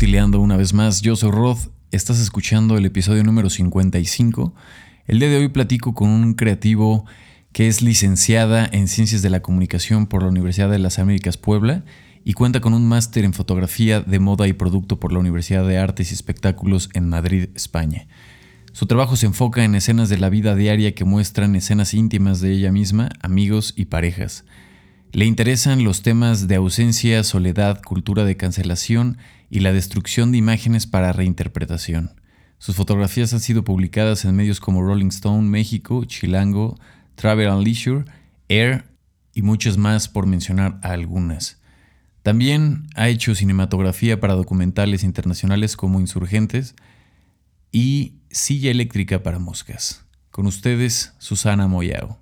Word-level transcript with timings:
una 0.00 0.56
vez 0.56 0.74
más. 0.74 1.02
Yo 1.02 1.16
soy 1.16 1.32
Rod, 1.32 1.58
estás 1.90 2.20
escuchando 2.20 2.78
el 2.78 2.86
episodio 2.86 3.24
número 3.24 3.50
55. 3.50 4.54
El 5.06 5.18
día 5.18 5.28
de 5.28 5.38
hoy 5.38 5.48
platico 5.48 5.92
con 5.92 6.08
un 6.08 6.34
creativo 6.34 7.04
que 7.52 7.66
es 7.66 7.82
licenciada 7.82 8.68
en 8.70 8.86
Ciencias 8.86 9.22
de 9.22 9.30
la 9.30 9.42
Comunicación 9.42 10.06
por 10.06 10.22
la 10.22 10.28
Universidad 10.28 10.70
de 10.70 10.78
las 10.78 11.00
Américas 11.00 11.36
Puebla 11.36 11.84
y 12.24 12.34
cuenta 12.34 12.60
con 12.60 12.74
un 12.74 12.86
máster 12.86 13.24
en 13.24 13.32
fotografía 13.32 14.00
de 14.00 14.20
moda 14.20 14.46
y 14.46 14.52
producto 14.52 15.00
por 15.00 15.12
la 15.12 15.18
Universidad 15.18 15.66
de 15.66 15.78
Artes 15.78 16.12
y 16.12 16.14
Espectáculos 16.14 16.90
en 16.94 17.08
Madrid, 17.08 17.48
España. 17.56 18.06
Su 18.72 18.86
trabajo 18.86 19.16
se 19.16 19.26
enfoca 19.26 19.64
en 19.64 19.74
escenas 19.74 20.08
de 20.08 20.18
la 20.18 20.30
vida 20.30 20.54
diaria 20.54 20.94
que 20.94 21.04
muestran 21.04 21.56
escenas 21.56 21.92
íntimas 21.92 22.40
de 22.40 22.52
ella 22.52 22.70
misma, 22.70 23.10
amigos 23.20 23.74
y 23.76 23.86
parejas. 23.86 24.44
Le 25.18 25.24
interesan 25.24 25.82
los 25.82 26.02
temas 26.02 26.46
de 26.46 26.54
ausencia, 26.54 27.24
soledad, 27.24 27.82
cultura 27.82 28.24
de 28.24 28.36
cancelación 28.36 29.18
y 29.50 29.58
la 29.58 29.72
destrucción 29.72 30.30
de 30.30 30.38
imágenes 30.38 30.86
para 30.86 31.12
reinterpretación. 31.12 32.12
Sus 32.58 32.76
fotografías 32.76 33.32
han 33.32 33.40
sido 33.40 33.64
publicadas 33.64 34.24
en 34.24 34.36
medios 34.36 34.60
como 34.60 34.80
Rolling 34.80 35.08
Stone 35.08 35.48
México, 35.48 36.04
Chilango, 36.04 36.78
Travel 37.16 37.48
and 37.48 37.64
Leisure, 37.64 38.04
Air 38.48 38.84
y 39.34 39.42
muchas 39.42 39.76
más 39.76 40.06
por 40.06 40.26
mencionar 40.26 40.78
algunas. 40.84 41.60
También 42.22 42.86
ha 42.94 43.08
hecho 43.08 43.34
cinematografía 43.34 44.20
para 44.20 44.34
documentales 44.34 45.02
internacionales 45.02 45.76
como 45.76 45.98
Insurgentes 45.98 46.76
y 47.72 48.20
Silla 48.30 48.70
Eléctrica 48.70 49.24
para 49.24 49.40
Moscas. 49.40 50.04
Con 50.30 50.46
ustedes, 50.46 51.12
Susana 51.18 51.66
Moyao. 51.66 52.20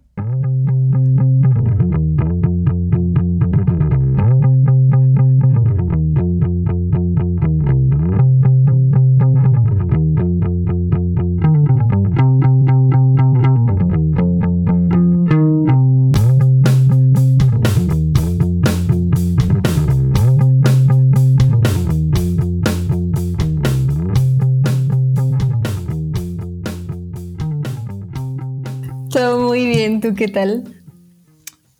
Qué 30.14 30.28
tal? 30.28 30.64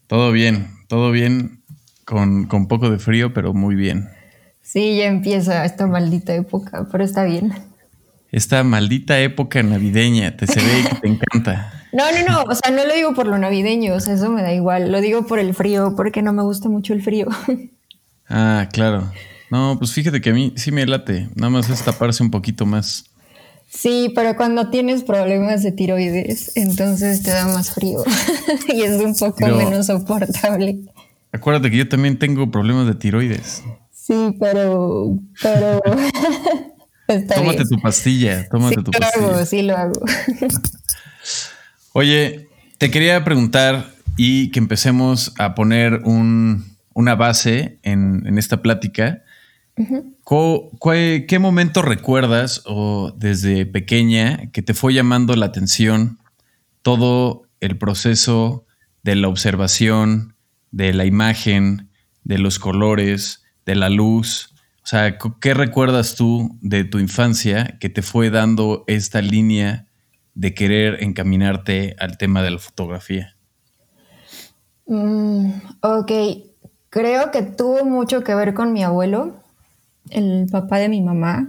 Todo 0.06 0.32
bien, 0.32 0.68
todo 0.88 1.10
bien, 1.10 1.62
con, 2.04 2.46
poco 2.68 2.90
de 2.90 2.98
frío, 2.98 3.32
pero 3.34 3.52
muy 3.54 3.74
bien. 3.74 4.08
Sí, 4.62 4.96
ya 4.96 5.06
empieza 5.06 5.64
esta 5.64 5.86
maldita 5.86 6.34
época, 6.34 6.86
pero 6.90 7.04
está 7.04 7.24
bien. 7.24 7.52
Esta 8.32 8.64
maldita 8.64 9.20
época 9.20 9.62
navideña, 9.62 10.36
te 10.36 10.46
se 10.46 10.60
ve 10.60 10.84
que 10.88 10.94
te 10.96 11.08
encanta. 11.08 11.72
No, 11.92 12.04
no, 12.12 12.30
no, 12.30 12.42
o 12.42 12.54
sea, 12.54 12.70
no 12.72 12.84
lo 12.84 12.94
digo 12.94 13.14
por 13.14 13.26
lo 13.26 13.38
navideño, 13.38 13.94
o 13.94 14.00
sea, 14.00 14.12
eso 14.14 14.28
me 14.28 14.42
da 14.42 14.52
igual, 14.52 14.92
lo 14.92 15.00
digo 15.00 15.26
por 15.26 15.38
el 15.38 15.54
frío, 15.54 15.94
porque 15.96 16.20
no 16.20 16.34
me 16.34 16.42
gusta 16.42 16.68
mucho 16.68 16.92
el 16.92 17.02
frío. 17.02 17.28
Ah, 18.28 18.68
claro. 18.72 19.08
No, 19.50 19.76
pues 19.78 19.92
fíjate 19.92 20.20
que 20.20 20.30
a 20.30 20.32
mí 20.34 20.52
sí 20.56 20.72
me 20.72 20.84
late, 20.84 21.28
nada 21.36 21.48
más 21.48 21.70
es 21.70 21.84
taparse 21.84 22.24
un 22.24 22.32
poquito 22.32 22.66
más. 22.66 23.04
Sí, 23.68 24.12
pero 24.14 24.36
cuando 24.36 24.70
tienes 24.70 25.02
problemas 25.02 25.62
de 25.62 25.72
tiroides, 25.72 26.56
entonces 26.56 27.22
te 27.22 27.30
da 27.30 27.46
más 27.46 27.72
frío 27.72 28.04
y 28.68 28.82
es 28.82 29.00
un 29.00 29.14
poco 29.14 29.46
menos 29.46 29.86
soportable. 29.86 30.78
Acuérdate 31.32 31.70
que 31.70 31.76
yo 31.78 31.88
también 31.88 32.18
tengo 32.18 32.50
problemas 32.50 32.86
de 32.86 32.94
tiroides. 32.94 33.62
Sí, 33.92 34.36
pero, 34.38 35.18
pero 35.42 35.82
tómate 37.34 37.64
tu 37.64 37.80
pastilla, 37.82 38.48
tómate 38.48 38.82
tu 38.82 38.92
pastilla. 38.92 39.26
Lo 39.26 39.34
hago, 39.34 39.44
sí 39.44 39.62
lo 39.62 39.76
hago. 39.76 40.00
Oye, 41.92 42.48
te 42.78 42.90
quería 42.90 43.24
preguntar 43.24 43.90
y 44.16 44.50
que 44.52 44.60
empecemos 44.60 45.34
a 45.38 45.54
poner 45.54 46.02
una 46.04 47.14
base 47.16 47.78
en, 47.82 48.26
en 48.26 48.38
esta 48.38 48.62
plática 48.62 49.24
¿Qué 49.76 51.38
momento 51.38 51.82
recuerdas 51.82 52.62
o 52.64 53.12
desde 53.14 53.66
pequeña 53.66 54.50
que 54.50 54.62
te 54.62 54.74
fue 54.74 54.94
llamando 54.94 55.36
la 55.36 55.46
atención 55.46 56.18
todo 56.82 57.42
el 57.60 57.76
proceso 57.76 58.64
de 59.02 59.16
la 59.16 59.28
observación, 59.28 60.34
de 60.70 60.94
la 60.94 61.04
imagen, 61.04 61.90
de 62.24 62.38
los 62.38 62.58
colores, 62.58 63.44
de 63.66 63.74
la 63.74 63.90
luz? 63.90 64.54
O 64.82 64.86
sea, 64.86 65.18
¿qué 65.18 65.52
recuerdas 65.52 66.14
tú 66.14 66.56
de 66.62 66.84
tu 66.84 66.98
infancia 66.98 67.76
que 67.78 67.90
te 67.90 68.02
fue 68.02 68.30
dando 68.30 68.84
esta 68.86 69.20
línea 69.20 69.86
de 70.34 70.54
querer 70.54 71.02
encaminarte 71.02 71.96
al 71.98 72.16
tema 72.16 72.42
de 72.42 72.52
la 72.52 72.58
fotografía? 72.58 73.36
Mm, 74.86 75.50
ok, 75.80 76.12
creo 76.88 77.30
que 77.30 77.42
tuvo 77.42 77.84
mucho 77.84 78.22
que 78.22 78.34
ver 78.34 78.54
con 78.54 78.72
mi 78.72 78.82
abuelo 78.84 79.42
el 80.10 80.46
papá 80.50 80.78
de 80.78 80.88
mi 80.88 81.02
mamá, 81.02 81.48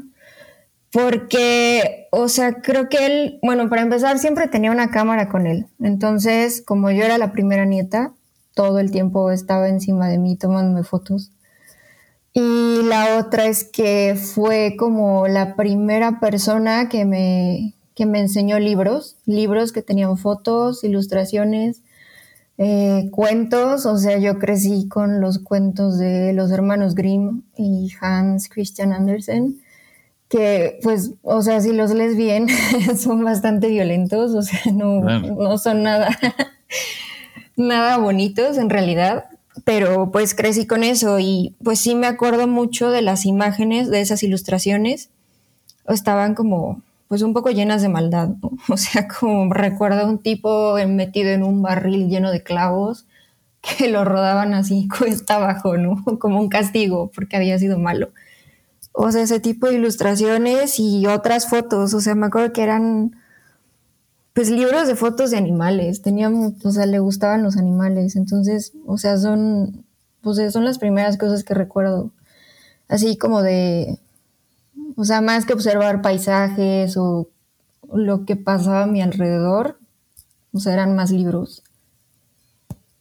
porque, 0.91 2.07
o 2.11 2.27
sea, 2.29 2.61
creo 2.61 2.89
que 2.89 3.05
él, 3.05 3.39
bueno, 3.43 3.69
para 3.69 3.81
empezar, 3.81 4.19
siempre 4.19 4.47
tenía 4.47 4.71
una 4.71 4.89
cámara 4.89 5.29
con 5.29 5.45
él. 5.45 5.67
Entonces, 5.79 6.63
como 6.65 6.89
yo 6.91 7.03
era 7.03 7.17
la 7.17 7.31
primera 7.31 7.65
nieta, 7.65 8.13
todo 8.53 8.79
el 8.79 8.89
tiempo 8.89 9.31
estaba 9.31 9.69
encima 9.69 10.07
de 10.07 10.17
mí 10.17 10.35
tomándome 10.37 10.83
fotos. 10.83 11.31
Y 12.33 12.83
la 12.83 13.17
otra 13.17 13.45
es 13.45 13.63
que 13.63 14.15
fue 14.15 14.75
como 14.77 15.27
la 15.27 15.55
primera 15.55 16.19
persona 16.19 16.87
que 16.87 17.05
me, 17.05 17.73
que 17.95 18.05
me 18.05 18.19
enseñó 18.19 18.59
libros, 18.59 19.17
libros 19.25 19.71
que 19.71 19.81
tenían 19.81 20.17
fotos, 20.17 20.83
ilustraciones, 20.83 21.81
eh, 22.57 23.09
cuentos, 23.11 23.85
o 23.85 23.97
sea, 23.97 24.17
yo 24.17 24.39
crecí 24.39 24.87
con 24.87 25.21
los 25.21 25.39
cuentos 25.39 25.99
de 25.99 26.33
los 26.33 26.51
hermanos 26.51 26.95
Grimm 26.95 27.43
y 27.55 27.91
Hans 28.01 28.49
Christian 28.49 28.93
Andersen, 28.93 29.61
que 30.27 30.79
pues, 30.81 31.11
o 31.21 31.41
sea, 31.43 31.61
si 31.61 31.71
los 31.71 31.91
lees 31.91 32.17
bien, 32.17 32.47
son 32.97 33.23
bastante 33.23 33.67
violentos, 33.67 34.33
o 34.33 34.41
sea, 34.41 34.59
no, 34.73 35.01
no 35.01 35.57
son 35.59 35.83
nada, 35.83 36.09
nada 37.55 37.97
bonitos 37.97 38.57
en 38.57 38.71
realidad, 38.71 39.25
pero 39.63 40.11
pues 40.11 40.33
crecí 40.33 40.65
con 40.65 40.83
eso 40.83 41.19
y 41.19 41.55
pues 41.63 41.79
sí 41.79 41.93
me 41.93 42.07
acuerdo 42.07 42.47
mucho 42.47 42.89
de 42.89 43.03
las 43.03 43.25
imágenes, 43.25 43.89
de 43.89 44.01
esas 44.01 44.23
ilustraciones, 44.23 45.09
estaban 45.87 46.33
como 46.33 46.81
pues 47.07 47.21
un 47.21 47.33
poco 47.33 47.51
llenas 47.51 47.81
de 47.81 47.89
maldad, 47.89 48.29
O 48.69 48.77
sea, 48.77 49.07
como 49.07 49.53
recuerdo 49.53 50.01
a 50.01 50.05
un 50.05 50.19
tipo 50.19 50.75
metido 50.87 51.29
en 51.29 51.43
un 51.43 51.61
barril 51.61 52.09
lleno 52.09 52.31
de 52.31 52.43
clavos 52.43 53.05
que 53.61 53.89
lo 53.89 54.05
rodaban 54.05 54.53
así 54.53 54.87
cuesta 54.97 55.35
abajo, 55.35 55.77
¿no? 55.77 56.03
Como 56.19 56.39
un 56.39 56.49
castigo 56.49 57.11
porque 57.13 57.37
había 57.37 57.57
sido 57.59 57.77
malo. 57.79 58.09
O 58.91 59.11
sea, 59.11 59.21
ese 59.21 59.39
tipo 59.39 59.67
de 59.67 59.75
ilustraciones 59.75 60.79
y 60.79 61.05
otras 61.05 61.47
fotos, 61.47 61.93
o 61.93 62.01
sea, 62.01 62.15
me 62.15 62.27
acuerdo 62.27 62.51
que 62.51 62.63
eran 62.63 63.15
pues 64.33 64.49
libros 64.51 64.87
de 64.87 64.95
fotos 64.95 65.31
de 65.31 65.37
animales, 65.37 66.03
teníamos, 66.03 66.63
o 66.63 66.71
sea, 66.71 66.85
le 66.85 66.99
gustaban 66.99 67.41
los 67.41 67.57
animales, 67.57 68.15
entonces, 68.15 68.73
o 68.85 68.99
sea, 68.99 69.17
son, 69.17 69.83
pues 70.21 70.53
son 70.53 70.63
las 70.63 70.77
primeras 70.77 71.17
cosas 71.17 71.43
que 71.43 71.55
recuerdo, 71.55 72.11
así 72.87 73.17
como 73.17 73.41
de, 73.41 73.97
o 74.97 75.05
sea, 75.05 75.21
más 75.21 75.45
que 75.45 75.53
observar 75.53 76.01
paisajes 76.01 76.97
o 76.97 77.29
lo 77.93 78.25
que 78.25 78.35
pasaba 78.35 78.83
a 78.83 78.87
mi 78.87 79.01
alrededor, 79.01 79.79
o 80.51 80.59
sea, 80.59 80.73
eran 80.73 80.95
más 80.95 81.11
libros. 81.11 81.63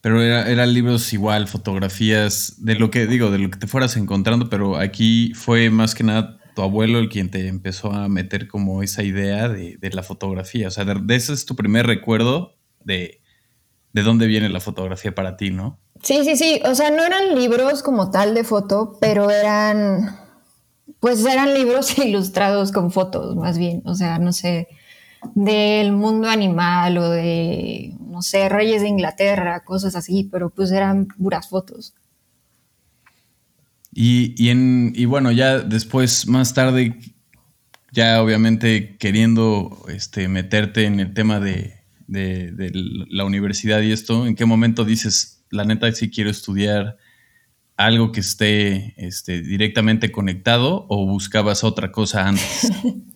Pero 0.01 0.21
eran 0.21 0.73
libros 0.73 1.11
igual, 1.11 1.47
fotografías, 1.47 2.53
de 2.59 2.75
lo 2.75 2.91
que 2.91 3.07
digo, 3.07 3.31
de 3.31 3.39
lo 3.39 3.49
que 3.49 3.57
te 3.57 3.65
fueras 3.65 3.97
encontrando, 3.97 4.47
pero 4.47 4.77
aquí 4.77 5.33
fue 5.33 5.71
más 5.71 5.95
que 5.95 6.03
nada 6.03 6.37
tu 6.55 6.61
abuelo 6.61 6.99
el 6.99 7.09
quien 7.09 7.31
te 7.31 7.47
empezó 7.47 7.91
a 7.91 8.07
meter 8.07 8.47
como 8.47 8.83
esa 8.83 9.01
idea 9.01 9.49
de, 9.49 9.77
la 9.91 10.03
fotografía. 10.03 10.67
O 10.67 10.71
sea, 10.71 10.85
de, 10.85 11.15
ese 11.15 11.33
es 11.33 11.47
tu 11.47 11.55
primer 11.55 11.87
recuerdo 11.87 12.53
de, 12.83 13.21
de 13.93 14.03
dónde 14.03 14.27
viene 14.27 14.49
la 14.49 14.59
fotografía 14.59 15.15
para 15.15 15.35
ti, 15.35 15.49
¿no? 15.49 15.79
Sí, 16.03 16.23
sí, 16.23 16.35
sí. 16.35 16.61
O 16.63 16.75
sea, 16.75 16.91
no 16.91 17.03
eran 17.03 17.33
libros 17.33 17.81
como 17.81 18.11
tal 18.11 18.35
de 18.35 18.43
foto, 18.43 18.97
pero 19.01 19.31
eran 19.31 20.26
pues 20.99 21.25
eran 21.25 21.53
libros 21.53 21.97
ilustrados 21.99 22.71
con 22.71 22.91
fotos, 22.91 23.35
más 23.35 23.57
bien, 23.57 23.81
o 23.85 23.95
sea, 23.95 24.19
no 24.19 24.33
sé, 24.33 24.67
del 25.35 25.91
mundo 25.91 26.29
animal 26.29 26.97
o 26.97 27.09
de, 27.09 27.93
no 27.99 28.21
sé, 28.21 28.49
reyes 28.49 28.81
de 28.81 28.89
Inglaterra, 28.89 29.63
cosas 29.63 29.95
así, 29.95 30.27
pero 30.31 30.49
pues 30.49 30.71
eran 30.71 31.07
puras 31.07 31.49
fotos. 31.49 31.93
Y, 33.93 34.49
en, 34.49 34.93
y 34.95 35.05
bueno, 35.05 35.31
ya 35.31 35.57
después, 35.57 36.27
más 36.27 36.53
tarde, 36.53 36.99
ya 37.91 38.21
obviamente 38.21 38.95
queriendo 38.97 39.85
este, 39.89 40.27
meterte 40.27 40.85
en 40.85 40.99
el 40.99 41.15
tema 41.15 41.39
de, 41.39 41.77
de, 42.05 42.71
la 43.09 43.25
universidad 43.25 43.81
y 43.81 43.91
esto, 43.91 44.27
¿en 44.27 44.35
qué 44.35 44.45
momento 44.45 44.85
dices, 44.85 45.43
la 45.49 45.63
neta, 45.65 45.91
sí 45.91 46.11
quiero 46.11 46.29
estudiar 46.29 46.97
algo 47.77 48.11
que 48.11 48.19
esté 48.19 48.95
este, 48.97 49.41
directamente 49.41 50.11
conectado 50.11 50.85
o 50.89 51.05
buscabas 51.05 51.63
otra 51.63 51.91
cosa 51.91 52.27
antes? 52.27 52.71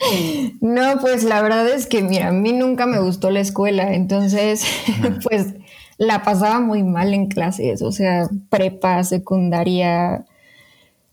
no, 0.62 1.00
pues 1.02 1.24
la 1.24 1.42
verdad 1.42 1.68
es 1.68 1.88
que, 1.88 2.04
mira, 2.04 2.28
a 2.28 2.31
mí 2.31 2.54
nunca 2.54 2.86
me 2.86 3.00
gustó 3.00 3.31
la 3.31 3.40
escuela, 3.40 3.94
entonces, 3.94 4.63
pues 5.24 5.56
la 5.98 6.24
pasaba 6.24 6.60
muy 6.60 6.84
mal 6.84 7.13
en 7.13 7.28
clases, 7.28 7.81
o 7.81 7.92
sea, 7.92 8.30
prepa, 8.50 9.04
secundaria, 9.04 10.25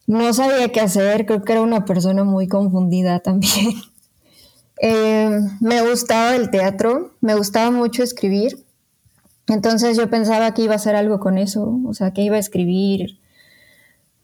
no 0.07 0.33
sabía 0.33 0.71
qué 0.71 0.81
hacer, 0.81 1.27
creo 1.27 1.43
que 1.43 1.53
era 1.53 1.63
una 1.63 1.85
persona 1.85 2.25
muy 2.25 2.47
confundida 2.47 3.19
también. 3.21 3.75
Eh, 4.81 5.41
me 5.59 5.83
gustaba 5.83 6.37
el 6.37 6.51
teatro, 6.51 7.13
me 7.21 7.35
gustaba 7.35 7.73
mucho 7.73 8.05
escribir, 8.05 8.65
entonces 9.49 9.97
yo 9.97 10.09
pensaba 10.09 10.55
que 10.55 10.63
iba 10.63 10.75
a 10.75 10.77
hacer 10.77 10.95
algo 10.95 11.19
con 11.19 11.37
eso, 11.37 11.81
o 11.85 11.95
sea, 11.95 12.13
que 12.13 12.23
iba 12.23 12.37
a 12.37 12.39
escribir, 12.39 13.19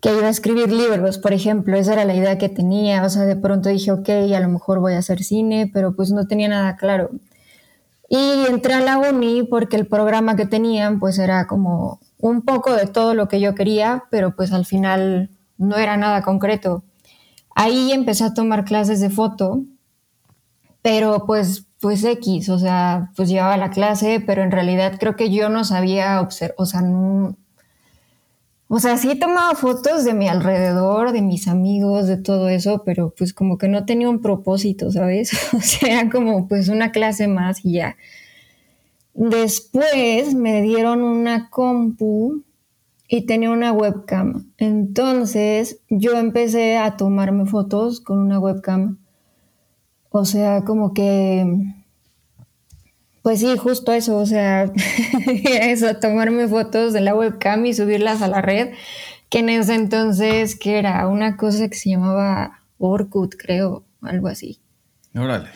que 0.04 0.12
iba 0.12 0.26
a 0.26 0.30
escribir 0.30 0.70
libros, 0.70 1.16
por 1.16 1.32
ejemplo, 1.32 1.78
esa 1.78 1.94
era 1.94 2.04
la 2.04 2.14
idea 2.14 2.36
que 2.36 2.50
tenía, 2.50 3.04
o 3.04 3.08
sea, 3.08 3.22
de 3.22 3.36
pronto 3.36 3.70
dije, 3.70 3.90
ok, 3.90 4.06
a 4.36 4.40
lo 4.40 4.50
mejor 4.50 4.78
voy 4.78 4.92
a 4.92 4.98
hacer 4.98 5.24
cine, 5.24 5.70
pero 5.72 5.96
pues 5.96 6.10
no 6.10 6.26
tenía 6.26 6.46
nada 6.46 6.76
claro. 6.76 7.08
Y 8.10 8.44
entré 8.50 8.74
a 8.74 8.80
la 8.82 8.98
uni 8.98 9.44
porque 9.44 9.76
el 9.76 9.86
programa 9.86 10.36
que 10.36 10.44
tenían 10.44 11.00
pues 11.00 11.18
era 11.18 11.46
como 11.46 12.00
un 12.18 12.42
poco 12.42 12.74
de 12.74 12.86
todo 12.86 13.14
lo 13.14 13.28
que 13.28 13.40
yo 13.40 13.54
quería, 13.54 14.04
pero 14.10 14.36
pues 14.36 14.52
al 14.52 14.66
final 14.66 15.30
no 15.56 15.78
era 15.78 15.96
nada 15.96 16.20
concreto. 16.20 16.84
Ahí 17.54 17.90
empecé 17.90 18.24
a 18.24 18.34
tomar 18.34 18.66
clases 18.66 19.00
de 19.00 19.08
foto, 19.08 19.62
pero 20.82 21.24
pues 21.24 21.64
pues 21.80 22.04
X, 22.04 22.50
o 22.50 22.58
sea, 22.58 23.10
pues 23.16 23.30
llevaba 23.30 23.56
la 23.56 23.70
clase, 23.70 24.22
pero 24.26 24.42
en 24.42 24.50
realidad 24.50 24.98
creo 25.00 25.16
que 25.16 25.30
yo 25.30 25.48
no 25.48 25.64
sabía 25.64 26.20
observar, 26.20 26.56
o 26.58 26.66
sea, 26.66 26.82
no, 26.82 27.36
o 28.68 28.78
sea, 28.80 28.96
sí 28.96 29.14
tomaba 29.16 29.54
fotos 29.54 30.04
de 30.04 30.14
mi 30.14 30.28
alrededor, 30.28 31.12
de 31.12 31.22
mis 31.22 31.48
amigos, 31.48 32.06
de 32.06 32.16
todo 32.16 32.48
eso, 32.48 32.82
pero 32.84 33.14
pues 33.16 33.34
como 33.34 33.58
que 33.58 33.68
no 33.68 33.84
tenía 33.84 34.08
un 34.08 34.20
propósito, 34.20 34.90
¿sabes? 34.90 35.32
O 35.54 35.60
sea, 35.60 36.10
como 36.10 36.48
pues 36.48 36.68
una 36.68 36.90
clase 36.90 37.28
más 37.28 37.64
y 37.64 37.74
ya. 37.74 37.96
Después 39.14 40.34
me 40.34 40.62
dieron 40.62 41.02
una 41.02 41.50
compu 41.50 42.42
y 43.08 43.26
tenía 43.26 43.50
una 43.50 43.72
webcam. 43.72 44.50
Entonces 44.58 45.80
yo 45.90 46.18
empecé 46.18 46.78
a 46.78 46.96
tomarme 46.96 47.46
fotos 47.46 48.00
con 48.00 48.18
una 48.18 48.38
webcam. 48.40 48.98
O 50.10 50.24
sea, 50.24 50.64
como 50.64 50.94
que 50.94 51.46
pues 53.24 53.40
sí, 53.40 53.56
justo 53.56 53.90
eso, 53.90 54.18
o 54.18 54.26
sea, 54.26 54.70
eso, 55.62 55.96
tomarme 55.96 56.46
fotos 56.46 56.92
de 56.92 57.00
la 57.00 57.14
webcam 57.14 57.64
y 57.64 57.72
subirlas 57.72 58.20
a 58.20 58.28
la 58.28 58.42
red, 58.42 58.74
que 59.30 59.38
en 59.38 59.48
ese 59.48 59.74
entonces, 59.74 60.56
que 60.56 60.78
era 60.78 61.08
una 61.08 61.38
cosa 61.38 61.66
que 61.70 61.74
se 61.74 61.88
llamaba 61.88 62.60
Orkut, 62.76 63.34
creo, 63.38 63.82
algo 64.02 64.28
así. 64.28 64.60
Órale. 65.14 65.48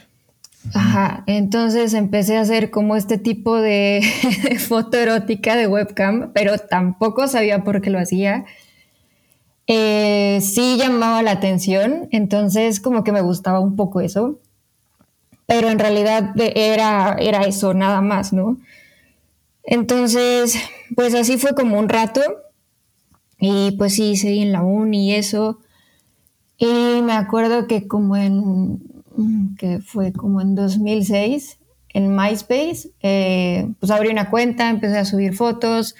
Ajá, 0.73 1.25
entonces 1.27 1.93
empecé 1.93 2.39
a 2.39 2.41
hacer 2.41 2.71
como 2.71 2.97
este 2.97 3.19
tipo 3.19 3.57
de 3.61 4.01
foto 4.67 4.97
erótica 4.97 5.55
de 5.55 5.67
webcam, 5.67 6.33
pero 6.33 6.57
tampoco 6.57 7.29
sabía 7.29 7.65
por 7.65 7.83
qué 7.83 7.91
lo 7.91 7.99
hacía. 7.99 8.47
Eh, 9.67 10.39
sí 10.41 10.79
llamaba 10.79 11.21
la 11.21 11.33
atención, 11.33 12.09
entonces 12.13 12.81
como 12.81 13.05
que 13.05 13.13
me 13.13 13.21
gustaba 13.21 13.61
un 13.61 13.77
poco 13.77 14.01
eso 14.01 14.41
pero 15.49 15.71
en 15.71 15.79
realidad 15.79 16.35
era, 16.37 17.17
era 17.19 17.41
eso, 17.45 17.73
nada 17.73 18.03
más, 18.03 18.35
¿no? 18.35 18.59
Entonces, 19.65 20.57
pues 20.95 21.15
así 21.15 21.39
fue 21.39 21.55
como 21.55 21.79
un 21.79 21.89
rato 21.89 22.21
y 23.41 23.71
pues 23.79 23.95
sí, 23.95 24.17
seguí 24.17 24.43
en 24.43 24.53
la 24.53 24.61
uni 24.61 25.09
y 25.09 25.15
eso. 25.15 25.61
Y 26.59 27.01
me 27.03 27.15
acuerdo 27.15 27.67
que 27.67 27.89
como 27.89 28.15
en, 28.19 28.79
que 29.59 29.79
fue 29.79 30.13
como 30.13 30.43
en 30.43 30.55
2006, 30.55 31.59
en 31.95 32.15
MySpace, 32.15 32.91
eh, 33.01 33.73
pues 33.81 33.91
abrí 33.91 34.11
una 34.11 34.29
cuenta, 34.29 34.69
empecé 34.69 34.99
a 34.99 35.07
subir 35.07 35.35
fotos, 35.35 35.95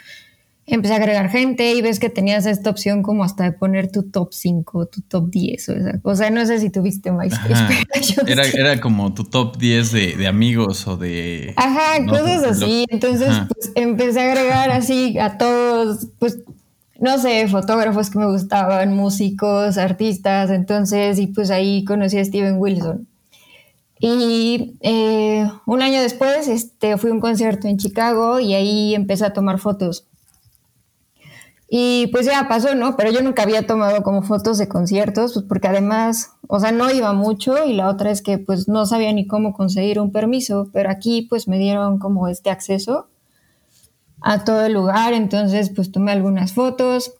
empecé 0.75 0.95
a 0.95 0.97
agregar 0.99 1.31
gente 1.31 1.73
y 1.75 1.83
ves 1.83 1.99
que 1.99 2.11
tenías 2.11 2.47
esta 2.47 2.71
opción 2.71 3.03
como 3.03 3.25
hasta 3.25 3.45
de 3.45 3.53
poner 3.53 3.91
tu 3.91 4.05
top 4.05 4.33
5, 4.33 4.87
tu 4.87 5.01
top 5.03 5.31
10 5.31 5.69
o 5.69 5.73
esa 5.73 6.01
cosa. 6.01 6.31
No 6.31 6.45
sé 6.47 6.61
si 6.61 6.71
tuviste 6.71 7.11
MySpace. 7.11 7.75
Era, 8.27 8.47
era, 8.47 8.81
como 8.81 9.15
tu 9.15 9.25
top 9.25 9.57
10 9.57 9.93
de, 9.93 10.17
de 10.17 10.27
amigos 10.27 10.87
o 10.87 10.97
de... 10.97 11.55
Ajá, 11.57 12.05
cosas 12.07 12.45
así. 12.45 12.85
Entonces, 12.91 13.35
pues 13.49 13.73
empecé 13.75 14.21
a 14.21 14.33
agregar 14.33 14.71
así 14.71 15.19
a 15.19 15.39
todos, 15.39 16.09
pues, 16.19 16.39
no 17.01 17.19
sé, 17.19 17.49
fotógrafos 17.49 18.11
que 18.11 18.19
me 18.19 18.27
gustaban, 18.27 18.95
músicos, 18.95 19.79
artistas. 19.79 20.51
Entonces, 20.51 21.19
y 21.19 21.29
pues 21.29 21.51
ahí 21.51 21.85
conocí 21.85 22.19
a 22.19 22.25
Steven 22.25 22.59
Wilson. 22.59 23.07
Y 24.01 24.77
eh, 24.81 25.49
un 25.67 25.83
año 25.83 26.01
después 26.01 26.47
este, 26.47 26.97
fui 26.99 27.11
a 27.11 27.15
un 27.15 27.21
concierto 27.21 27.67
en 27.67 27.79
Chicago 27.79 28.39
y 28.39 28.55
ahí 28.55 28.95
empecé 28.95 29.25
a 29.25 29.33
tomar 29.33 29.59
fotos. 29.59 30.07
Y 31.71 32.07
pues 32.09 32.25
ya 32.25 32.49
pasó, 32.49 32.75
¿no? 32.75 32.97
Pero 32.97 33.13
yo 33.13 33.21
nunca 33.21 33.43
había 33.43 33.67
tomado 33.67 34.03
como 34.03 34.23
fotos 34.23 34.57
de 34.57 34.69
conciertos, 34.69 35.35
pues 35.35 35.45
porque 35.47 35.69
además, 35.69 36.31
o 36.47 36.59
sea, 36.59 36.73
no 36.73 36.91
iba 36.91 37.13
mucho 37.13 37.67
y 37.67 37.75
la 37.75 37.89
otra 37.89 38.11
es 38.11 38.23
que 38.23 38.39
pues 38.39 38.69
no 38.69 38.87
sabía 38.87 39.13
ni 39.13 39.27
cómo 39.27 39.53
conseguir 39.53 40.01
un 40.01 40.11
permiso, 40.11 40.71
pero 40.73 40.91
aquí 40.91 41.27
pues 41.29 41.47
me 41.47 41.59
dieron 41.59 41.99
como 41.99 42.29
este 42.29 42.49
acceso 42.49 43.09
a 44.23 44.45
todo 44.45 44.65
el 44.65 44.73
lugar, 44.73 45.13
entonces 45.13 45.71
pues 45.75 45.93
tomé 45.93 46.13
algunas 46.13 46.55
fotos 46.55 47.13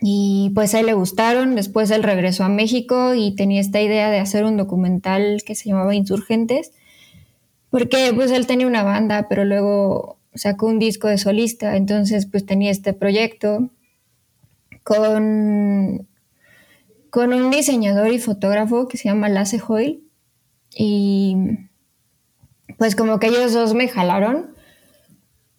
y 0.00 0.50
pues 0.54 0.74
a 0.74 0.80
él 0.80 0.86
le 0.86 0.94
gustaron, 0.94 1.54
después 1.54 1.90
él 1.92 2.02
regresó 2.02 2.44
a 2.44 2.48
México 2.48 3.14
y 3.14 3.34
tenía 3.36 3.60
esta 3.60 3.80
idea 3.80 4.10
de 4.10 4.18
hacer 4.18 4.44
un 4.44 4.56
documental 4.56 5.42
que 5.46 5.54
se 5.54 5.68
llamaba 5.68 5.94
Insurgentes, 5.94 6.72
porque 7.70 8.12
pues 8.12 8.32
él 8.32 8.46
tenía 8.48 8.66
una 8.66 8.82
banda, 8.82 9.26
pero 9.28 9.44
luego 9.44 10.18
sacó 10.36 10.66
un 10.66 10.78
disco 10.78 11.08
de 11.08 11.18
solista, 11.18 11.76
entonces 11.76 12.26
pues 12.26 12.46
tenía 12.46 12.70
este 12.70 12.92
proyecto 12.92 13.70
con, 14.82 16.06
con 17.10 17.32
un 17.32 17.50
diseñador 17.50 18.12
y 18.12 18.18
fotógrafo 18.18 18.86
que 18.88 18.96
se 18.96 19.08
llama 19.08 19.28
Lasse 19.28 19.60
Hoyle. 19.66 20.00
Y 20.78 21.36
pues 22.78 22.94
como 22.94 23.18
que 23.18 23.28
ellos 23.28 23.52
dos 23.52 23.74
me 23.74 23.88
jalaron 23.88 24.54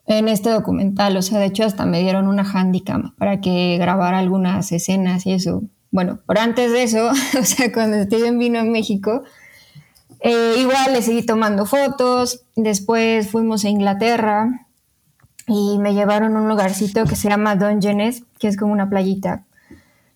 en 0.06 0.30
este 0.30 0.50
documental, 0.50 1.18
o 1.18 1.22
sea, 1.22 1.40
de 1.40 1.48
hecho 1.48 1.66
hasta 1.66 1.86
me 1.86 2.00
dieron 2.00 2.28
una 2.28 2.44
handicam 2.44 3.14
para 3.18 3.42
que 3.42 3.78
grabara 3.78 4.20
algunas 4.20 4.72
escenas 4.72 5.26
y 5.26 5.34
eso. 5.34 5.64
Bueno, 5.92 6.20
por 6.26 6.38
antes 6.38 6.72
de 6.72 6.84
eso, 6.84 7.10
o 7.40 7.44
sea, 7.44 7.72
cuando 7.74 8.02
Steven 8.04 8.40
vino 8.40 8.60
a 8.60 8.64
México, 8.64 9.24
eh, 10.22 10.56
igual 10.60 10.94
le 10.94 11.02
seguí 11.02 11.24
tomando 11.24 11.66
fotos, 11.66 12.46
después 12.56 13.30
fuimos 13.30 13.66
a 13.66 13.70
Inglaterra 13.70 14.67
y 15.48 15.80
me 15.80 15.94
llevaron 15.94 16.36
a 16.36 16.42
un 16.42 16.50
lugarcito 16.50 17.06
que 17.06 17.16
se 17.16 17.30
llama 17.30 17.56
Dungeons, 17.56 18.24
que 18.38 18.50
es 18.50 18.58
como 18.58 18.74
una 18.74 18.90
playita. 18.90 19.46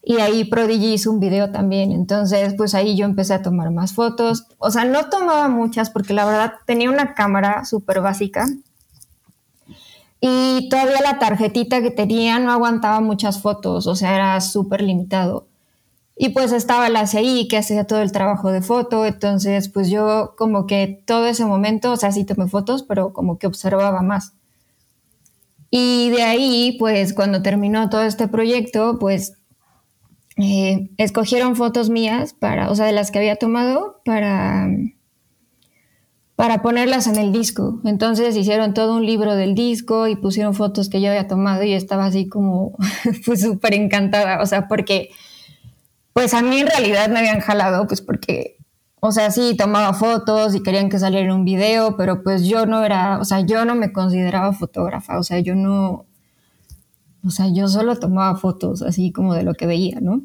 Y 0.04 0.18
ahí 0.20 0.44
Prodigy 0.44 0.94
hizo 0.94 1.10
un 1.12 1.20
video 1.20 1.52
también. 1.52 1.92
Entonces, 1.92 2.54
pues 2.58 2.76
ahí 2.76 2.98
yo 2.98 3.06
empecé 3.06 3.36
a 3.36 3.42
tomar 3.42 3.72
más 3.72 3.94
fotos. 3.94 4.48
O 4.58 4.72
sea, 4.72 4.84
no 4.84 5.10
tomaba 5.10 5.48
muchas 5.48 5.90
porque 5.90 6.14
la 6.14 6.26
verdad 6.26 6.54
tenía 6.66 6.90
una 6.90 7.14
cámara 7.14 7.66
súper 7.66 8.02
básica. 8.02 8.46
Y 10.20 10.70
todavía 10.70 11.02
la 11.02 11.18
tarjetita 11.18 11.82
que 11.82 11.92
tenía 11.92 12.38
no 12.40 12.52
aguantaba 12.52 13.00
muchas 13.02 13.42
fotos, 13.42 13.88
o 13.88 13.96
sea, 13.96 14.14
era 14.14 14.40
súper 14.40 14.84
limitado. 14.84 15.48
Y 16.16 16.30
pues 16.30 16.52
estaba 16.52 16.90
la 16.90 17.08
CI 17.08 17.48
que 17.48 17.58
hacía 17.58 17.88
todo 17.88 18.02
el 18.02 18.12
trabajo 18.12 18.52
de 18.52 18.62
foto, 18.62 19.08
entonces 19.08 19.70
pues 19.70 19.90
yo 19.90 20.36
como 20.38 20.68
que 20.68 21.02
todo 21.08 21.26
ese 21.26 21.46
momento, 21.46 21.92
o 21.92 21.98
sea, 21.98 22.12
sí 22.12 22.24
tomé 22.24 22.48
fotos, 22.48 22.84
pero 22.84 23.14
como 23.14 23.40
que 23.40 23.48
observaba 23.48 24.04
más. 24.04 24.34
Y 25.74 26.10
de 26.10 26.24
ahí, 26.24 26.76
pues 26.78 27.14
cuando 27.14 27.42
terminó 27.42 27.90
todo 27.90 28.04
este 28.04 28.28
proyecto, 28.28 29.00
pues 29.00 29.38
eh, 30.36 30.90
escogieron 30.98 31.56
fotos 31.56 31.90
mías 31.90 32.34
para, 32.34 32.70
o 32.70 32.76
sea, 32.76 32.86
de 32.86 32.92
las 32.92 33.10
que 33.10 33.20
había 33.20 33.38
tomado 33.38 34.02
para, 34.04 34.68
para 36.36 36.62
ponerlas 36.62 37.08
en 37.08 37.16
el 37.16 37.32
disco. 37.32 37.80
Entonces 37.86 38.36
hicieron 38.36 38.74
todo 38.74 38.98
un 38.98 39.06
libro 39.06 39.36
del 39.36 39.56
disco 39.56 40.08
y 40.08 40.18
pusieron 40.18 40.54
fotos 40.54 40.90
que 40.90 41.00
yo 41.00 41.10
había 41.10 41.28
tomado 41.28 41.64
y 41.64 41.72
estaba 41.74 42.06
así 42.06 42.28
como, 42.28 42.76
pues 43.26 43.42
súper 43.42 43.74
encantada, 43.74 44.42
o 44.42 44.46
sea, 44.46 44.68
porque, 44.68 45.10
pues 46.12 46.34
a 46.34 46.42
mí 46.42 46.60
en 46.60 46.68
realidad 46.68 47.10
me 47.10 47.20
habían 47.20 47.40
jalado, 47.40 47.88
pues 47.88 48.02
porque 48.02 48.58
o 49.04 49.12
sea, 49.12 49.32
sí, 49.32 49.56
tomaba 49.58 49.96
fotos 49.96 50.54
y 50.54 50.62
querían 50.62 50.88
que 50.88 51.00
saliera 51.00 51.34
un 51.34 51.44
video, 51.44 51.98
pero 51.98 52.22
pues 52.22 52.46
yo 52.46 52.68
no 52.68 52.86
era, 52.86 53.20
o 53.20 53.26
sea, 53.26 53.42
yo 53.42 53.66
no 53.66 53.74
me 53.74 53.92
consideraba 53.92 54.54
fotógrafa, 54.54 55.18
o 55.18 55.24
sea, 55.24 55.40
yo 55.40 55.56
no, 55.56 56.06
o 57.26 57.32
sea, 57.32 57.48
yo 57.52 57.68
solo 57.68 57.96
tomaba 57.98 58.38
fotos 58.38 58.84
así 58.84 59.12
como 59.12 59.34
de 59.34 59.42
lo 59.42 59.56
que 59.56 59.66
veía, 59.66 60.00
¿no? 60.00 60.22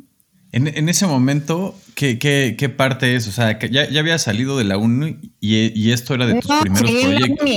En, 0.52 0.88
ese 0.88 1.06
momento, 1.06 1.74
¿qué, 1.94 2.18
qué, 2.18 2.68
parte 2.70 3.14
es? 3.14 3.28
O 3.28 3.32
sea, 3.32 3.58
que 3.58 3.68
ya, 3.68 3.90
ya 3.90 4.00
había 4.00 4.18
salido 4.18 4.56
de 4.56 4.64
la 4.64 4.78
uni 4.78 5.18
y, 5.38 5.90
esto 5.90 6.14
era 6.14 6.26
de 6.26 6.40
tus 6.40 6.50
primeros 6.50 6.90
proyectos. 6.90 7.48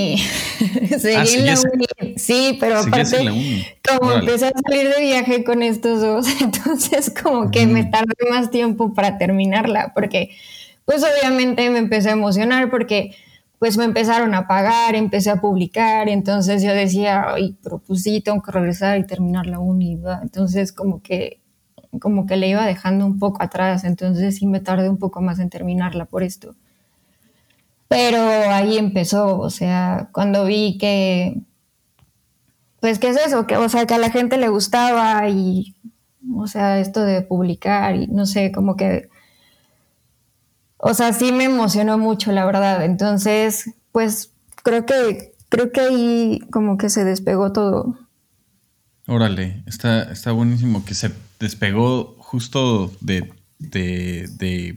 Ah, 1.15 1.25
seguí 1.25 1.37
en 1.37 1.45
la 1.45 1.59
uni. 1.73 2.15
Sí, 2.17 2.57
pero 2.59 2.79
aparte, 2.79 3.17
como 3.87 4.11
empecé 4.11 4.47
a 4.47 4.51
salir 4.67 4.89
de 4.93 5.01
viaje 5.01 5.45
con 5.45 5.63
estos 5.63 6.01
dos, 6.01 6.27
entonces 6.41 7.13
como 7.21 7.51
que 7.51 7.67
me 7.67 7.85
tardé 7.85 8.29
más 8.29 8.51
tiempo 8.51 8.93
para 8.93 9.17
terminarla, 9.17 9.93
porque 9.93 10.31
pues 10.89 11.03
obviamente 11.03 11.69
me 11.69 11.77
empecé 11.77 12.09
a 12.09 12.13
emocionar 12.13 12.71
porque 12.71 13.15
pues 13.59 13.77
me 13.77 13.83
empezaron 13.83 14.33
a 14.33 14.47
pagar, 14.47 14.95
empecé 14.95 15.29
a 15.29 15.39
publicar, 15.39 16.09
entonces 16.09 16.63
yo 16.63 16.73
decía, 16.73 17.31
ay, 17.31 17.55
pero 17.61 17.77
pues 17.77 18.01
sí, 18.01 18.21
tengo 18.21 18.41
que 18.41 18.51
regresar 18.51 18.97
y 18.97 19.05
terminar 19.05 19.45
la 19.45 19.59
uni, 19.59 20.01
entonces 20.23 20.73
como 20.73 21.03
que 21.03 21.41
como 21.99 22.25
que 22.25 22.37
le 22.37 22.47
iba 22.47 22.65
dejando 22.65 23.05
un 23.05 23.19
poco 23.19 23.43
atrás, 23.43 23.83
entonces 23.83 24.37
sí 24.37 24.47
me 24.47 24.61
tardé 24.61 24.89
un 24.89 24.97
poco 24.97 25.21
más 25.21 25.37
en 25.37 25.51
terminarla 25.51 26.05
por 26.05 26.23
esto. 26.23 26.55
Pero 27.87 28.17
ahí 28.19 28.79
empezó, 28.79 29.37
o 29.39 29.51
sea, 29.51 30.09
cuando 30.11 30.45
vi 30.45 30.79
que, 30.79 31.39
pues, 32.79 32.97
¿qué 32.97 33.09
es 33.09 33.17
eso? 33.27 33.45
Que, 33.45 33.57
o 33.57 33.69
sea, 33.69 33.85
que 33.85 33.93
a 33.93 33.99
la 33.99 34.09
gente 34.09 34.37
le 34.37 34.49
gustaba 34.49 35.29
y, 35.29 35.75
o 36.35 36.47
sea, 36.47 36.79
esto 36.79 37.01
de 37.05 37.21
publicar 37.21 37.95
y 37.95 38.07
no 38.07 38.25
sé, 38.25 38.51
como 38.51 38.75
que, 38.75 39.07
o 40.79 40.93
sea, 40.93 41.13
sí 41.13 41.31
me 41.31 41.43
emocionó 41.43 41.97
mucho, 41.97 42.31
la 42.31 42.45
verdad. 42.45 42.83
Entonces, 42.85 43.69
pues, 43.91 44.31
creo 44.63 44.85
que, 44.85 45.33
creo 45.49 45.71
que 45.71 45.81
ahí 45.81 46.39
como 46.51 46.77
que 46.77 46.89
se 46.89 47.03
despegó 47.03 47.51
todo. 47.51 47.97
Órale, 49.07 49.63
está, 49.65 50.03
está 50.11 50.31
buenísimo 50.31 50.85
que 50.85 50.93
se 50.93 51.11
despegó 51.39 52.15
justo 52.19 52.91
de, 53.01 53.33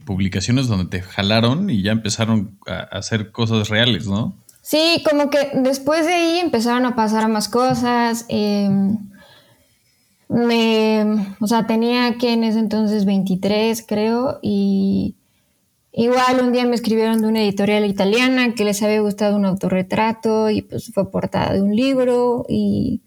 publicaciones 0.05 0.67
donde 0.67 0.87
te 0.87 1.03
jalaron 1.03 1.71
y 1.71 1.83
ya 1.83 1.93
empezaron 1.93 2.59
a 2.67 2.81
hacer 2.97 3.31
cosas 3.31 3.69
reales, 3.69 4.07
¿no? 4.07 4.35
Sí, 4.61 5.03
como 5.09 5.31
que 5.31 5.51
después 5.55 6.07
de 6.07 6.15
ahí 6.15 6.39
empezaron 6.39 6.85
a 6.87 6.97
pasar 6.97 7.29
más 7.29 7.49
cosas. 7.49 8.25
Em, 8.29 8.97
me, 10.29 11.37
o 11.41 11.47
sea, 11.47 11.67
tenía 11.67 12.17
que 12.17 12.33
en 12.33 12.43
ese 12.43 12.59
entonces 12.59 13.05
23, 13.05 13.85
creo, 13.87 14.39
y 14.43 15.15
igual 15.93 16.41
un 16.41 16.53
día 16.53 16.65
me 16.65 16.75
escribieron 16.75 17.21
de 17.21 17.29
una 17.29 17.43
editorial 17.43 17.85
italiana 17.85 18.55
que 18.55 18.65
les 18.65 18.83
había 18.83 19.01
gustado 19.01 19.37
un 19.37 19.45
autorretrato 19.45 20.51
y 20.51 20.63
pues 20.63 20.91
fue 20.93 21.11
portada 21.11 21.53
de 21.53 21.63
un 21.63 21.77
libro 21.77 22.47
y, 22.49 23.03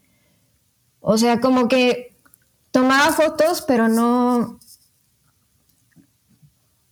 o 0.99 1.17
sea, 1.17 1.41
como 1.41 1.67
que 1.67 2.15
tomaba 2.71 3.11
fotos, 3.11 3.63
pero 3.67 3.87
no. 3.87 4.59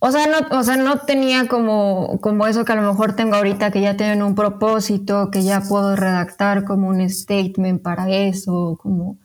O 0.00 0.10
sea, 0.10 0.26
no, 0.26 0.58
o 0.58 0.62
sea, 0.62 0.76
no 0.76 0.98
tenía 0.98 1.46
como, 1.48 2.18
como 2.20 2.46
eso 2.46 2.64
que 2.64 2.72
a 2.72 2.76
lo 2.76 2.82
mejor 2.82 3.16
tengo 3.16 3.36
ahorita, 3.36 3.70
que 3.70 3.80
ya 3.80 3.96
tienen 3.96 4.22
un 4.22 4.34
propósito, 4.34 5.30
que 5.30 5.42
ya 5.42 5.62
puedo 5.62 5.96
redactar 5.96 6.64
como 6.64 6.88
un 6.88 7.08
statement 7.08 7.82
para 7.82 8.10
eso, 8.10 8.78
como... 8.82 9.18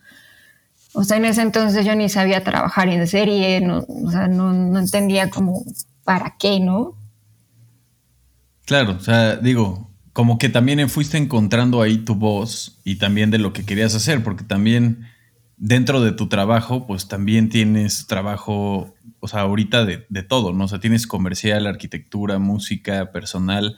O 0.93 1.03
sea, 1.03 1.17
en 1.17 1.25
ese 1.25 1.41
entonces 1.41 1.85
yo 1.85 1.95
ni 1.95 2.09
sabía 2.09 2.43
trabajar 2.43 2.89
en 2.89 3.05
serie, 3.07 3.61
no, 3.61 3.85
o 3.88 4.11
sea, 4.11 4.27
no, 4.27 4.53
no 4.53 4.79
entendía 4.79 5.29
como 5.29 5.63
para 6.10 6.38
qué, 6.39 6.60
¿no? 6.60 6.98
Claro, 8.66 8.94
o 8.94 9.00
sea, 9.00 9.36
digo, 9.36 9.92
como 10.12 10.39
que 10.39 10.50
también 10.50 10.89
fuiste 10.89 11.20
encontrando 11.20 11.84
ahí 11.84 12.00
tu 12.00 12.16
voz 12.16 12.80
y 12.84 12.96
también 12.96 13.30
de 13.30 13.38
lo 13.38 13.54
que 13.54 13.63
querías 13.63 13.94
hacer, 13.94 14.24
porque 14.24 14.44
también 14.44 15.06
dentro 15.58 16.01
de 16.01 16.12
tu 16.12 16.28
trabajo, 16.28 16.88
pues 16.88 17.08
también 17.08 17.50
tienes 17.50 18.08
trabajo, 18.08 18.96
o 19.20 19.28
sea, 19.28 19.42
ahorita 19.42 19.86
de, 19.86 20.24
todo, 20.24 20.51
¿no? 20.51 20.63
O 20.63 20.68
sea, 20.68 20.80
tienes 20.80 21.06
comercial, 21.06 21.68
arquitectura, 21.68 22.39
música, 22.39 23.12
personal, 23.12 23.78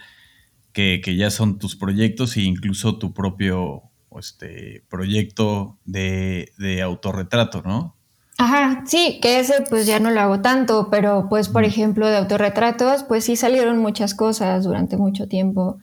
que, 0.72 1.02
ya 1.18 1.32
son 1.32 1.60
tus 1.60 1.76
proyectos 1.76 2.38
e 2.38 2.44
incluso 2.44 2.98
tu 2.98 3.14
propio 3.14 3.92
este, 4.18 4.86
proyecto 4.90 5.80
de, 5.84 6.54
de 6.58 6.82
autorretrato, 6.82 7.62
¿no? 7.62 7.98
Ajá, 8.38 8.84
sí, 8.88 9.20
que 9.22 9.40
ese 9.40 9.64
pues 9.70 9.86
ya 9.86 10.00
no 10.00 10.10
lo 10.10 10.20
hago 10.20 10.42
tanto, 10.42 10.90
pero 10.90 11.28
pues 11.30 11.48
por 11.50 11.64
ejemplo 11.64 12.08
de 12.08 12.18
autorretratos, 12.18 13.04
pues 13.04 13.26
sí 13.26 13.36
salieron 13.36 13.78
muchas 13.78 14.16
cosas 14.16 14.64
durante 14.64 14.98
mucho 14.98 15.28
tiempo. 15.28 15.78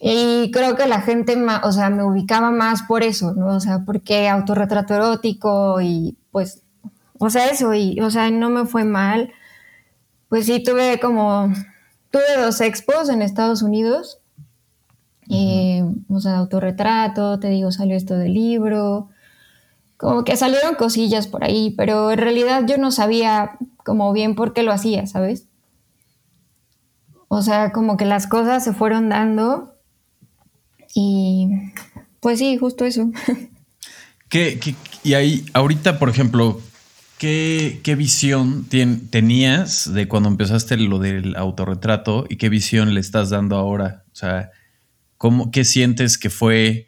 Y 0.00 0.50
creo 0.52 0.76
que 0.76 0.86
la 0.86 1.00
gente, 1.00 1.36
o 1.64 1.72
sea, 1.72 1.90
me 1.90 2.04
ubicaba 2.04 2.50
más 2.50 2.82
por 2.84 3.02
eso, 3.02 3.34
¿no? 3.34 3.56
O 3.56 3.60
sea, 3.60 3.80
porque 3.84 4.28
autorretrato 4.28 4.94
erótico 4.94 5.80
y 5.80 6.16
pues, 6.30 6.62
o 7.18 7.30
sea, 7.30 7.48
eso, 7.48 7.74
y, 7.74 8.00
o 8.00 8.10
sea, 8.10 8.30
no 8.30 8.48
me 8.50 8.64
fue 8.66 8.84
mal. 8.84 9.32
Pues 10.28 10.46
sí, 10.46 10.62
tuve 10.62 11.00
como, 11.00 11.52
tuve 12.10 12.40
dos 12.40 12.60
expos 12.60 13.08
en 13.08 13.22
Estados 13.22 13.62
Unidos. 13.62 14.20
Eh, 15.30 15.84
o 16.08 16.20
sea, 16.20 16.38
autorretrato, 16.38 17.38
te 17.40 17.48
digo, 17.48 17.72
salió 17.72 17.96
esto 17.96 18.16
del 18.16 18.34
libro. 18.34 19.08
Como 19.98 20.24
que 20.24 20.36
salieron 20.36 20.76
cosillas 20.76 21.26
por 21.26 21.44
ahí, 21.44 21.74
pero 21.76 22.10
en 22.10 22.18
realidad 22.18 22.62
yo 22.66 22.78
no 22.78 22.90
sabía 22.90 23.58
como 23.84 24.12
bien 24.14 24.34
por 24.34 24.54
qué 24.54 24.62
lo 24.62 24.72
hacía, 24.72 25.06
¿sabes? 25.06 25.48
O 27.28 27.42
sea, 27.42 27.72
como 27.72 27.98
que 27.98 28.06
las 28.06 28.26
cosas 28.26 28.64
se 28.64 28.72
fueron 28.72 29.10
dando 29.10 29.74
y 30.94 31.48
pues 32.20 32.38
sí, 32.38 32.56
justo 32.56 32.84
eso. 32.84 33.10
¿Qué, 34.28 34.58
y 35.02 35.14
ahí, 35.14 35.44
ahorita, 35.52 35.98
por 35.98 36.08
ejemplo, 36.08 36.60
¿qué, 37.18 37.94
visión 37.96 38.66
tenías 38.68 39.92
de 39.92 40.06
cuando 40.06 40.28
empezaste 40.28 40.76
lo 40.76 40.98
del 40.98 41.34
autorretrato 41.36 42.26
y 42.28 42.36
qué 42.36 42.48
visión 42.48 42.94
le 42.94 43.00
estás 43.00 43.30
dando 43.30 43.56
ahora? 43.56 44.04
O 44.12 44.14
sea, 44.14 44.50
¿cómo, 45.16 45.50
¿qué 45.50 45.64
sientes 45.64 46.18
que 46.18 46.30
fue 46.30 46.86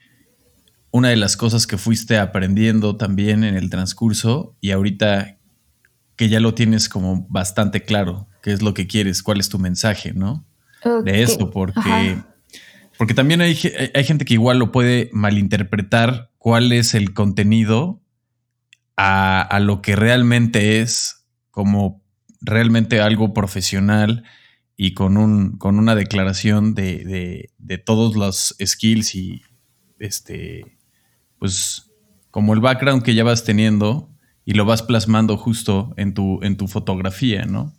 una 0.90 1.08
de 1.08 1.16
las 1.16 1.36
cosas 1.36 1.66
que 1.66 1.78
fuiste 1.78 2.18
aprendiendo 2.18 2.96
también 2.96 3.44
en 3.44 3.56
el 3.56 3.70
transcurso 3.70 4.56
y 4.60 4.72
ahorita 4.72 5.38
que 6.16 6.28
ya 6.28 6.40
lo 6.40 6.54
tienes 6.54 6.88
como 6.88 7.26
bastante 7.28 7.82
claro, 7.82 8.28
qué 8.42 8.52
es 8.52 8.62
lo 8.62 8.74
que 8.74 8.86
quieres, 8.86 9.22
cuál 9.22 9.40
es 9.40 9.48
tu 9.48 9.58
mensaje, 9.58 10.12
¿no? 10.12 10.44
De 11.04 11.22
esto, 11.22 11.50
porque... 11.50 12.18
Porque 12.98 13.14
también 13.14 13.40
hay, 13.40 13.58
hay, 13.94 14.04
gente 14.04 14.26
que 14.26 14.34
igual 14.34 14.58
lo 14.58 14.72
puede 14.72 15.08
malinterpretar 15.14 16.30
cuál 16.36 16.70
es 16.70 16.92
el 16.92 17.14
contenido 17.14 18.02
a, 18.94 19.58
lo 19.62 19.80
que 19.80 19.96
realmente 19.96 20.82
es 20.82 21.24
como 21.50 22.02
realmente 22.42 23.00
algo 23.00 23.32
profesional 23.32 24.24
y 24.76 24.92
con, 24.92 25.16
un, 25.16 25.56
con 25.56 25.78
una 25.78 25.94
declaración 25.94 26.74
de, 26.74 27.50
todos 27.86 28.16
los 28.16 28.54
skills 28.62 29.14
y 29.14 29.42
este, 29.98 30.76
pues 31.40 31.90
como 32.30 32.54
el 32.54 32.60
background 32.60 33.02
que 33.02 33.16
ya 33.16 33.24
vas 33.24 33.42
teniendo 33.42 34.08
y 34.44 34.52
lo 34.52 34.64
vas 34.64 34.82
plasmando 34.82 35.36
justo 35.36 35.92
en 35.96 36.14
tu, 36.14 36.38
en 36.42 36.56
tu 36.56 36.68
fotografía, 36.68 37.44
¿no? 37.44 37.72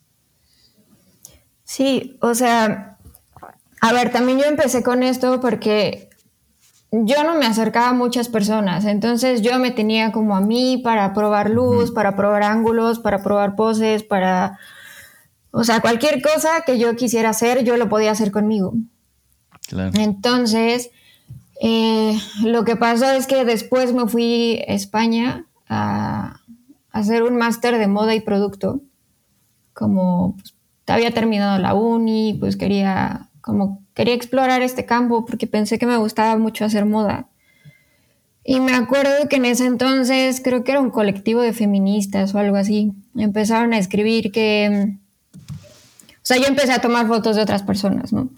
Sí, 1.64 2.18
o 2.22 2.36
sea, 2.36 2.98
a 3.80 3.94
ver, 3.94 4.12
también 4.12 4.40
yo 4.40 4.46
empecé 4.46 4.84
con 4.84 5.04
esto 5.04 5.40
porque 5.40 6.10
yo 6.92 7.24
no 7.24 7.36
me 7.36 7.46
acercaba 7.46 7.90
a 7.90 7.94
muchas 7.94 8.28
personas, 8.28 8.84
entonces 8.84 9.42
yo 9.42 9.58
me 9.60 9.72
tenía 9.72 10.12
como 10.12 10.36
a 10.36 10.42
mí 10.42 10.82
para 10.84 11.14
probar 11.14 11.50
luz, 11.50 11.92
para 11.92 12.16
probar 12.18 12.44
ángulos, 12.44 13.00
para 13.00 13.24
probar 13.24 13.56
poses, 13.56 14.04
para... 14.04 14.60
O 15.52 15.64
sea, 15.64 15.82
cualquier 15.82 16.22
cosa 16.22 16.64
que 16.66 16.80
yo 16.80 16.96
quisiera 16.96 17.30
hacer, 17.30 17.64
yo 17.64 17.78
lo 17.78 17.90
podía 17.90 18.12
hacer 18.12 18.32
conmigo. 18.32 18.74
Claro. 19.68 19.92
Entonces, 19.96 20.92
eh, 21.64 22.18
lo 22.44 22.66
que 22.66 22.76
pasó 22.76 23.12
es 23.12 23.28
que 23.28 23.46
después 23.46 23.94
me 23.94 24.08
fui 24.08 24.64
a 24.68 24.74
España 24.74 25.46
a, 25.70 26.40
hacer 26.92 27.22
un 27.22 27.38
máster 27.38 27.78
de 27.78 27.88
moda 27.88 28.16
y 28.16 28.20
producto. 28.20 28.82
Como 29.74 30.36
pues, 30.38 30.56
había 30.88 31.12
terminado 31.12 31.60
la 31.60 31.76
uni, 31.76 32.36
pues 32.40 32.58
quería 32.58 33.30
como 33.42 33.84
quería 33.94 34.16
explorar 34.16 34.64
este 34.64 34.86
campo 34.86 35.24
porque 35.24 35.46
pensé 35.46 35.78
que 35.78 35.86
me 35.86 35.98
gustaba 35.98 36.36
mucho 36.36 36.66
hacer 36.66 36.86
moda. 36.86 37.28
Y 38.44 38.60
me 38.60 38.74
acuerdo 38.74 39.30
que 39.30 39.36
en 39.36 39.46
ese 39.46 39.68
entonces 39.68 40.42
creo 40.44 40.64
que 40.64 40.72
era 40.72 40.82
un 40.82 40.90
colectivo 40.90 41.42
de 41.42 41.54
feministas 41.54 42.34
o 42.34 42.40
algo 42.40 42.58
así. 42.58 42.92
Empezaron 43.16 43.74
a 43.74 43.78
escribir 43.78 44.32
que... 44.32 44.98
O 45.36 46.24
sea, 46.24 46.38
yo 46.38 46.48
empecé 46.48 46.72
a 46.72 46.82
tomar 46.82 47.08
fotos 47.08 47.36
de 47.36 47.44
otras 47.44 47.62
personas, 47.62 48.12
¿no? 48.12 48.30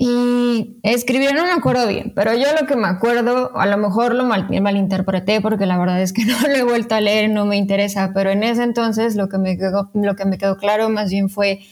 Y 0.00 0.78
escribieron, 0.84 1.34
no 1.34 1.44
me 1.44 1.50
acuerdo 1.50 1.88
bien, 1.88 2.12
pero 2.14 2.32
yo 2.32 2.46
lo 2.52 2.68
que 2.68 2.76
me 2.76 2.86
acuerdo, 2.86 3.50
a 3.58 3.66
lo 3.66 3.76
mejor 3.78 4.14
lo 4.14 4.24
mal, 4.24 4.48
malinterpreté 4.48 5.40
porque 5.40 5.66
la 5.66 5.76
verdad 5.76 6.00
es 6.00 6.12
que 6.12 6.24
no 6.24 6.40
lo 6.40 6.54
he 6.54 6.62
vuelto 6.62 6.94
a 6.94 7.00
leer, 7.00 7.30
no 7.30 7.46
me 7.46 7.56
interesa, 7.56 8.12
pero 8.14 8.30
en 8.30 8.44
ese 8.44 8.62
entonces 8.62 9.16
lo 9.16 9.28
que 9.28 9.38
me 9.38 9.58
quedó, 9.58 9.90
lo 9.94 10.14
que 10.14 10.24
me 10.24 10.38
quedó 10.38 10.56
claro 10.56 10.88
más 10.88 11.10
bien 11.10 11.28
fue 11.28 11.62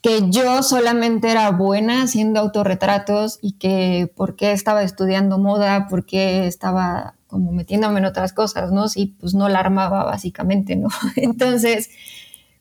que 0.00 0.30
yo 0.30 0.62
solamente 0.62 1.30
era 1.30 1.50
buena 1.50 2.04
haciendo 2.04 2.40
autorretratos 2.40 3.38
y 3.42 3.58
que 3.58 4.10
por 4.16 4.34
qué 4.34 4.52
estaba 4.52 4.82
estudiando 4.82 5.36
moda, 5.36 5.88
por 5.88 6.06
qué 6.06 6.46
estaba 6.46 7.16
como 7.26 7.52
metiéndome 7.52 7.98
en 7.98 8.06
otras 8.06 8.32
cosas, 8.32 8.72
¿no? 8.72 8.88
Sí, 8.88 9.14
pues 9.20 9.34
no 9.34 9.50
la 9.50 9.58
armaba 9.58 10.04
básicamente, 10.04 10.74
¿no? 10.74 10.88
Entonces, 11.16 11.90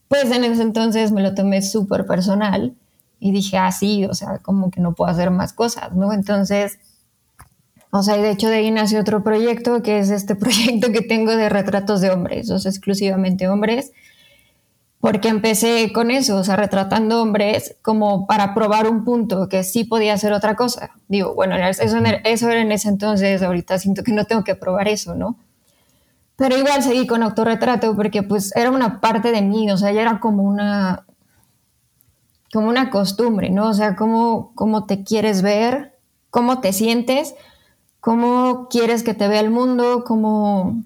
pues 0.10 0.30
en 0.32 0.44
ese 0.44 0.64
entonces 0.64 1.14
me 1.14 1.22
lo 1.22 1.34
tomé 1.34 1.62
súper 1.62 2.06
personal 2.06 2.76
y 3.20 3.32
dije, 3.32 3.58
ah, 3.58 3.72
sí, 3.72 4.06
o 4.06 4.14
sea, 4.14 4.40
como 4.40 4.72
que 4.72 4.82
no 4.82 4.94
puedo 4.94 5.12
hacer 5.12 5.32
más 5.32 5.54
cosas, 5.54 5.94
¿no? 5.94 6.14
Entonces, 6.14 6.80
o 7.92 8.04
sea, 8.04 8.18
y 8.18 8.22
de 8.22 8.32
hecho 8.32 8.50
de 8.50 8.58
ahí 8.58 8.72
nació 8.72 9.02
otro 9.02 9.24
proyecto, 9.24 9.82
que 9.82 10.00
es 10.00 10.10
este 10.10 10.36
proyecto 10.36 10.92
que 10.92 11.02
tengo 11.02 11.36
de 11.36 11.50
retratos 11.50 12.02
de 12.02 12.12
hombres, 12.12 12.50
o 12.52 12.60
sea, 12.60 12.70
exclusivamente 12.70 13.48
hombres, 13.48 13.92
porque 15.02 15.30
empecé 15.30 15.92
con 15.94 16.12
eso, 16.12 16.38
o 16.38 16.44
sea, 16.44 16.56
retratando 16.58 17.22
hombres 17.22 17.76
como 17.82 18.28
para 18.28 18.54
probar 18.54 18.88
un 18.90 19.06
punto 19.06 19.48
que 19.48 19.64
sí 19.64 19.86
podía 19.86 20.14
hacer 20.14 20.34
otra 20.34 20.56
cosa. 20.56 20.92
Digo, 21.08 21.34
bueno, 21.36 21.56
eso, 21.56 21.84
eso 21.84 22.50
era 22.50 22.62
en 22.62 22.72
ese 22.72 22.90
entonces, 22.90 23.42
ahorita 23.42 23.80
siento 23.80 24.04
que 24.04 24.12
no 24.12 24.26
tengo 24.26 24.44
que 24.44 24.56
probar 24.56 24.90
eso, 24.90 25.16
¿no? 25.16 25.38
Pero 26.36 26.58
igual 26.58 26.82
seguí 26.84 27.06
con 27.06 27.22
autorretrato 27.22 27.96
porque 27.96 28.24
pues 28.24 28.56
era 28.56 28.72
una 28.72 29.02
parte 29.02 29.32
de 29.32 29.42
mí, 29.42 29.70
o 29.72 29.78
sea, 29.78 29.92
ya 29.92 30.02
era 30.02 30.20
como 30.22 30.44
una, 30.44 31.06
como 32.54 32.70
una 32.70 32.90
costumbre, 32.90 33.50
¿no? 33.50 33.70
O 33.70 33.74
sea, 33.74 33.96
cómo, 33.96 34.54
cómo 34.56 34.86
te 34.86 35.04
quieres 35.04 35.42
ver, 35.42 35.98
cómo 36.30 36.62
te 36.62 36.74
sientes, 36.74 37.36
cómo 38.00 38.68
quieres 38.70 39.04
que 39.04 39.14
te 39.14 39.28
vea 39.28 39.42
el 39.42 39.50
mundo, 39.50 40.04
cómo, 40.06 40.84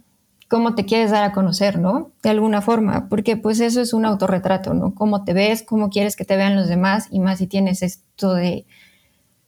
cómo 0.50 0.76
te 0.76 0.86
quieres 0.86 1.12
dar 1.12 1.24
a 1.24 1.32
conocer, 1.32 1.80
¿no? 1.80 2.12
De 2.22 2.30
alguna 2.30 2.62
forma, 2.62 3.08
porque 3.10 3.38
pues 3.38 3.60
eso 3.60 3.82
es 3.82 3.94
un 3.94 4.06
autorretrato, 4.06 4.74
¿no? 4.74 4.94
Cómo 4.94 5.24
te 5.24 5.34
ves, 5.34 5.64
cómo 5.64 5.90
quieres 5.90 6.16
que 6.16 6.26
te 6.26 6.36
vean 6.38 6.56
los 6.56 6.68
demás 6.68 7.08
y 7.10 7.20
más 7.20 7.40
si 7.40 7.48
tienes 7.48 7.82
esto 7.82 8.34
de, 8.34 8.66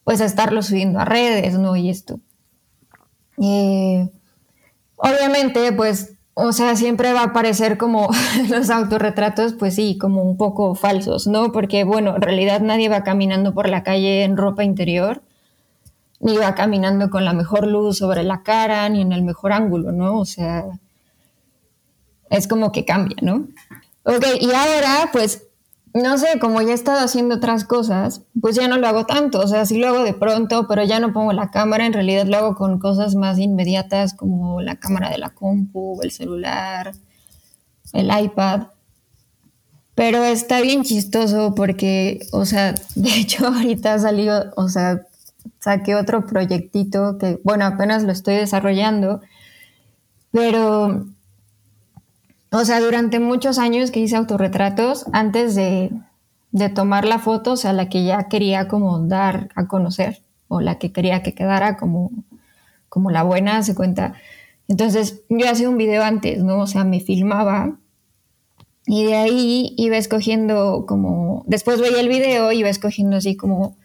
pues, 0.04 0.22
estarlo 0.22 0.62
subiendo 0.62 1.00
a 1.00 1.06
redes, 1.06 1.58
¿no? 1.58 1.76
Y 1.76 1.90
esto. 1.90 2.20
Eh, 3.42 4.10
obviamente, 4.96 5.72
pues, 5.74 6.15
o 6.36 6.52
sea, 6.52 6.76
siempre 6.76 7.14
va 7.14 7.24
a 7.24 7.34
parecer 7.34 7.78
como 7.78 8.10
los 8.50 8.70
autorretratos, 8.70 9.54
pues 9.54 9.76
sí, 9.76 9.98
como 9.98 10.22
un 10.22 10.38
poco 10.38 10.76
falsos, 10.76 11.26
¿no? 11.26 11.52
Porque, 11.52 11.84
bueno, 11.84 12.16
en 12.16 12.22
realidad 12.22 12.62
nadie 12.62 12.90
va 12.90 13.04
caminando 13.04 13.54
por 13.54 13.68
la 13.68 13.84
calle 13.84 14.24
en 14.24 14.38
ropa 14.38 14.64
interior 14.64 15.22
ni 16.20 16.38
va 16.38 16.56
caminando 16.56 17.10
con 17.10 17.26
la 17.26 17.34
mejor 17.34 17.68
luz 17.68 17.98
sobre 17.98 18.24
la 18.24 18.42
cara, 18.42 18.88
ni 18.90 19.02
en 19.02 19.12
el 19.12 19.22
mejor 19.22 19.54
ángulo, 19.54 19.92
¿no? 19.92 20.20
O 20.20 20.26
sea, 20.26 20.66
es 22.30 22.48
como 22.48 22.72
que 22.72 22.86
cambia, 22.86 23.18
¿no? 23.22 23.48
Ok, 24.04 24.26
y 24.40 24.52
ahora, 24.52 25.10
pues, 25.12 25.44
no 25.96 26.18
sé, 26.18 26.40
como 26.40 26.62
ya 26.62 26.72
he 26.72 26.74
estado 26.74 27.00
haciendo 27.00 27.36
otras 27.36 27.64
cosas, 27.64 28.22
pues 28.42 28.58
ya 28.58 28.68
no 28.68 28.78
lo 28.78 28.86
hago 28.86 29.06
tanto, 29.06 29.40
o 29.40 29.48
sea, 29.48 29.66
sí 29.66 29.78
lo 29.78 29.88
hago 29.88 30.04
de 30.04 30.14
pronto, 30.14 30.68
pero 30.68 30.84
ya 30.84 31.00
no 31.00 31.14
pongo 31.14 31.32
la 31.32 31.52
cámara, 31.52 31.86
en 31.86 31.94
realidad 31.94 32.26
lo 32.26 32.36
hago 32.36 32.56
con 32.56 32.80
cosas 32.80 33.16
más 33.16 33.40
inmediatas 33.40 34.14
como 34.14 34.62
la 34.62 34.76
cámara 34.76 35.10
de 35.10 35.18
la 35.18 35.30
compu, 35.30 36.02
el 36.02 36.12
celular, 36.12 36.94
el 37.94 38.12
iPad. 38.24 38.64
Pero 39.96 40.22
está 40.26 40.60
bien 40.60 40.84
chistoso 40.84 41.56
porque, 41.56 42.20
o 42.34 42.44
sea, 42.46 42.76
de 42.96 43.16
hecho 43.16 43.48
ahorita 43.48 43.94
ha 43.94 44.00
salido, 44.00 44.52
o 44.58 44.68
sea, 44.68 45.08
saqué 45.60 45.96
otro 45.96 46.26
proyectito 46.26 47.18
que, 47.18 47.40
bueno, 47.46 47.66
apenas 47.66 48.04
lo 48.04 48.12
estoy 48.12 48.36
desarrollando, 48.36 49.22
pero 50.32 51.06
o 52.58 52.66
sea, 52.66 52.80
durante 52.80 53.20
muchos 53.20 53.58
años 53.58 53.92
que 53.92 54.00
hice 54.00 54.16
autorretratos, 54.16 55.06
antes 55.14 55.56
de, 55.56 55.92
tomar 56.74 57.06
la 57.06 57.20
foto, 57.20 57.54
o 57.54 57.58
sea, 57.58 57.74
la 57.74 57.90
que 57.90 58.06
ya 58.06 58.28
quería 58.30 58.68
como 58.68 59.00
dar 59.00 59.50
a 59.56 59.68
conocer, 59.68 60.24
o 60.48 60.62
la 60.62 60.78
que 60.78 60.92
quería 60.92 61.22
que 61.22 61.34
quedara 61.34 61.76
como, 61.78 62.12
como 62.88 63.12
la 63.12 63.24
buena, 63.24 63.62
se 63.64 63.76
cuenta. 63.76 64.14
Entonces, 64.68 65.24
yo 65.30 65.50
hacía 65.50 65.70
un 65.70 65.78
video 65.78 66.04
antes, 66.04 66.44
¿no? 66.44 66.60
O 66.60 66.68
sea, 66.68 66.84
me 66.84 67.00
filmaba 67.02 67.78
y 68.88 69.04
de 69.04 69.16
ahí 69.16 69.74
iba 69.78 69.98
escogiendo 69.98 70.86
como, 70.88 71.44
después 71.48 71.82
veía 71.82 72.00
el 72.00 72.08
video, 72.08 72.52
iba 72.52 72.70
escogiendo 72.70 73.18
así 73.18 73.36
como 73.36 73.76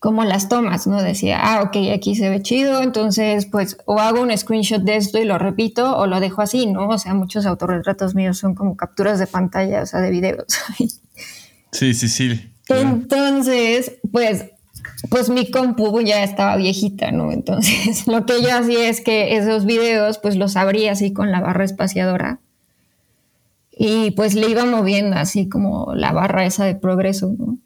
como 0.00 0.24
las 0.24 0.48
tomas, 0.48 0.86
¿no? 0.86 1.02
Decía, 1.02 1.38
ah, 1.42 1.62
ok, 1.62 1.76
aquí 1.94 2.16
se 2.16 2.30
ve 2.30 2.40
chido, 2.40 2.82
entonces 2.82 3.44
pues 3.44 3.76
o 3.84 4.00
hago 4.00 4.22
un 4.22 4.36
screenshot 4.36 4.82
de 4.82 4.96
esto 4.96 5.18
y 5.18 5.26
lo 5.26 5.38
repito 5.38 5.94
o 5.94 6.06
lo 6.06 6.20
dejo 6.20 6.40
así, 6.40 6.66
¿no? 6.66 6.88
O 6.88 6.98
sea, 6.98 7.12
muchos 7.12 7.44
autorretratos 7.44 8.14
míos 8.14 8.38
son 8.38 8.54
como 8.54 8.78
capturas 8.78 9.18
de 9.18 9.26
pantalla, 9.26 9.82
o 9.82 9.86
sea, 9.86 10.00
de 10.00 10.10
videos. 10.10 10.46
sí, 11.72 11.92
sí, 11.92 12.08
sí. 12.08 12.50
Entonces, 12.68 13.98
pues, 14.10 14.46
pues 15.10 15.28
mi 15.28 15.50
compu 15.50 16.00
ya 16.00 16.24
estaba 16.24 16.56
viejita, 16.56 17.12
¿no? 17.12 17.30
Entonces, 17.30 18.06
lo 18.06 18.24
que 18.24 18.40
yo 18.40 18.56
hacía 18.56 18.88
es 18.88 19.02
que 19.02 19.36
esos 19.36 19.66
videos, 19.66 20.16
pues 20.16 20.36
los 20.36 20.56
abría 20.56 20.92
así 20.92 21.12
con 21.12 21.30
la 21.30 21.42
barra 21.42 21.64
espaciadora 21.64 22.40
y 23.70 24.12
pues 24.12 24.34
le 24.34 24.48
iba 24.48 24.64
moviendo 24.64 25.16
así 25.16 25.46
como 25.46 25.94
la 25.94 26.12
barra 26.12 26.46
esa 26.46 26.64
de 26.64 26.74
progreso, 26.74 27.34
¿no? 27.38 27.58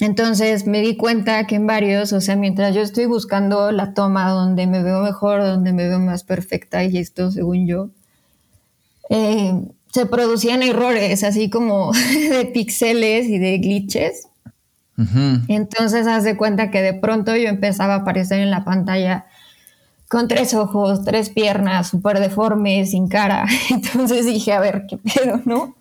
Entonces 0.00 0.66
me 0.66 0.80
di 0.80 0.96
cuenta 0.96 1.46
que 1.46 1.56
en 1.56 1.66
varios, 1.66 2.12
o 2.12 2.20
sea, 2.20 2.36
mientras 2.36 2.74
yo 2.74 2.82
estoy 2.82 3.06
buscando 3.06 3.72
la 3.72 3.94
toma 3.94 4.30
donde 4.30 4.66
me 4.66 4.82
veo 4.82 5.00
mejor, 5.00 5.42
donde 5.42 5.72
me 5.72 5.88
veo 5.88 5.98
más 5.98 6.22
perfecta 6.22 6.84
y 6.84 6.98
esto 6.98 7.32
según 7.32 7.66
yo, 7.66 7.90
eh, 9.10 9.54
se 9.92 10.06
producían 10.06 10.62
errores 10.62 11.24
así 11.24 11.50
como 11.50 11.92
de 12.30 12.44
píxeles 12.46 13.26
y 13.26 13.38
de 13.38 13.58
glitches. 13.58 14.28
Entonces 15.46 16.08
haz 16.08 16.24
de 16.24 16.36
cuenta 16.36 16.72
que 16.72 16.82
de 16.82 16.92
pronto 16.92 17.36
yo 17.36 17.48
empezaba 17.48 17.94
a 17.94 17.98
aparecer 17.98 18.40
en 18.40 18.50
la 18.50 18.64
pantalla 18.64 19.26
con 20.08 20.26
tres 20.26 20.54
ojos, 20.54 21.04
tres 21.04 21.30
piernas, 21.30 21.88
súper 21.88 22.18
deformes, 22.18 22.90
sin 22.90 23.06
cara. 23.06 23.46
Entonces 23.70 24.26
dije, 24.26 24.52
a 24.52 24.58
ver, 24.58 24.86
¿qué 24.88 24.98
pedo, 24.98 25.40
no? 25.44 25.76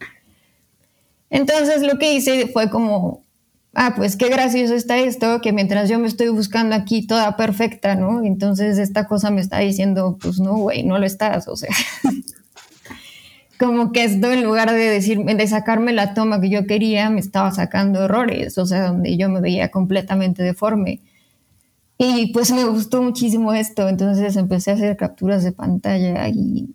Entonces 1.31 1.81
lo 1.81 1.97
que 1.97 2.13
hice 2.13 2.47
fue 2.47 2.69
como 2.69 3.23
ah, 3.77 3.93
pues 3.95 4.17
qué 4.17 4.27
gracioso 4.27 4.73
está 4.73 4.97
esto, 4.97 5.39
que 5.39 5.53
mientras 5.53 5.87
yo 5.87 5.99
me 5.99 6.07
estoy 6.07 6.29
buscando 6.29 6.75
aquí 6.75 7.05
toda 7.05 7.37
perfecta, 7.37 7.93
¿no? 7.93 8.23
Entonces 8.23 8.79
esta 8.79 9.07
cosa 9.07 9.29
me 9.29 9.39
está 9.39 9.59
diciendo, 9.59 10.17
pues 10.19 10.39
no, 10.39 10.55
güey, 10.57 10.83
no 10.83 10.97
lo 10.97 11.05
estás, 11.05 11.47
o 11.47 11.55
sea. 11.55 11.69
como 13.59 13.91
que 13.91 14.03
esto 14.03 14.31
en 14.31 14.43
lugar 14.43 14.71
de 14.71 14.89
decir, 14.89 15.23
de 15.23 15.47
sacarme 15.47 15.93
la 15.93 16.15
toma 16.15 16.41
que 16.41 16.49
yo 16.49 16.65
quería, 16.65 17.11
me 17.11 17.19
estaba 17.19 17.51
sacando 17.51 18.05
errores, 18.05 18.57
o 18.57 18.65
sea, 18.65 18.87
donde 18.87 19.15
yo 19.15 19.29
me 19.29 19.41
veía 19.41 19.69
completamente 19.69 20.41
deforme. 20.41 21.01
Y 21.99 22.33
pues 22.33 22.51
me 22.51 22.65
gustó 22.65 23.03
muchísimo 23.03 23.53
esto, 23.53 23.89
entonces 23.89 24.35
empecé 24.37 24.71
a 24.71 24.73
hacer 24.73 24.97
capturas 24.97 25.43
de 25.43 25.51
pantalla 25.51 26.27
y, 26.29 26.73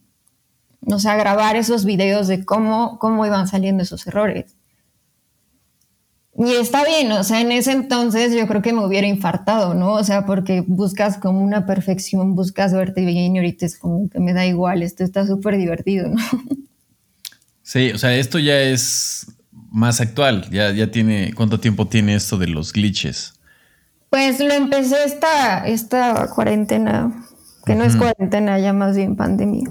o 0.86 1.00
sea, 1.00 1.16
grabar 1.16 1.56
esos 1.56 1.84
videos 1.84 2.28
de 2.28 2.44
cómo, 2.44 3.00
cómo 3.00 3.26
iban 3.26 3.48
saliendo 3.48 3.82
esos 3.82 4.06
errores. 4.06 4.54
Y 6.35 6.53
está 6.55 6.85
bien, 6.85 7.12
o 7.12 7.25
sea, 7.25 7.40
en 7.42 7.53
ese 7.53 7.73
entonces 7.73 8.35
yo 8.35 8.47
creo 8.47 8.62
que 8.62 8.73
me 8.73 8.85
hubiera 8.85 9.07
infartado, 9.07 9.75
¿no? 9.75 9.92
O 9.92 10.05
sea, 10.05 10.25
porque 10.25 10.64
buscas 10.66 11.18
como 11.18 11.40
una 11.40 11.66
perfección, 11.66 12.35
buscas 12.35 12.73
verte 12.73 13.05
bien 13.05 13.37
y 13.37 13.38
ahorita 13.38 13.66
es 13.66 13.79
como 13.79 14.09
que 14.09 14.18
me 14.18 14.33
da 14.33 14.47
igual, 14.47 14.83
esto 14.83 15.05
está 15.05 15.27
súper 15.27 15.57
divertido, 15.57 16.09
¿no? 16.09 16.16
Sí, 17.64 17.92
o 17.92 17.97
sea, 17.97 18.14
esto 18.16 18.40
ya 18.40 18.61
es 18.61 19.27
más 19.71 20.01
actual, 20.01 20.51
ya, 20.51 20.73
ya 20.73 20.90
tiene, 20.90 21.33
¿cuánto 21.33 21.61
tiempo 21.61 21.87
tiene 21.87 22.16
esto 22.16 22.37
de 22.37 22.49
los 22.49 22.73
glitches? 22.73 23.35
Pues 24.11 24.40
lo 24.40 24.53
empecé 24.53 24.97
esta, 25.05 25.66
esta 25.66 26.29
cuarentena, 26.35 27.25
que 27.64 27.77
no 27.77 27.85
es 27.85 27.97
cuarentena, 27.97 28.59
ya 28.59 28.73
más 28.73 28.97
bien 28.97 29.14
pandemia. 29.16 29.71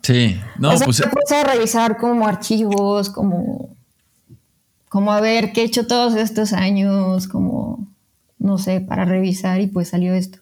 Sí, 0.00 0.40
no, 0.58 0.70
o 0.70 0.76
sea, 0.76 0.86
pues... 0.86 1.02
puse 1.02 1.34
a 1.34 1.44
revisar 1.44 1.98
como 1.98 2.26
archivos, 2.26 3.10
como 3.10 3.73
como 4.94 5.12
a 5.12 5.20
ver 5.20 5.52
qué 5.52 5.62
he 5.62 5.64
hecho 5.64 5.88
todos 5.88 6.14
estos 6.14 6.52
años, 6.52 7.26
como, 7.26 7.92
no 8.38 8.58
sé, 8.58 8.80
para 8.80 9.04
revisar 9.04 9.60
y 9.60 9.66
pues 9.66 9.88
salió 9.88 10.14
esto. 10.14 10.38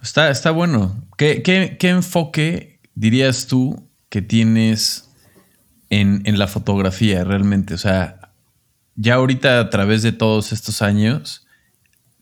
Está, 0.00 0.30
está 0.30 0.52
bueno. 0.52 1.02
¿Qué, 1.16 1.76
enfoque 1.80 2.78
dirías 2.94 3.48
tú 3.48 3.82
que 4.08 4.22
tienes 4.22 5.08
en, 5.90 6.22
la 6.38 6.46
fotografía 6.46 7.24
realmente? 7.24 7.74
O 7.74 7.78
sea, 7.78 8.30
ya 8.94 9.14
ahorita 9.14 9.58
a 9.58 9.68
través 9.68 10.04
de 10.04 10.12
todos 10.12 10.52
estos 10.52 10.80
años, 10.80 11.44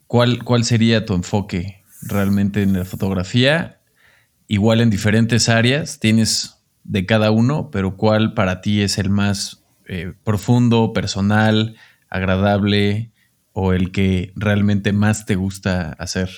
¿cuál, 0.06 0.44
cuál 0.44 0.64
sería 0.64 1.04
tu 1.04 1.12
enfoque 1.12 1.84
realmente 2.00 2.62
en 2.62 2.72
la 2.72 2.86
fotografía? 2.86 3.80
Igual 4.48 4.80
en 4.80 4.88
diferentes 4.88 5.50
áreas, 5.50 6.00
tienes 6.00 6.56
de 6.84 7.04
cada 7.04 7.32
uno, 7.32 7.70
pero 7.70 7.98
¿cuál 7.98 8.32
para 8.32 8.62
ti 8.62 8.80
es 8.80 8.96
el 8.96 9.10
más 9.10 9.62
eh, 9.86 10.12
profundo, 10.24 10.92
personal, 10.92 11.76
agradable 12.08 13.12
o 13.52 13.72
el 13.72 13.92
que 13.92 14.32
realmente 14.36 14.92
más 14.92 15.26
te 15.26 15.34
gusta 15.34 15.92
hacer? 15.98 16.30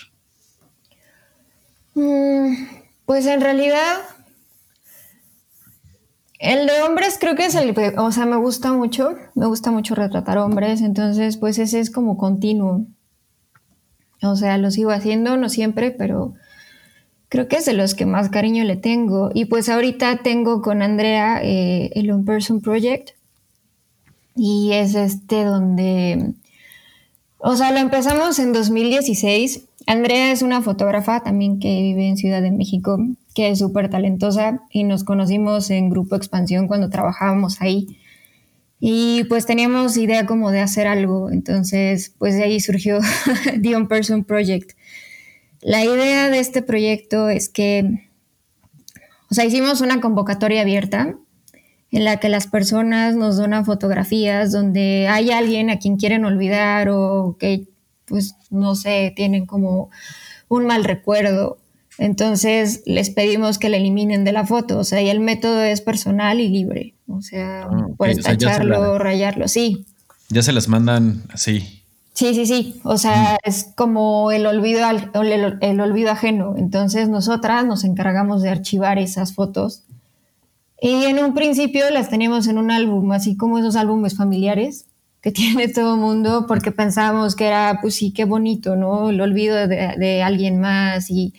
Mm, 1.95 2.55
pues 3.07 3.27
en 3.27 3.41
realidad, 3.41 3.97
el 6.39 6.67
de 6.67 6.83
hombres 6.83 7.19
creo 7.21 7.35
que 7.35 7.47
es 7.47 7.55
el, 7.55 7.75
o 7.97 8.13
sea, 8.13 8.27
me 8.27 8.37
gusta 8.37 8.73
mucho, 8.73 9.17
me 9.35 9.47
gusta 9.47 9.71
mucho 9.71 9.95
retratar 9.95 10.39
hombres, 10.39 10.81
entonces 10.81 11.37
pues 11.37 11.59
ese 11.59 11.81
es 11.81 11.91
como 11.91 12.17
continuo. 12.17 12.87
O 14.23 14.37
sea, 14.37 14.59
lo 14.59 14.71
sigo 14.71 14.91
haciendo, 14.91 15.37
no 15.37 15.49
siempre, 15.49 15.91
pero 15.91 16.35
creo 17.29 17.49
que 17.49 17.57
es 17.57 17.67
de 17.67 17.73
los 17.73 17.95
que 17.95 18.07
más 18.07 18.31
cariño 18.31 18.65
le 18.65 18.77
tengo. 18.77 19.31
Y 19.35 19.47
pues 19.47 19.69
ahorita 19.69 20.19
tengo 20.19 20.63
con 20.63 20.83
Andrea 20.83 21.41
eh, 21.43 21.91
el 21.95 22.11
On 22.11 22.25
Person 22.25 22.61
Project. 22.61 23.18
Y 24.41 24.71
es 24.73 24.95
este 24.95 25.43
donde, 25.43 26.35
o 27.39 27.57
sea, 27.57 27.73
lo 27.73 27.79
empezamos 27.79 28.39
en 28.39 28.53
2016. 28.53 29.65
Andrea 29.85 30.31
es 30.31 30.43
una 30.43 30.63
fotógrafa 30.63 31.25
también 31.25 31.59
que 31.59 31.83
vive 31.83 32.07
en 32.07 32.17
Ciudad 32.17 32.41
de 32.41 32.53
México, 32.53 32.99
que 33.35 33.51
es 33.51 33.59
súper 33.59 33.91
talentosa 33.91 34.63
y 34.71 34.85
nos 34.85 35.03
conocimos 35.03 35.71
en 35.71 35.91
Grupo 35.91 36.15
Expansión 36.15 36.69
cuando 36.69 36.89
trabajábamos 36.89 37.61
ahí. 37.61 37.99
Y 38.79 39.25
pues 39.25 39.45
teníamos 39.45 39.97
idea 39.97 40.25
como 40.25 40.53
de 40.53 40.61
hacer 40.61 40.87
algo, 40.87 41.33
entonces 41.33 42.15
pues 42.17 42.37
de 42.37 42.45
ahí 42.45 42.61
surgió 42.61 43.01
The 43.61 43.75
On 43.75 43.89
Person 43.89 44.23
Project. 44.23 44.79
La 45.61 45.85
idea 45.85 46.31
de 46.31 46.39
este 46.39 46.63
proyecto 46.63 47.29
es 47.29 47.49
que, 47.49 48.09
o 49.33 49.35
sea, 49.35 49.45
hicimos 49.45 49.81
una 49.81 50.01
convocatoria 50.01 50.61
abierta 50.61 51.17
en 51.91 52.05
la 52.05 52.19
que 52.19 52.29
las 52.29 52.47
personas 52.47 53.17
nos 53.17 53.37
donan 53.37 53.65
fotografías 53.65 54.53
donde 54.53 55.09
hay 55.09 55.31
alguien 55.31 55.71
a 55.71 55.79
quien 55.79 55.97
quieren 55.97 56.25
olvidar 56.25 56.89
o 56.91 57.37
que, 57.39 57.67
pues, 58.07 58.35
no 58.51 58.75
sé, 58.75 59.13
tienen 59.17 59.47
como 59.47 59.91
un 60.49 60.67
mal 60.67 60.85
recuerdo. 60.85 61.59
Entonces 61.99 62.83
les 62.87 63.11
pedimos 63.11 63.59
que 63.59 63.69
la 63.69 63.77
eliminen 63.77 64.25
de 64.25 64.33
la 64.33 64.47
foto. 64.47 64.79
O 64.79 64.85
sea, 64.85 65.03
y 65.03 65.09
el 65.09 65.21
método 65.21 65.63
es 65.63 65.81
personal 65.81 66.41
y 66.41 66.49
libre. 66.49 66.95
O 67.09 67.23
sea, 67.23 67.65
ah, 67.65 67.87
puedes 67.97 68.23
tacharlo, 68.23 68.99
rayarlo, 68.99 69.49
sí. 69.49 69.87
Ya 70.29 70.43
se 70.43 70.53
las 70.53 70.69
mandan 70.69 71.25
así. 71.33 71.79
Sí, 72.19 72.35
sí, 72.35 72.47
sí. 72.47 72.81
O 72.83 72.99
sea, 72.99 73.35
mm. 73.35 73.49
es 73.49 73.67
como 73.77 74.33
el 74.33 74.47
olvido, 74.47 74.81
el, 74.91 75.81
olvido 75.81 76.11
ajeno. 76.11 76.55
Entonces 76.57 77.09
nosotras 77.09 77.65
nos 77.65 77.85
encargamos 77.85 78.43
de 78.43 78.51
archivar 78.51 78.99
esas 78.99 79.35
fotos. 79.35 79.85
Y 80.81 81.05
en 81.05 81.19
un 81.19 81.35
principio 81.35 81.91
las 81.91 82.09
teníamos 82.09 82.47
en 82.47 82.59
un 82.59 82.71
álbum, 82.71 83.11
así 83.13 83.37
como 83.37 83.59
esos 83.59 83.77
álbumes 83.77 84.17
familiares 84.17 84.87
que 85.21 85.33
tiene 85.33 85.69
todo 85.69 85.95
el 85.95 86.01
mundo, 86.01 86.47
porque 86.47 86.73
pensábamos 86.73 87.35
que 87.35 87.47
era, 87.47 87.79
pues 87.81 87.97
sí, 87.97 88.13
qué 88.13 88.25
bonito, 88.25 88.77
¿no? 88.77 89.11
El 89.11 89.21
olvido 89.21 89.67
de, 89.67 90.23
alguien 90.23 90.61
más 90.61 91.11
y 91.11 91.35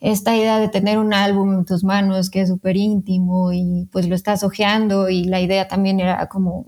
esta 0.00 0.36
idea 0.36 0.58
de 0.58 0.68
tener 0.68 0.98
un 0.98 1.14
álbum 1.14 1.54
en 1.54 1.64
tus 1.64 1.84
manos 1.84 2.28
que 2.28 2.40
es 2.40 2.48
súper 2.48 2.76
íntimo 2.76 3.52
y 3.52 3.88
pues 3.92 4.08
lo 4.08 4.16
estás 4.16 4.42
ojeando 4.42 5.08
y 5.08 5.24
la 5.24 5.40
idea 5.40 5.68
también 5.68 6.00
era 6.00 6.26
como 6.28 6.66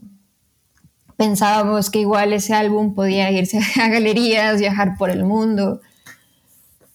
pensábamos 1.17 1.91
que 1.91 1.99
igual 1.99 2.33
ese 2.33 2.55
álbum 2.55 2.95
podía 2.95 3.31
irse 3.33 3.59
a 3.83 3.89
galerías, 3.89 4.61
viajar 4.61 4.97
por 4.97 5.11
el 5.11 5.25
mundo, 5.25 5.81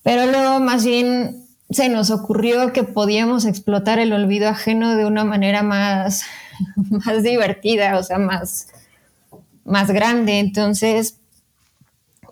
pero 0.01 0.25
luego 0.31 0.59
más 0.61 0.85
bien 0.85 1.48
se 1.69 1.89
nos 1.89 2.09
ocurrió 2.09 2.73
que 2.73 2.83
podíamos 2.83 3.45
explotar 3.45 3.99
el 3.99 4.13
olvido 4.13 4.49
ajeno 4.49 4.95
de 4.95 5.05
una 5.05 5.23
manera 5.23 5.63
más, 5.63 6.23
más 6.75 7.23
divertida, 7.23 7.97
o 7.97 8.03
sea, 8.03 8.17
más, 8.17 8.67
más 9.65 9.91
grande. 9.91 10.39
Entonces, 10.39 11.17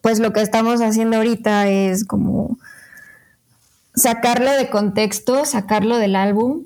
pues 0.02 0.20
lo 0.20 0.34
que 0.34 0.42
estamos 0.42 0.82
haciendo 0.82 1.18
ahorita 1.18 1.68
es 1.68 2.06
como 2.06 2.58
sacarlo 3.94 4.52
de 4.52 4.70
contexto, 4.70 5.46
sacarlo 5.46 5.98
del 5.98 6.16
álbum, 6.16 6.64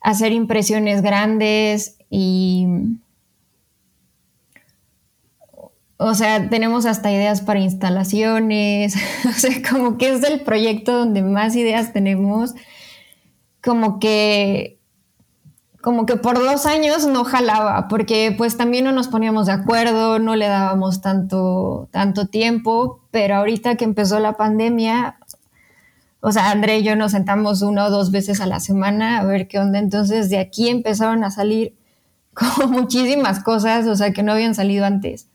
hacer 0.00 0.32
impresiones 0.32 1.02
grandes 1.02 1.96
y 2.10 2.66
o 5.98 6.14
sea, 6.14 6.48
tenemos 6.48 6.86
hasta 6.86 7.12
ideas 7.12 7.42
para 7.42 7.58
instalaciones, 7.58 8.94
o 9.28 9.32
sea, 9.32 9.50
como 9.68 9.98
que 9.98 10.10
es 10.10 10.22
el 10.22 10.40
proyecto 10.40 10.96
donde 10.96 11.22
más 11.22 11.56
ideas 11.56 11.92
tenemos, 11.92 12.54
como 13.62 13.98
que 13.98 14.78
como 15.80 16.06
que 16.06 16.16
por 16.16 16.38
dos 16.38 16.66
años 16.66 17.06
no 17.06 17.24
jalaba, 17.24 17.88
porque 17.88 18.34
pues 18.36 18.56
también 18.56 18.84
no 18.84 18.92
nos 18.92 19.08
poníamos 19.08 19.46
de 19.46 19.52
acuerdo, 19.52 20.18
no 20.18 20.36
le 20.36 20.46
dábamos 20.48 21.00
tanto, 21.00 21.88
tanto 21.92 22.26
tiempo, 22.26 23.00
pero 23.10 23.36
ahorita 23.36 23.76
que 23.76 23.84
empezó 23.84 24.18
la 24.18 24.36
pandemia, 24.36 25.18
o 26.20 26.32
sea, 26.32 26.50
André 26.50 26.78
y 26.78 26.82
yo 26.82 26.96
nos 26.96 27.12
sentamos 27.12 27.62
una 27.62 27.86
o 27.86 27.90
dos 27.90 28.10
veces 28.10 28.40
a 28.40 28.46
la 28.46 28.60
semana 28.60 29.18
a 29.18 29.24
ver 29.24 29.48
qué 29.48 29.58
onda, 29.60 29.78
entonces 29.78 30.30
de 30.30 30.38
aquí 30.38 30.68
empezaron 30.68 31.24
a 31.24 31.30
salir 31.30 31.76
como 32.34 32.70
muchísimas 32.70 33.42
cosas, 33.42 33.86
o 33.86 33.96
sea, 33.96 34.12
que 34.12 34.22
no 34.22 34.32
habían 34.32 34.54
salido 34.54 34.84
antes. 34.84 35.28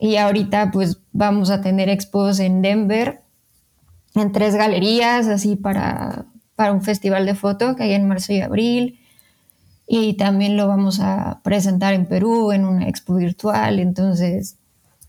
Y 0.00 0.16
ahorita 0.16 0.70
pues 0.70 0.98
vamos 1.12 1.50
a 1.50 1.60
tener 1.60 1.90
expos 1.90 2.40
en 2.40 2.62
Denver, 2.62 3.20
en 4.14 4.32
tres 4.32 4.54
galerías, 4.54 5.26
así 5.26 5.56
para, 5.56 6.24
para 6.56 6.72
un 6.72 6.82
festival 6.82 7.26
de 7.26 7.34
foto 7.34 7.76
que 7.76 7.82
hay 7.82 7.92
en 7.92 8.08
marzo 8.08 8.32
y 8.32 8.40
abril. 8.40 8.98
Y 9.86 10.14
también 10.14 10.56
lo 10.56 10.66
vamos 10.66 11.00
a 11.00 11.40
presentar 11.44 11.92
en 11.92 12.06
Perú 12.06 12.50
en 12.50 12.64
una 12.64 12.88
expo 12.88 13.16
virtual. 13.16 13.78
Entonces, 13.78 14.56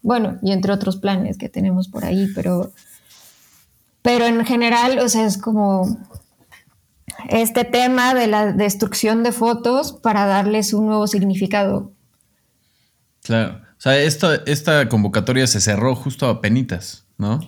bueno, 0.01 0.37
y 0.41 0.51
entre 0.51 0.73
otros 0.73 0.97
planes 0.97 1.37
que 1.37 1.47
tenemos 1.47 1.87
por 1.87 2.03
ahí, 2.03 2.27
pero, 2.35 2.73
pero 4.01 4.25
en 4.25 4.43
general, 4.45 4.99
o 4.99 5.07
sea, 5.07 5.25
es 5.25 5.37
como 5.37 5.97
este 7.29 7.63
tema 7.63 8.13
de 8.13 8.27
la 8.27 8.51
destrucción 8.51 9.23
de 9.23 9.31
fotos 9.31 9.93
para 9.93 10.25
darles 10.25 10.73
un 10.73 10.87
nuevo 10.87 11.07
significado. 11.07 11.93
Claro. 13.23 13.70
O 13.81 13.83
sea, 13.83 13.97
esta, 13.97 14.35
esta 14.45 14.87
convocatoria 14.89 15.47
se 15.47 15.59
cerró 15.59 15.95
justo 15.95 16.27
a 16.27 16.39
penitas, 16.39 17.03
¿no? 17.17 17.39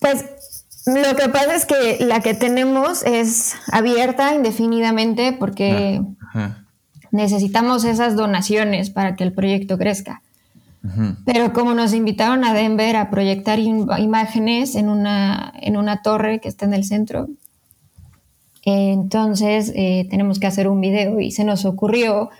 Pues 0.00 0.24
lo 0.86 1.14
que 1.14 1.28
pasa 1.28 1.54
es 1.54 1.66
que 1.66 2.04
la 2.04 2.18
que 2.18 2.34
tenemos 2.34 3.04
es 3.04 3.54
abierta 3.70 4.34
indefinidamente 4.34 5.36
porque 5.38 6.02
ah, 6.34 6.64
necesitamos 7.12 7.84
esas 7.84 8.16
donaciones 8.16 8.90
para 8.90 9.14
que 9.14 9.22
el 9.22 9.32
proyecto 9.32 9.78
crezca. 9.78 10.20
Pero 11.24 11.52
como 11.52 11.74
nos 11.74 11.94
invitaron 11.94 12.42
a 12.44 12.54
Denver 12.54 12.96
a 12.96 13.08
proyectar 13.08 13.60
imágenes 13.60 14.74
en 14.74 14.88
una, 14.88 15.52
en 15.60 15.76
una 15.76 16.02
torre 16.02 16.40
que 16.40 16.48
está 16.48 16.64
en 16.64 16.74
el 16.74 16.82
centro, 16.82 17.28
entonces 18.64 19.70
eh, 19.76 20.08
tenemos 20.10 20.40
que 20.40 20.48
hacer 20.48 20.66
un 20.66 20.80
video 20.80 21.20
y 21.20 21.30
se 21.30 21.44
nos 21.44 21.64
ocurrió 21.64 22.30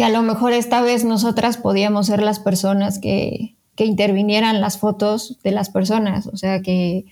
que 0.00 0.04
a 0.04 0.08
lo 0.08 0.22
mejor 0.22 0.54
esta 0.54 0.80
vez 0.80 1.04
nosotras 1.04 1.58
podíamos 1.58 2.06
ser 2.06 2.22
las 2.22 2.40
personas 2.40 2.98
que, 2.98 3.54
que 3.76 3.84
intervinieran 3.84 4.62
las 4.62 4.78
fotos 4.78 5.36
de 5.44 5.50
las 5.50 5.68
personas, 5.68 6.26
o 6.26 6.38
sea 6.38 6.62
que 6.62 7.04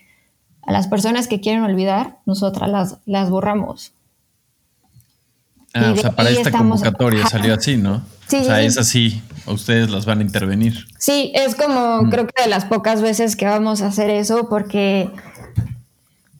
a 0.62 0.72
las 0.72 0.88
personas 0.88 1.28
que 1.28 1.38
quieren 1.38 1.64
olvidar, 1.64 2.16
nosotras 2.24 2.70
las, 2.70 2.96
las 3.04 3.28
borramos. 3.28 3.92
Ah, 5.74 5.92
o 5.92 6.00
sea, 6.00 6.12
para 6.12 6.30
esta 6.30 6.50
convocatoria 6.50 7.26
salió 7.26 7.52
así, 7.52 7.76
¿no? 7.76 8.00
Sí, 8.26 8.36
o 8.36 8.44
sea, 8.44 8.62
es 8.62 8.78
así, 8.78 9.20
ustedes 9.44 9.90
las 9.90 10.06
van 10.06 10.20
a 10.20 10.22
intervenir. 10.22 10.86
Sí, 10.98 11.30
es 11.34 11.56
como 11.56 12.04
mm. 12.04 12.08
creo 12.08 12.26
que 12.26 12.42
de 12.42 12.48
las 12.48 12.64
pocas 12.64 13.02
veces 13.02 13.36
que 13.36 13.44
vamos 13.44 13.82
a 13.82 13.88
hacer 13.88 14.08
eso 14.08 14.48
porque 14.48 15.10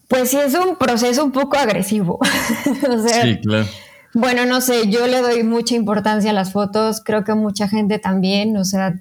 pues 0.08 0.30
sí 0.30 0.38
es 0.38 0.54
un 0.54 0.76
proceso 0.76 1.22
un 1.22 1.32
poco 1.32 1.58
agresivo. 1.58 2.18
sí, 2.64 3.38
claro. 3.42 3.66
Bueno, 4.14 4.46
no 4.46 4.60
sé, 4.60 4.88
yo 4.88 5.06
le 5.06 5.20
doy 5.20 5.42
mucha 5.42 5.74
importancia 5.74 6.30
a 6.30 6.34
las 6.34 6.52
fotos, 6.52 7.02
creo 7.04 7.24
que 7.24 7.34
mucha 7.34 7.68
gente 7.68 7.98
también, 7.98 8.56
o 8.56 8.64
sea, 8.64 9.00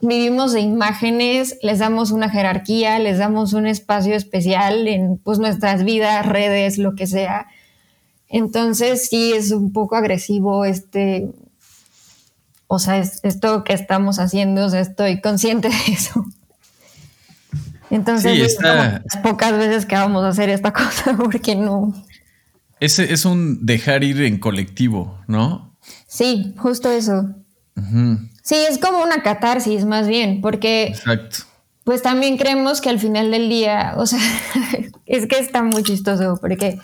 vivimos 0.00 0.52
de 0.52 0.60
imágenes, 0.60 1.58
les 1.62 1.78
damos 1.78 2.10
una 2.10 2.28
jerarquía, 2.28 2.98
les 2.98 3.18
damos 3.18 3.52
un 3.52 3.66
espacio 3.66 4.14
especial 4.14 4.88
en 4.88 5.18
pues, 5.18 5.38
nuestras 5.38 5.84
vidas, 5.84 6.26
redes, 6.26 6.78
lo 6.78 6.94
que 6.94 7.06
sea. 7.06 7.46
Entonces 8.28 9.08
sí 9.08 9.32
es 9.32 9.52
un 9.52 9.72
poco 9.72 9.94
agresivo 9.94 10.64
este, 10.64 11.30
o 12.66 12.78
sea, 12.78 12.98
esto 12.98 13.64
que 13.64 13.74
estamos 13.74 14.18
haciendo, 14.18 14.64
o 14.64 14.68
sea, 14.70 14.80
estoy 14.80 15.20
consciente 15.20 15.68
de 15.68 15.92
eso. 15.92 16.24
Entonces, 17.90 18.56
las 18.62 19.02
pocas 19.22 19.52
veces 19.52 19.84
que 19.84 19.94
vamos 19.94 20.24
a 20.24 20.28
hacer 20.28 20.48
esta 20.48 20.72
cosa, 20.72 21.14
porque 21.14 21.54
no, 21.54 21.92
ese 22.82 23.12
es 23.12 23.24
un 23.24 23.64
dejar 23.64 24.02
ir 24.02 24.20
en 24.22 24.40
colectivo, 24.40 25.20
¿no? 25.28 25.76
Sí, 26.08 26.52
justo 26.58 26.90
eso. 26.90 27.32
Sí, 28.42 28.56
es 28.56 28.78
como 28.78 29.04
una 29.04 29.22
catarsis 29.22 29.84
más 29.84 30.08
bien, 30.08 30.40
porque... 30.40 30.88
Exacto. 30.88 31.38
Pues 31.84 32.02
también 32.02 32.36
creemos 32.36 32.80
que 32.80 32.90
al 32.90 32.98
final 32.98 33.30
del 33.30 33.48
día, 33.48 33.94
o 33.98 34.06
sea, 34.06 34.18
es 35.06 35.28
que 35.28 35.38
está 35.38 35.62
muy 35.62 35.84
chistoso, 35.84 36.38
porque, 36.40 36.80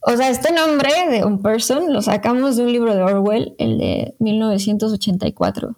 o 0.00 0.16
sea, 0.16 0.30
este 0.30 0.52
nombre 0.52 0.90
de 1.08 1.24
un 1.24 1.40
person 1.42 1.92
lo 1.92 2.02
sacamos 2.02 2.56
de 2.56 2.64
un 2.64 2.72
libro 2.72 2.96
de 2.96 3.02
Orwell, 3.02 3.54
el 3.58 3.78
de 3.78 4.14
1984. 4.18 5.76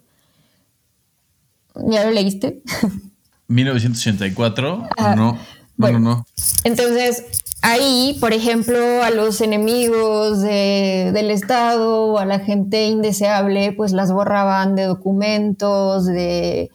¿Ya 1.75 2.05
lo 2.05 2.11
leíste? 2.11 2.63
1984, 3.49 4.89
no. 5.15 5.37
Bueno, 5.75 5.99
no, 5.99 6.15
no. 6.15 6.25
Entonces, 6.63 7.42
ahí, 7.63 8.17
por 8.19 8.33
ejemplo, 8.33 9.01
a 9.01 9.09
los 9.09 9.41
enemigos 9.41 10.41
del 10.41 11.31
Estado 11.31 12.05
o 12.05 12.19
a 12.19 12.25
la 12.25 12.39
gente 12.39 12.85
indeseable, 12.85 13.71
pues 13.71 13.93
las 13.93 14.11
borraban 14.11 14.75
de 14.75 14.83
documentos, 14.83 16.05
de, 16.05 16.69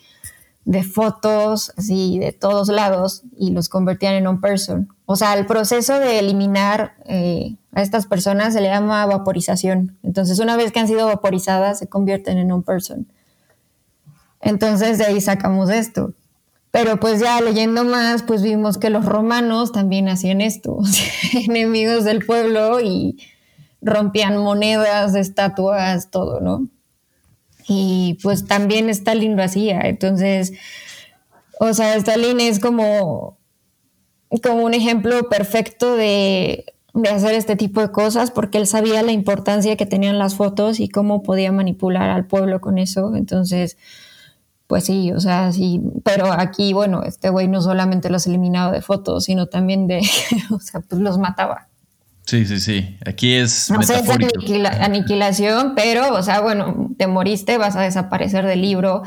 fotos, 0.92 1.72
así 1.76 2.18
de 2.18 2.32
todos 2.32 2.68
lados, 2.68 3.22
y 3.36 3.50
los 3.50 3.68
convertían 3.68 4.14
en 4.14 4.26
un 4.26 4.40
person. 4.40 4.88
O 5.06 5.14
sea, 5.14 5.34
el 5.34 5.46
proceso 5.46 6.00
de 6.00 6.18
eliminar 6.18 6.94
eh, 7.04 7.56
a 7.72 7.82
estas 7.82 8.06
personas 8.06 8.54
se 8.54 8.60
le 8.60 8.68
llama 8.68 9.06
vaporización. 9.06 9.96
Entonces, 10.02 10.38
una 10.38 10.56
vez 10.56 10.72
que 10.72 10.80
han 10.80 10.88
sido 10.88 11.06
vaporizadas, 11.06 11.78
se 11.78 11.86
convierten 11.86 12.38
en 12.38 12.50
un 12.50 12.62
person. 12.62 13.06
Entonces, 14.40 14.98
de 14.98 15.04
ahí 15.04 15.20
sacamos 15.20 15.68
esto. 15.70 16.14
Pero 16.78 17.00
pues 17.00 17.18
ya 17.18 17.40
leyendo 17.40 17.82
más, 17.84 18.22
pues 18.22 18.40
vimos 18.40 18.78
que 18.78 18.88
los 18.88 19.04
romanos 19.04 19.72
también 19.72 20.08
hacían 20.08 20.40
esto, 20.40 20.78
enemigos 21.48 22.04
del 22.04 22.24
pueblo 22.24 22.78
y 22.80 23.18
rompían 23.82 24.36
monedas, 24.38 25.16
estatuas, 25.16 26.12
todo, 26.12 26.38
¿no? 26.38 26.68
Y 27.66 28.16
pues 28.22 28.46
también 28.46 28.88
Stalin 28.90 29.36
lo 29.36 29.42
hacía. 29.42 29.80
Entonces, 29.88 30.52
o 31.58 31.74
sea, 31.74 31.96
Stalin 31.96 32.38
es 32.38 32.60
como, 32.60 33.38
como 34.40 34.62
un 34.62 34.72
ejemplo 34.72 35.28
perfecto 35.28 35.96
de, 35.96 36.64
de 36.94 37.08
hacer 37.08 37.34
este 37.34 37.56
tipo 37.56 37.80
de 37.80 37.90
cosas 37.90 38.30
porque 38.30 38.58
él 38.58 38.68
sabía 38.68 39.02
la 39.02 39.10
importancia 39.10 39.76
que 39.76 39.84
tenían 39.84 40.20
las 40.20 40.36
fotos 40.36 40.78
y 40.78 40.88
cómo 40.88 41.24
podía 41.24 41.50
manipular 41.50 42.08
al 42.08 42.28
pueblo 42.28 42.60
con 42.60 42.78
eso. 42.78 43.16
Entonces, 43.16 43.76
pues 44.68 44.84
sí, 44.84 45.12
o 45.12 45.18
sea, 45.18 45.50
sí, 45.50 45.80
pero 46.04 46.30
aquí, 46.30 46.74
bueno, 46.74 47.02
este 47.02 47.30
güey 47.30 47.48
no 47.48 47.62
solamente 47.62 48.10
los 48.10 48.26
eliminaba 48.26 48.70
de 48.70 48.82
fotos, 48.82 49.24
sino 49.24 49.46
también 49.46 49.86
de, 49.86 50.02
o 50.50 50.60
sea, 50.60 50.80
pues 50.80 51.00
los 51.00 51.18
mataba. 51.18 51.66
Sí, 52.26 52.44
sí, 52.44 52.60
sí. 52.60 52.98
Aquí 53.06 53.34
es. 53.34 53.70
No 53.70 53.82
sé, 53.82 53.94
es 53.98 54.08
aniquilación, 54.80 55.72
pero, 55.74 56.12
o 56.14 56.22
sea, 56.22 56.40
bueno, 56.42 56.90
te 56.98 57.06
moriste, 57.06 57.56
vas 57.56 57.76
a 57.76 57.80
desaparecer 57.80 58.44
del 58.44 58.60
libro 58.60 59.04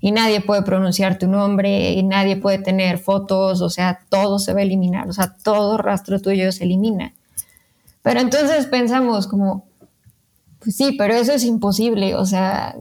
y 0.00 0.10
nadie 0.10 0.40
puede 0.40 0.62
pronunciar 0.62 1.16
tu 1.16 1.28
nombre 1.28 1.92
y 1.92 2.02
nadie 2.02 2.36
puede 2.36 2.58
tener 2.58 2.98
fotos, 2.98 3.60
o 3.60 3.70
sea, 3.70 4.00
todo 4.08 4.40
se 4.40 4.52
va 4.52 4.58
a 4.58 4.64
eliminar, 4.64 5.08
o 5.08 5.12
sea, 5.12 5.36
todo 5.44 5.78
rastro 5.78 6.20
tuyo 6.20 6.50
se 6.50 6.64
elimina. 6.64 7.14
Pero 8.02 8.18
entonces 8.18 8.66
pensamos 8.66 9.28
como, 9.28 9.68
pues 10.58 10.76
sí, 10.76 10.96
pero 10.98 11.14
eso 11.14 11.32
es 11.32 11.44
imposible, 11.44 12.16
o 12.16 12.26
sea, 12.26 12.74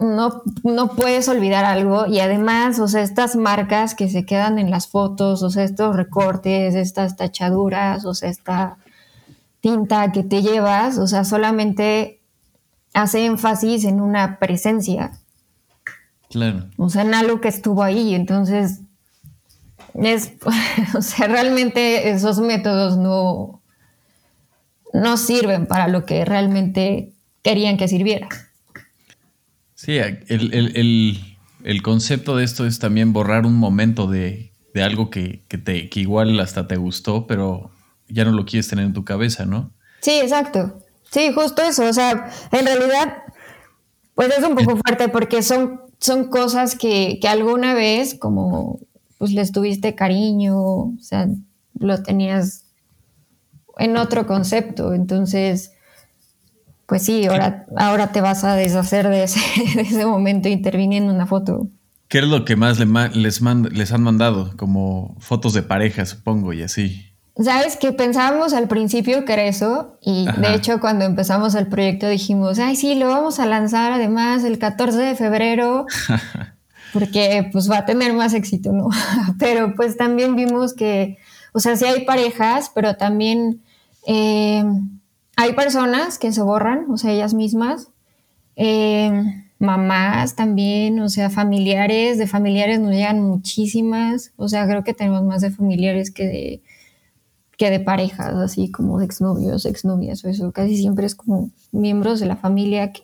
no, 0.00 0.42
no 0.64 0.88
puedes 0.88 1.28
olvidar 1.28 1.64
algo 1.64 2.06
y 2.06 2.20
además, 2.20 2.78
o 2.80 2.88
sea, 2.88 3.02
estas 3.02 3.36
marcas 3.36 3.94
que 3.94 4.08
se 4.08 4.24
quedan 4.24 4.58
en 4.58 4.70
las 4.70 4.88
fotos, 4.88 5.42
o 5.42 5.50
sea, 5.50 5.62
estos 5.62 5.94
recortes, 5.94 6.74
estas 6.74 7.16
tachaduras, 7.16 8.06
o 8.06 8.14
sea, 8.14 8.30
esta 8.30 8.78
tinta 9.60 10.10
que 10.10 10.22
te 10.22 10.42
llevas, 10.42 10.96
o 10.96 11.06
sea, 11.06 11.24
solamente 11.24 12.20
hace 12.94 13.26
énfasis 13.26 13.84
en 13.84 14.00
una 14.00 14.38
presencia. 14.38 15.12
Claro. 16.30 16.66
O 16.76 16.88
sea, 16.88 17.02
en 17.02 17.14
algo 17.14 17.40
que 17.40 17.48
estuvo 17.48 17.82
ahí. 17.82 18.14
Entonces, 18.14 18.80
es, 19.94 20.32
o 20.96 21.02
sea, 21.02 21.26
realmente 21.28 22.10
esos 22.10 22.40
métodos 22.40 22.96
no, 22.96 23.60
no 24.92 25.16
sirven 25.16 25.66
para 25.66 25.88
lo 25.88 26.06
que 26.06 26.24
realmente 26.24 27.12
querían 27.42 27.76
que 27.76 27.88
sirviera. 27.88 28.28
Sí, 29.82 29.96
el, 29.96 31.82
concepto 31.82 32.36
de 32.36 32.44
esto 32.44 32.66
es 32.66 32.78
también 32.78 33.14
borrar 33.14 33.46
un 33.46 33.54
momento 33.54 34.08
de, 34.08 34.52
algo 34.74 35.08
que, 35.08 35.42
te, 35.48 35.88
que 35.88 36.00
igual 36.00 36.38
hasta 36.38 36.68
te 36.68 36.76
gustó, 36.76 37.26
pero 37.26 37.70
ya 38.06 38.26
no 38.26 38.32
lo 38.32 38.44
quieres 38.44 38.68
tener 38.68 38.84
en 38.84 38.92
tu 38.92 39.06
cabeza, 39.06 39.46
¿no? 39.46 39.72
Sí, 40.02 40.20
exacto. 40.20 40.82
Sí, 41.10 41.32
justo 41.32 41.62
eso. 41.62 41.88
O 41.88 41.94
sea, 41.94 42.30
en 42.52 42.66
realidad, 42.66 43.22
pues 44.14 44.28
es 44.36 44.44
un 44.44 44.54
poco 44.54 44.76
fuerte 44.76 45.08
porque 45.08 45.42
son, 45.42 45.80
son 45.98 46.28
cosas 46.28 46.76
que, 46.76 47.18
que 47.18 47.28
alguna 47.28 47.72
vez, 47.72 48.14
como 48.14 48.80
pues 49.16 49.32
les 49.32 49.50
tuviste 49.50 49.94
cariño, 49.94 50.58
o 50.60 50.94
sea, 51.00 51.26
lo 51.78 52.02
tenías 52.02 52.66
en 53.78 53.96
otro 53.96 54.26
concepto. 54.26 54.92
Entonces, 54.92 55.72
pues 56.90 57.04
sí, 57.04 57.24
ahora, 57.26 57.66
ahora 57.76 58.10
te 58.10 58.20
vas 58.20 58.42
a 58.42 58.56
deshacer 58.56 59.08
de 59.08 59.22
ese, 59.22 59.40
de 59.76 59.82
ese 59.82 60.04
momento 60.04 60.48
interviniendo 60.48 61.10
en 61.10 61.16
una 61.16 61.26
foto. 61.26 61.68
¿Qué 62.08 62.18
es 62.18 62.24
lo 62.24 62.44
que 62.44 62.56
más 62.56 62.80
les, 62.80 63.40
les 63.40 63.92
han 63.92 64.02
mandado? 64.02 64.56
Como 64.56 65.16
fotos 65.20 65.52
de 65.52 65.62
pareja, 65.62 66.04
supongo, 66.04 66.52
y 66.52 66.62
así. 66.62 67.06
Sabes 67.36 67.76
que 67.76 67.92
pensábamos 67.92 68.54
al 68.54 68.66
principio 68.66 69.24
que 69.24 69.32
era 69.34 69.44
eso 69.44 69.98
y 70.02 70.26
de 70.26 70.52
hecho 70.52 70.80
cuando 70.80 71.04
empezamos 71.04 71.54
el 71.54 71.68
proyecto 71.68 72.08
dijimos, 72.08 72.58
ay 72.58 72.74
sí, 72.74 72.96
lo 72.96 73.06
vamos 73.06 73.38
a 73.38 73.46
lanzar 73.46 73.92
además 73.92 74.42
el 74.42 74.58
14 74.58 74.98
de 74.98 75.14
febrero 75.14 75.86
porque 76.92 77.48
pues 77.52 77.70
va 77.70 77.78
a 77.78 77.86
tener 77.86 78.12
más 78.12 78.34
éxito, 78.34 78.72
¿no? 78.72 78.88
pero 79.38 79.74
pues 79.76 79.96
también 79.96 80.34
vimos 80.34 80.74
que, 80.74 81.18
o 81.52 81.60
sea, 81.60 81.76
sí 81.76 81.84
hay 81.84 82.04
parejas, 82.04 82.72
pero 82.74 82.96
también 82.96 83.62
eh, 84.06 84.64
hay 85.40 85.54
personas 85.54 86.18
que 86.18 86.32
se 86.32 86.42
borran, 86.42 86.90
o 86.90 86.98
sea, 86.98 87.12
ellas 87.12 87.32
mismas, 87.32 87.88
eh, 88.56 89.10
mamás 89.58 90.36
también, 90.36 91.00
o 91.00 91.08
sea, 91.08 91.30
familiares, 91.30 92.18
de 92.18 92.26
familiares 92.26 92.78
nos 92.78 92.90
llegan 92.90 93.22
muchísimas, 93.22 94.32
o 94.36 94.48
sea, 94.48 94.66
creo 94.66 94.84
que 94.84 94.92
tenemos 94.92 95.22
más 95.22 95.40
de 95.40 95.50
familiares 95.50 96.10
que 96.10 96.26
de 96.26 96.62
que 97.56 97.70
de 97.70 97.80
parejas, 97.80 98.34
así 98.36 98.70
como 98.70 98.98
de 98.98 99.04
exnovios, 99.04 99.66
exnovias 99.66 100.24
o 100.24 100.30
eso. 100.30 100.50
Casi 100.50 100.78
siempre 100.78 101.04
es 101.04 101.14
como 101.14 101.50
miembros 101.72 102.18
de 102.18 102.24
la 102.24 102.36
familia. 102.36 102.90
Que, 102.90 103.02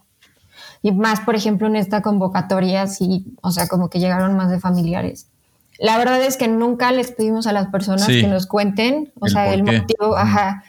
y 0.80 0.92
más, 0.92 1.20
por 1.20 1.34
ejemplo, 1.34 1.66
en 1.66 1.76
esta 1.76 2.00
convocatoria, 2.00 2.86
sí, 2.86 3.36
o 3.42 3.50
sea, 3.50 3.68
como 3.68 3.90
que 3.90 4.00
llegaron 4.00 4.34
más 4.34 4.50
de 4.50 4.58
familiares. 4.58 5.26
La 5.78 5.98
verdad 5.98 6.22
es 6.22 6.38
que 6.38 6.48
nunca 6.48 6.90
les 6.90 7.12
pedimos 7.12 7.46
a 7.46 7.52
las 7.52 7.68
personas 7.68 8.06
que 8.06 8.26
nos 8.26 8.46
cuenten, 8.46 9.12
o 9.20 9.28
sea, 9.28 9.52
el 9.52 9.62
motivo, 9.62 10.16
ajá. 10.16 10.64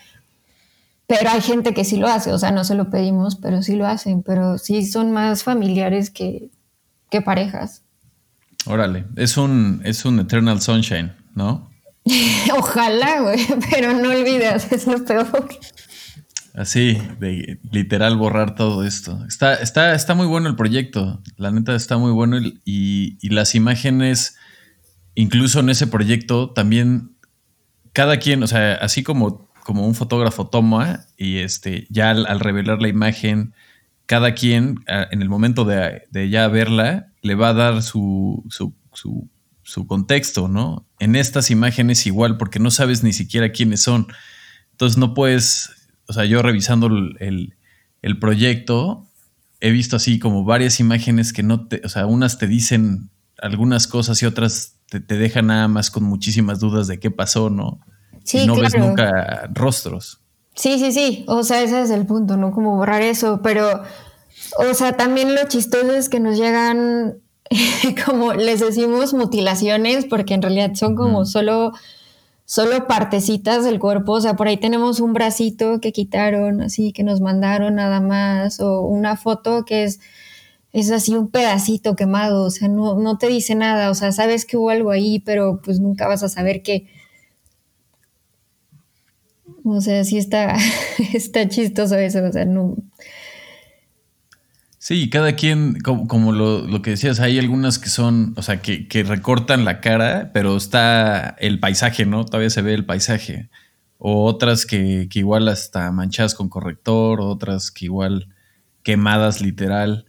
Pero 1.08 1.30
hay 1.30 1.42
gente 1.42 1.74
que 1.74 1.86
sí 1.86 1.98
lo 1.98 2.08
hace, 2.08 2.34
o 2.34 2.38
sea, 2.38 2.52
no 2.52 2.64
se 2.66 2.76
lo 2.76 2.90
pedimos, 2.90 3.38
pero 3.38 3.64
sí 3.64 3.76
lo 3.76 3.88
hacen, 3.88 4.24
pero 4.24 4.58
sí 4.58 4.86
son 4.86 5.12
más 5.12 5.44
familiares 5.44 6.10
que, 6.10 6.50
que 7.10 7.22
parejas. 7.22 7.84
Órale, 8.66 9.06
es 9.16 9.38
un, 9.38 9.82
es 9.86 10.04
un 10.04 10.20
Eternal 10.20 10.62
Sunshine, 10.62 11.14
¿no? 11.34 11.70
Ojalá, 12.58 13.22
güey, 13.22 13.40
pero 13.72 13.94
no 13.94 14.10
olvides, 14.10 14.72
es 14.72 14.88
lo 14.88 15.04
peor. 15.06 15.48
Así, 16.58 16.98
de 17.20 17.60
literal 17.72 18.18
borrar 18.18 18.56
todo 18.56 18.84
esto. 18.84 19.24
Está, 19.28 19.54
está, 19.56 19.94
está 19.94 20.16
muy 20.16 20.26
bueno 20.26 20.50
el 20.50 20.56
proyecto, 20.56 21.22
la 21.38 21.52
neta 21.52 21.76
está 21.76 21.98
muy 21.98 22.12
bueno 22.12 22.40
y, 22.66 23.30
las 23.30 23.54
imágenes, 23.54 24.38
incluso 25.14 25.60
en 25.60 25.70
ese 25.70 25.86
proyecto, 25.86 26.50
también 26.50 27.16
cada 27.94 28.18
quien, 28.18 28.42
o 28.42 28.48
sea, 28.48 28.74
así 28.74 29.04
como, 29.04 29.47
como 29.68 29.86
un 29.86 29.94
fotógrafo 29.94 30.48
toma 30.48 31.06
y 31.18 31.38
este, 31.38 31.86
ya 31.90 32.10
al, 32.12 32.40
revelar 32.40 32.82
la 32.82 32.88
imagen, 32.88 33.54
cada 34.06 34.34
quien 34.34 34.80
en 34.88 35.22
el 35.22 35.28
momento 35.30 35.66
de, 35.66 36.30
ya 36.30 36.48
verla 36.48 37.12
le 37.22 37.36
va 37.36 37.50
a 37.50 37.54
dar 37.54 37.84
su, 37.84 38.44
su, 38.50 38.74
su 38.94 39.30
su 39.68 39.86
contexto, 39.86 40.48
¿no? 40.48 40.88
En 40.98 41.18
estas 41.18 41.52
imágenes 41.52 42.08
igual, 42.08 42.38
porque 42.38 42.58
no 42.58 42.72
sabes 42.72 43.04
ni 43.04 43.12
siquiera 43.12 43.52
quiénes 43.52 43.82
son. 43.82 44.08
Entonces 44.72 44.98
no 44.98 45.14
puedes, 45.14 45.70
o 46.08 46.14
sea, 46.14 46.24
yo 46.24 46.42
revisando 46.42 46.88
el, 46.88 47.54
proyecto, 48.22 49.06
he 49.60 49.72
visto 49.72 49.98
así 49.98 50.20
como 50.20 50.46
varias 50.46 50.80
imágenes 50.80 51.34
que 51.34 51.44
no 51.44 51.68
te, 51.68 51.82
o 51.84 51.90
sea, 51.90 52.06
unas 52.06 52.38
te 52.38 52.48
dicen 52.48 53.10
algunas 53.42 53.88
cosas 53.88 54.24
y 54.24 54.26
otras 54.26 54.78
te, 54.90 55.02
dejan 55.02 55.48
nada 55.48 55.68
más 55.68 55.92
con 55.92 56.06
muchísimas 56.06 56.62
dudas 56.62 56.88
de 56.88 57.02
qué 57.02 57.12
pasó, 57.12 57.50
¿no? 57.50 57.82
Sí, 58.28 58.40
y 58.40 58.46
no 58.48 58.58
ves 58.58 58.78
nunca 58.78 59.50
rostros. 59.54 60.20
Sí, 60.54 60.78
sí, 60.80 60.92
sí. 60.92 61.24
O 61.30 61.44
sea, 61.44 61.64
ese 61.64 61.82
es 61.82 61.92
el 61.92 62.06
punto, 62.06 62.36
¿no? 62.36 62.52
Como 62.52 62.76
borrar 62.76 63.02
eso. 63.02 63.40
Pero, 63.42 63.84
o 64.60 64.74
sea, 64.74 64.98
también 64.98 65.34
lo 65.34 65.48
chistoso 65.48 65.94
es 65.94 66.10
que 66.10 66.20
nos 66.20 66.38
llegan 66.38 67.22
como 68.06 68.34
les 68.34 68.60
decimos 68.60 69.14
mutilaciones, 69.14 70.04
porque 70.04 70.34
en 70.34 70.42
realidad 70.42 70.74
son 70.74 70.98
como 70.98 71.24
solo, 71.24 71.72
solo 72.44 72.86
partecitas 72.86 73.64
del 73.64 73.80
cuerpo. 73.80 74.12
O 74.12 74.22
sea, 74.22 74.36
por 74.36 74.50
ahí 74.50 74.58
tenemos 74.58 75.00
un 75.00 75.14
bracito 75.14 75.80
que 75.80 75.94
quitaron, 75.94 76.62
así 76.62 76.92
que 76.92 77.04
nos 77.04 77.22
mandaron 77.22 77.76
nada 77.76 78.02
más, 78.02 78.60
o 78.60 78.82
una 78.82 79.16
foto 79.16 79.64
que 79.64 79.86
es, 79.86 80.02
es 80.74 80.92
así 80.92 81.16
un 81.16 81.30
pedacito 81.30 81.96
quemado. 81.96 82.44
O 82.44 82.50
sea, 82.50 82.68
no, 82.68 82.96
no 83.00 83.18
te 83.18 83.28
dice 83.28 83.56
nada. 83.56 83.90
O 83.90 83.96
sea, 83.96 84.12
sabes 84.12 84.46
que 84.46 84.58
hubo 84.58 84.70
algo 84.70 84.92
ahí, 84.92 85.20
pero 85.20 85.62
pues 85.64 85.80
nunca 85.80 86.10
vas 86.10 86.24
a 86.24 86.28
saber 86.28 86.62
qué. 86.62 86.97
O 89.70 89.82
sea, 89.82 90.04
sí 90.04 90.18
está, 90.18 90.56
está 91.14 91.48
chistoso 91.48 91.96
eso. 91.96 92.24
O 92.24 92.32
sea, 92.32 92.46
no 92.46 92.76
Sí, 94.88 95.10
cada 95.10 95.34
quien, 95.34 95.82
como, 95.82 96.32
lo, 96.32 96.82
que 96.82 96.92
decías, 96.92 97.20
hay 97.20 97.38
algunas 97.38 97.78
que 97.78 97.90
son, 97.90 98.34
o 98.38 98.42
sea, 98.42 98.62
que, 98.62 99.04
recortan 99.04 99.66
la 99.66 99.82
cara, 99.82 100.32
pero 100.34 100.56
está 100.56 101.36
el 101.40 101.60
paisaje, 101.60 102.06
¿no? 102.06 102.24
Todavía 102.24 102.50
se 102.50 102.62
ve 102.62 102.74
el 102.74 102.86
paisaje. 102.86 103.50
O 103.98 104.24
otras 104.24 104.66
que, 104.66 105.10
igual 105.14 105.50
hasta 105.50 105.92
manchadas 105.92 106.36
con 106.36 106.48
corrector, 106.48 107.20
otras 107.20 107.70
que 107.70 107.84
igual 107.84 108.30
quemadas 108.82 109.42
literal. 109.42 110.06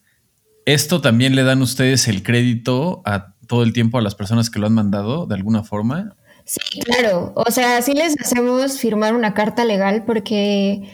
Esto 0.64 1.00
también 1.00 1.34
le 1.34 1.42
dan 1.42 1.60
ustedes 1.60 2.06
el 2.06 2.22
crédito 2.22 3.02
a 3.04 3.34
todo 3.48 3.64
el 3.64 3.72
tiempo 3.72 3.98
a 3.98 4.02
las 4.02 4.14
personas 4.14 4.48
que 4.48 4.60
lo 4.60 4.68
han 4.68 4.74
mandado 4.74 5.26
de 5.26 5.34
alguna 5.34 5.64
forma? 5.64 6.14
Sí, 6.48 6.80
claro. 6.80 7.34
O 7.36 7.50
sea, 7.50 7.82
sí 7.82 7.92
les 7.92 8.18
hacemos 8.18 8.78
firmar 8.78 9.14
una 9.14 9.34
carta 9.34 9.66
legal 9.66 10.04
porque 10.06 10.88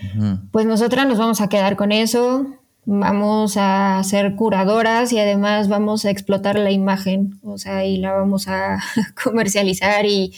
pues 0.51 0.67
nosotras 0.67 1.07
nos 1.07 1.17
vamos 1.17 1.41
a 1.41 1.49
quedar 1.49 1.77
con 1.77 1.93
eso, 1.93 2.47
vamos 2.87 3.57
a 3.57 4.03
ser 4.03 4.35
curadoras 4.35 5.13
y 5.13 5.21
además 5.21 5.69
vamos 5.69 6.07
a 6.07 6.11
explotar 6.11 6.59
la 6.59 6.73
imagen, 6.73 7.39
o 7.45 7.57
sea, 7.57 7.85
y 7.85 7.99
la 7.99 8.15
vamos 8.15 8.49
a 8.49 8.81
comercializar 9.23 10.07
y, 10.07 10.35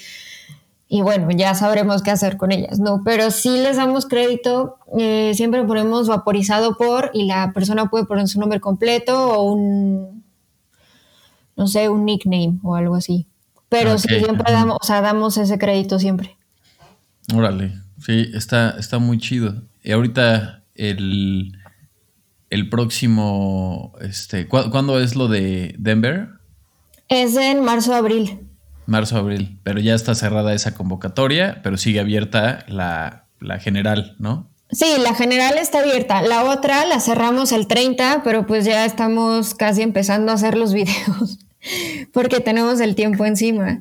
y 0.86 1.00
bueno, 1.00 1.30
ya 1.30 1.54
sabremos 1.54 2.02
qué 2.02 2.10
hacer 2.10 2.36
con 2.36 2.52
ellas, 2.52 2.78
¿no? 2.78 3.00
Pero 3.02 3.30
si 3.30 3.48
les 3.58 3.78
damos 3.78 4.04
crédito, 4.04 4.76
eh, 4.98 5.32
siempre 5.34 5.64
ponemos 5.64 6.08
vaporizado 6.08 6.76
por 6.76 7.10
y 7.14 7.24
la 7.24 7.54
persona 7.54 7.88
puede 7.88 8.04
poner 8.04 8.28
su 8.28 8.38
nombre 8.38 8.60
completo 8.60 9.30
o 9.32 9.50
un, 9.50 10.24
no 11.56 11.66
sé, 11.68 11.88
un 11.88 12.04
nickname 12.04 12.58
o 12.62 12.74
algo 12.74 12.96
así. 12.96 13.26
Pero 13.68 13.98
sí, 13.98 14.08
siempre 14.08 14.52
damos, 14.52 14.78
o 14.80 14.86
sea, 14.86 15.00
damos 15.00 15.36
ese 15.36 15.58
crédito 15.58 15.98
siempre. 15.98 16.36
Órale, 17.34 17.72
sí, 18.04 18.30
está, 18.34 18.76
está 18.78 18.98
muy 18.98 19.18
chido. 19.18 19.62
Y 19.82 19.92
ahorita 19.92 20.62
el, 20.74 21.52
el 22.50 22.68
próximo, 22.68 23.92
este, 24.00 24.46
¿cuándo 24.46 25.00
es 25.00 25.16
lo 25.16 25.28
de 25.28 25.74
Denver? 25.78 26.28
Es 27.08 27.36
en 27.36 27.64
marzo-abril. 27.64 28.40
Marzo-abril, 28.86 29.58
pero 29.64 29.80
ya 29.80 29.94
está 29.94 30.14
cerrada 30.14 30.54
esa 30.54 30.74
convocatoria, 30.74 31.60
pero 31.62 31.76
sigue 31.76 31.98
abierta 31.98 32.64
la, 32.68 33.26
la 33.40 33.58
general, 33.58 34.14
¿no? 34.18 34.48
Sí, 34.70 34.86
la 35.00 35.14
general 35.14 35.58
está 35.58 35.80
abierta. 35.80 36.22
La 36.22 36.44
otra 36.44 36.84
la 36.86 37.00
cerramos 37.00 37.52
el 37.52 37.66
30, 37.66 38.22
pero 38.24 38.46
pues 38.46 38.64
ya 38.64 38.84
estamos 38.84 39.54
casi 39.54 39.82
empezando 39.82 40.32
a 40.32 40.36
hacer 40.36 40.56
los 40.56 40.72
videos 40.74 41.45
porque 42.12 42.40
tenemos 42.40 42.80
el 42.80 42.94
tiempo 42.94 43.24
encima. 43.24 43.80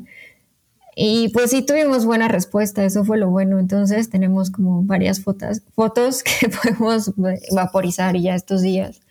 Y 0.95 1.30
pues 1.30 1.52
sí 1.52 1.62
tuvimos 1.62 2.06
buena 2.06 2.30
respuesta, 2.30 2.86
eso 2.86 3.04
fue 3.04 3.17
lo 3.17 3.30
bueno. 3.30 3.60
Entonces 3.60 4.10
tenemos 4.10 4.50
como 4.50 4.84
varias 4.84 5.21
fotos, 5.21 5.62
fotos 5.76 6.24
que 6.39 6.50
podemos 6.50 7.12
vaporizar 7.52 8.15
ya 8.17 8.36
estos 8.36 8.62
días. 8.62 9.02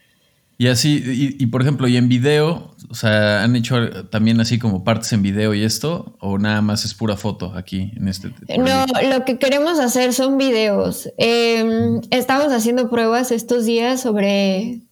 Y 0.56 0.68
así, 0.68 1.02
y, 1.36 1.46
por 1.46 1.62
ejemplo, 1.62 1.88
y 1.88 1.96
en 1.96 2.08
video, 2.08 2.76
o 2.88 2.94
sea, 2.94 3.42
¿han 3.42 3.56
hecho 3.56 4.06
también 4.06 4.40
así 4.40 4.60
como 4.60 4.84
partes 4.84 5.12
en 5.12 5.20
video 5.20 5.52
y 5.52 5.64
esto? 5.64 6.16
¿O 6.20 6.38
nada 6.38 6.62
más 6.62 6.84
es 6.84 6.94
pura 6.94 7.16
foto 7.16 7.52
aquí 7.56 7.90
en 7.96 8.06
este? 8.06 8.28
No, 8.56 8.86
lo 9.10 9.24
que 9.24 9.36
queremos 9.36 9.80
hacer 9.80 10.12
son 10.14 10.38
videos. 10.38 11.10
Em, 11.18 12.00
estamos 12.10 12.52
haciendo 12.52 12.88
pruebas 12.88 13.32
estos 13.32 13.64
días 13.64 14.00
sobre 14.00 14.82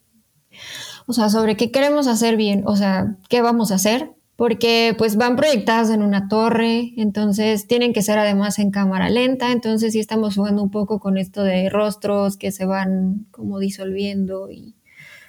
o 1.05 1.13
sea, 1.13 1.29
sobre 1.29 1.57
qué 1.57 1.71
queremos 1.71 2.07
hacer 2.07 2.37
bien, 2.37 2.63
o 2.65 2.75
sea, 2.75 3.17
qué 3.29 3.41
vamos 3.41 3.71
a 3.71 3.75
hacer, 3.75 4.11
porque 4.35 4.95
pues 4.97 5.15
van 5.15 5.35
proyectadas 5.35 5.89
en 5.89 6.01
una 6.01 6.27
torre, 6.27 6.93
entonces 6.97 7.67
tienen 7.67 7.93
que 7.93 8.01
ser 8.01 8.17
además 8.17 8.59
en 8.59 8.71
cámara 8.71 9.09
lenta, 9.09 9.51
entonces 9.51 9.93
sí 9.93 9.99
estamos 9.99 10.35
jugando 10.35 10.63
un 10.63 10.71
poco 10.71 10.99
con 10.99 11.17
esto 11.17 11.43
de 11.43 11.69
rostros 11.69 12.37
que 12.37 12.51
se 12.51 12.65
van 12.65 13.27
como 13.31 13.59
disolviendo 13.59 14.49
y, 14.49 14.75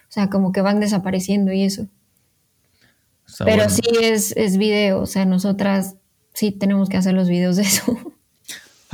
o 0.08 0.12
sea, 0.12 0.30
como 0.30 0.52
que 0.52 0.62
van 0.62 0.80
desapareciendo 0.80 1.52
y 1.52 1.62
eso. 1.62 1.86
Pero 3.44 3.68
sí 3.68 3.82
es, 4.00 4.36
es 4.36 4.58
video, 4.58 5.00
o 5.00 5.06
sea, 5.06 5.24
nosotras 5.24 5.96
sí 6.34 6.52
tenemos 6.52 6.88
que 6.88 6.96
hacer 6.96 7.14
los 7.14 7.28
videos 7.28 7.56
de 7.56 7.62
eso. 7.62 7.96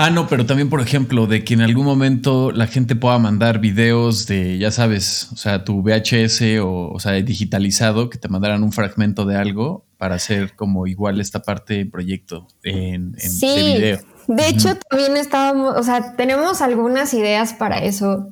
Ah, 0.03 0.09
no, 0.09 0.29
pero 0.29 0.47
también, 0.47 0.71
por 0.71 0.81
ejemplo, 0.81 1.27
de 1.27 1.45
que 1.45 1.53
en 1.53 1.61
algún 1.61 1.85
momento 1.85 2.53
la 2.53 2.67
gente 2.67 2.97
pueda 2.97 3.19
mandar 3.19 3.59
videos 3.59 4.27
de, 4.27 4.57
ya 4.57 4.71
sabes, 4.71 5.29
o 5.31 5.37
sea, 5.37 5.63
tu 5.63 5.83
VHS 5.83 6.59
o, 6.63 6.89
o 6.91 6.99
sea, 6.99 7.13
digitalizado, 7.13 8.09
que 8.09 8.17
te 8.17 8.27
mandaran 8.29 8.63
un 8.63 8.73
fragmento 8.73 9.27
de 9.27 9.37
algo 9.37 9.85
para 9.99 10.15
hacer 10.15 10.57
como 10.57 10.87
igual 10.87 11.21
esta 11.21 11.43
parte 11.43 11.75
del 11.75 11.91
proyecto 11.91 12.49
en, 12.63 13.15
en 13.19 13.31
sí. 13.31 13.47
de 13.49 13.75
video. 13.75 13.99
De 14.27 14.49
hecho, 14.49 14.75
también 14.89 15.19
estábamos, 15.19 15.77
o 15.77 15.83
sea, 15.83 16.17
tenemos 16.17 16.63
algunas 16.63 17.13
ideas 17.13 17.53
para 17.53 17.81
eso. 17.81 18.31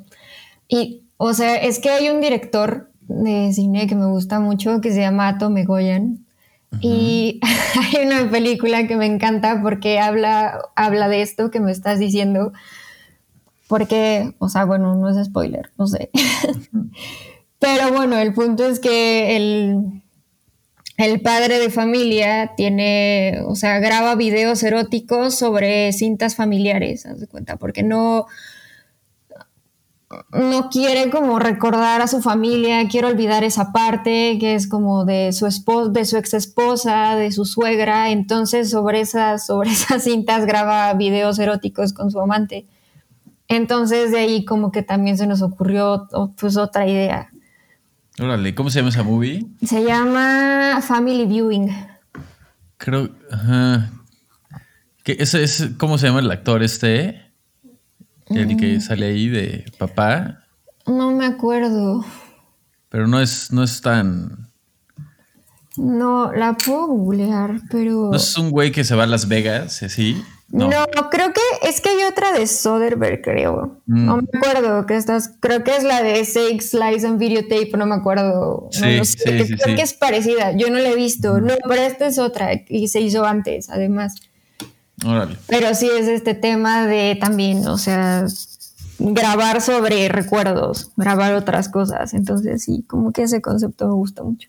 Y, 0.68 1.02
o 1.18 1.34
sea, 1.34 1.56
es 1.56 1.80
que 1.80 1.90
hay 1.90 2.08
un 2.08 2.22
director 2.22 2.90
de 3.08 3.52
cine 3.52 3.86
que 3.86 3.94
me 3.94 4.06
gusta 4.06 4.40
mucho 4.40 4.80
que 4.80 4.90
se 4.90 5.00
llama 5.00 5.28
Ato 5.28 5.50
Megoyan 5.50 6.24
y 6.80 7.40
hay 7.94 8.06
una 8.06 8.30
película 8.30 8.86
que 8.86 8.96
me 8.96 9.06
encanta 9.06 9.60
porque 9.62 9.98
habla, 9.98 10.60
habla 10.76 11.08
de 11.08 11.22
esto 11.22 11.50
que 11.50 11.60
me 11.60 11.72
estás 11.72 11.98
diciendo. 11.98 12.52
Porque, 13.66 14.34
o 14.38 14.48
sea, 14.48 14.64
bueno, 14.64 14.94
no 14.94 15.08
es 15.10 15.26
spoiler, 15.26 15.70
no 15.76 15.86
sé. 15.86 16.10
Pero 17.58 17.92
bueno, 17.92 18.16
el 18.16 18.32
punto 18.32 18.66
es 18.66 18.80
que 18.80 19.36
el, 19.36 20.02
el 20.96 21.20
padre 21.20 21.58
de 21.58 21.70
familia 21.70 22.52
tiene, 22.56 23.40
o 23.46 23.56
sea, 23.56 23.78
graba 23.78 24.14
videos 24.14 24.62
eróticos 24.62 25.34
sobre 25.34 25.92
cintas 25.92 26.34
familiares, 26.34 27.04
haz 27.04 27.20
de 27.20 27.26
cuenta, 27.26 27.56
porque 27.56 27.82
no, 27.82 28.26
no 30.32 30.70
quiere 30.70 31.10
como 31.10 31.38
recordar 31.38 32.00
a 32.00 32.08
su 32.08 32.22
familia, 32.22 32.88
quiere 32.88 33.08
olvidar 33.08 33.44
esa 33.44 33.72
parte 33.72 34.38
que 34.40 34.54
es 34.54 34.66
como 34.66 35.04
de 35.04 35.32
su 35.32 35.46
esposa, 35.46 35.90
de 35.90 36.04
su 36.06 36.16
ex 36.16 36.34
esposa, 36.34 37.14
de 37.14 37.30
su 37.30 37.44
suegra, 37.44 38.10
entonces 38.10 38.70
sobre 38.70 39.00
esas, 39.00 39.46
sobre 39.46 39.70
esas 39.70 40.04
cintas 40.04 40.46
graba 40.46 40.92
videos 40.94 41.38
eróticos 41.38 41.92
con 41.92 42.10
su 42.10 42.20
amante. 42.20 42.66
Entonces 43.48 44.10
de 44.10 44.18
ahí 44.18 44.44
como 44.44 44.72
que 44.72 44.82
también 44.82 45.18
se 45.18 45.26
nos 45.26 45.42
ocurrió 45.42 46.08
pues 46.38 46.56
otra 46.56 46.86
idea. 46.86 47.30
Órale, 48.18 48.54
¿cómo 48.54 48.70
se 48.70 48.80
llama 48.80 48.88
esa 48.88 49.02
movie? 49.02 49.46
Se 49.62 49.84
llama 49.84 50.80
Family 50.82 51.26
Viewing. 51.26 51.70
Creo, 52.76 53.10
ajá. 53.30 53.90
ese 55.04 55.42
es, 55.42 55.70
¿cómo 55.76 55.98
se 55.98 56.08
llama 56.08 56.20
el 56.20 56.30
actor 56.30 56.62
este? 56.62 57.27
El 58.30 58.56
que 58.56 58.80
sale 58.80 59.06
ahí 59.06 59.28
de 59.28 59.64
papá. 59.78 60.44
No 60.86 61.12
me 61.12 61.26
acuerdo. 61.26 62.04
Pero 62.88 63.06
no 63.06 63.20
es, 63.20 63.52
no 63.52 63.62
es 63.62 63.80
tan. 63.80 64.48
No, 65.76 66.32
la 66.32 66.54
puedo 66.54 66.86
googlear, 66.86 67.60
pero. 67.70 68.10
¿No 68.10 68.16
es 68.16 68.36
un 68.36 68.50
güey 68.50 68.72
que 68.72 68.84
se 68.84 68.94
va 68.94 69.04
a 69.04 69.06
Las 69.06 69.28
Vegas, 69.28 69.82
así? 69.82 70.22
No. 70.50 70.70
creo 71.10 71.32
que 71.32 71.68
es 71.68 71.80
que 71.80 71.90
hay 71.90 72.04
otra 72.10 72.32
de 72.32 72.46
Soderbergh, 72.46 73.22
creo. 73.22 73.80
Mm. 73.86 74.06
No 74.06 74.16
me 74.16 74.28
acuerdo 74.32 74.86
que 74.86 74.96
estás, 74.96 75.34
creo 75.40 75.62
que 75.62 75.76
es 75.76 75.84
la 75.84 76.02
de 76.02 76.24
Six 76.24 76.70
Slice 76.70 77.06
and 77.06 77.18
Videotape, 77.18 77.70
no 77.76 77.86
me 77.86 77.96
acuerdo. 77.96 78.68
Sí, 78.72 79.04
sí, 79.04 79.18
creo 79.24 79.76
que 79.76 79.82
es 79.82 79.92
parecida, 79.92 80.52
yo 80.56 80.70
no 80.70 80.78
la 80.78 80.88
he 80.88 80.96
visto. 80.96 81.38
No, 81.40 81.54
pero 81.68 81.82
esta 81.82 82.06
es 82.06 82.18
otra 82.18 82.50
y 82.66 82.88
se 82.88 83.00
hizo 83.00 83.24
antes, 83.24 83.68
además. 83.68 84.14
Pero 85.46 85.74
sí 85.74 85.88
es 85.88 86.08
este 86.08 86.34
tema 86.34 86.86
de 86.86 87.16
también, 87.20 87.66
o 87.66 87.78
sea, 87.78 88.26
grabar 88.98 89.60
sobre 89.60 90.08
recuerdos, 90.08 90.90
grabar 90.96 91.34
otras 91.34 91.68
cosas. 91.68 92.14
Entonces 92.14 92.64
sí, 92.64 92.84
como 92.86 93.12
que 93.12 93.22
ese 93.22 93.40
concepto 93.40 93.86
me 93.86 93.94
gusta 93.94 94.22
mucho. 94.22 94.48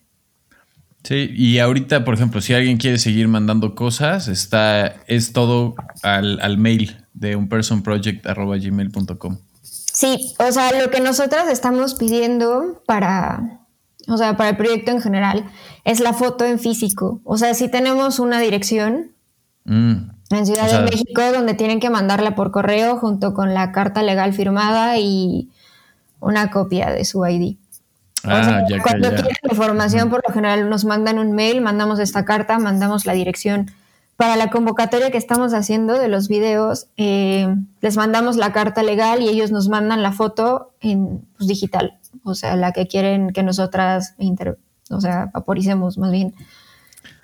Sí, 1.03 1.31
y 1.33 1.59
ahorita, 1.59 2.03
por 2.03 2.13
ejemplo, 2.13 2.41
si 2.41 2.53
alguien 2.53 2.77
quiere 2.77 2.97
seguir 2.97 3.29
mandando 3.29 3.73
cosas, 3.73 4.27
está, 4.27 4.97
es 5.07 5.31
todo 5.31 5.75
al, 6.03 6.57
mail 6.57 7.05
de 7.13 7.38
unpersonproject.gmail.com. 7.38 9.38
Sí, 9.62 10.35
o 10.39 10.51
sea, 10.51 10.77
lo 10.79 10.91
que 10.91 10.99
nosotras 10.99 11.47
estamos 11.49 11.95
pidiendo 11.95 12.83
para, 12.85 13.62
o 14.07 14.17
sea, 14.17 14.35
para 14.35 14.51
el 14.51 14.57
proyecto 14.57 14.91
en 14.91 15.01
general 15.01 15.45
es 15.85 16.01
la 16.01 16.13
foto 16.13 16.45
en 16.45 16.59
físico. 16.59 17.21
O 17.23 17.38
sea, 17.38 17.53
si 17.53 17.69
tenemos 17.69 18.19
una 18.19 18.41
dirección, 18.41 19.13
mm. 19.65 19.95
En 20.32 20.45
Ciudad 20.45 20.69
de 20.69 20.91
México, 20.91 21.22
donde 21.34 21.56
tienen 21.56 21.80
que 21.80 21.89
mandarla 21.89 22.36
por 22.36 22.52
correo 22.52 22.98
junto 22.98 23.34
con 23.34 23.54
la 23.54 23.72
carta 23.72 24.04
legal 24.04 24.34
firmada 24.34 24.98
y 25.00 25.50
una 26.19 26.52
copia 26.52 26.91
de 26.91 27.04
su 27.04 27.26
ID. 27.26 27.58
Ah, 28.24 28.63
cuando 28.84 29.10
quieren 29.10 29.38
información, 29.50 30.10
por 30.10 30.22
lo 30.28 30.34
general 30.34 30.69
nos 30.69 30.86
mandan 30.86 31.19
un 31.19 31.32
mail, 31.32 31.62
mandamos 31.62 32.00
esta 32.00 32.26
carta, 32.26 32.60
mandamos 32.60 33.06
la 33.06 33.13
dirección. 33.13 33.72
Para 34.17 34.36
la 34.36 34.50
convocatoria 34.50 35.12
que 35.12 35.17
estamos 35.17 35.54
haciendo 35.54 35.98
de 35.98 36.10
los 36.10 36.28
videos, 36.28 36.88
eh, 36.98 37.48
les 37.80 37.95
mandamos 37.95 38.36
la 38.36 38.52
carta 38.52 38.84
legal 38.84 39.22
y 39.22 39.30
ellos 39.30 39.52
nos 39.52 39.69
mandan 39.69 40.04
la 40.04 40.12
foto 40.12 40.74
en 40.82 41.26
pues, 41.38 41.48
digital, 41.48 41.98
o 42.23 42.36
sea, 42.36 42.58
la 42.58 42.73
que 42.73 42.88
quieren 42.88 43.31
que 43.31 43.44
nosotras 43.44 44.15
o 44.90 45.00
sea, 45.00 45.29
vaporicemos 45.33 45.98
más 45.98 46.12
bien. 46.12 46.36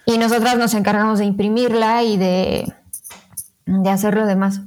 Y 0.06 0.18
nosotras 0.18 0.58
nos 0.58 0.74
encargamos 0.74 1.20
de 1.20 1.26
imprimirla 1.26 2.03
y 2.03 2.18
de 2.18 2.74
de 3.66 3.89
hacer 3.89 4.16
lo 4.16 4.26
demás. 4.26 4.62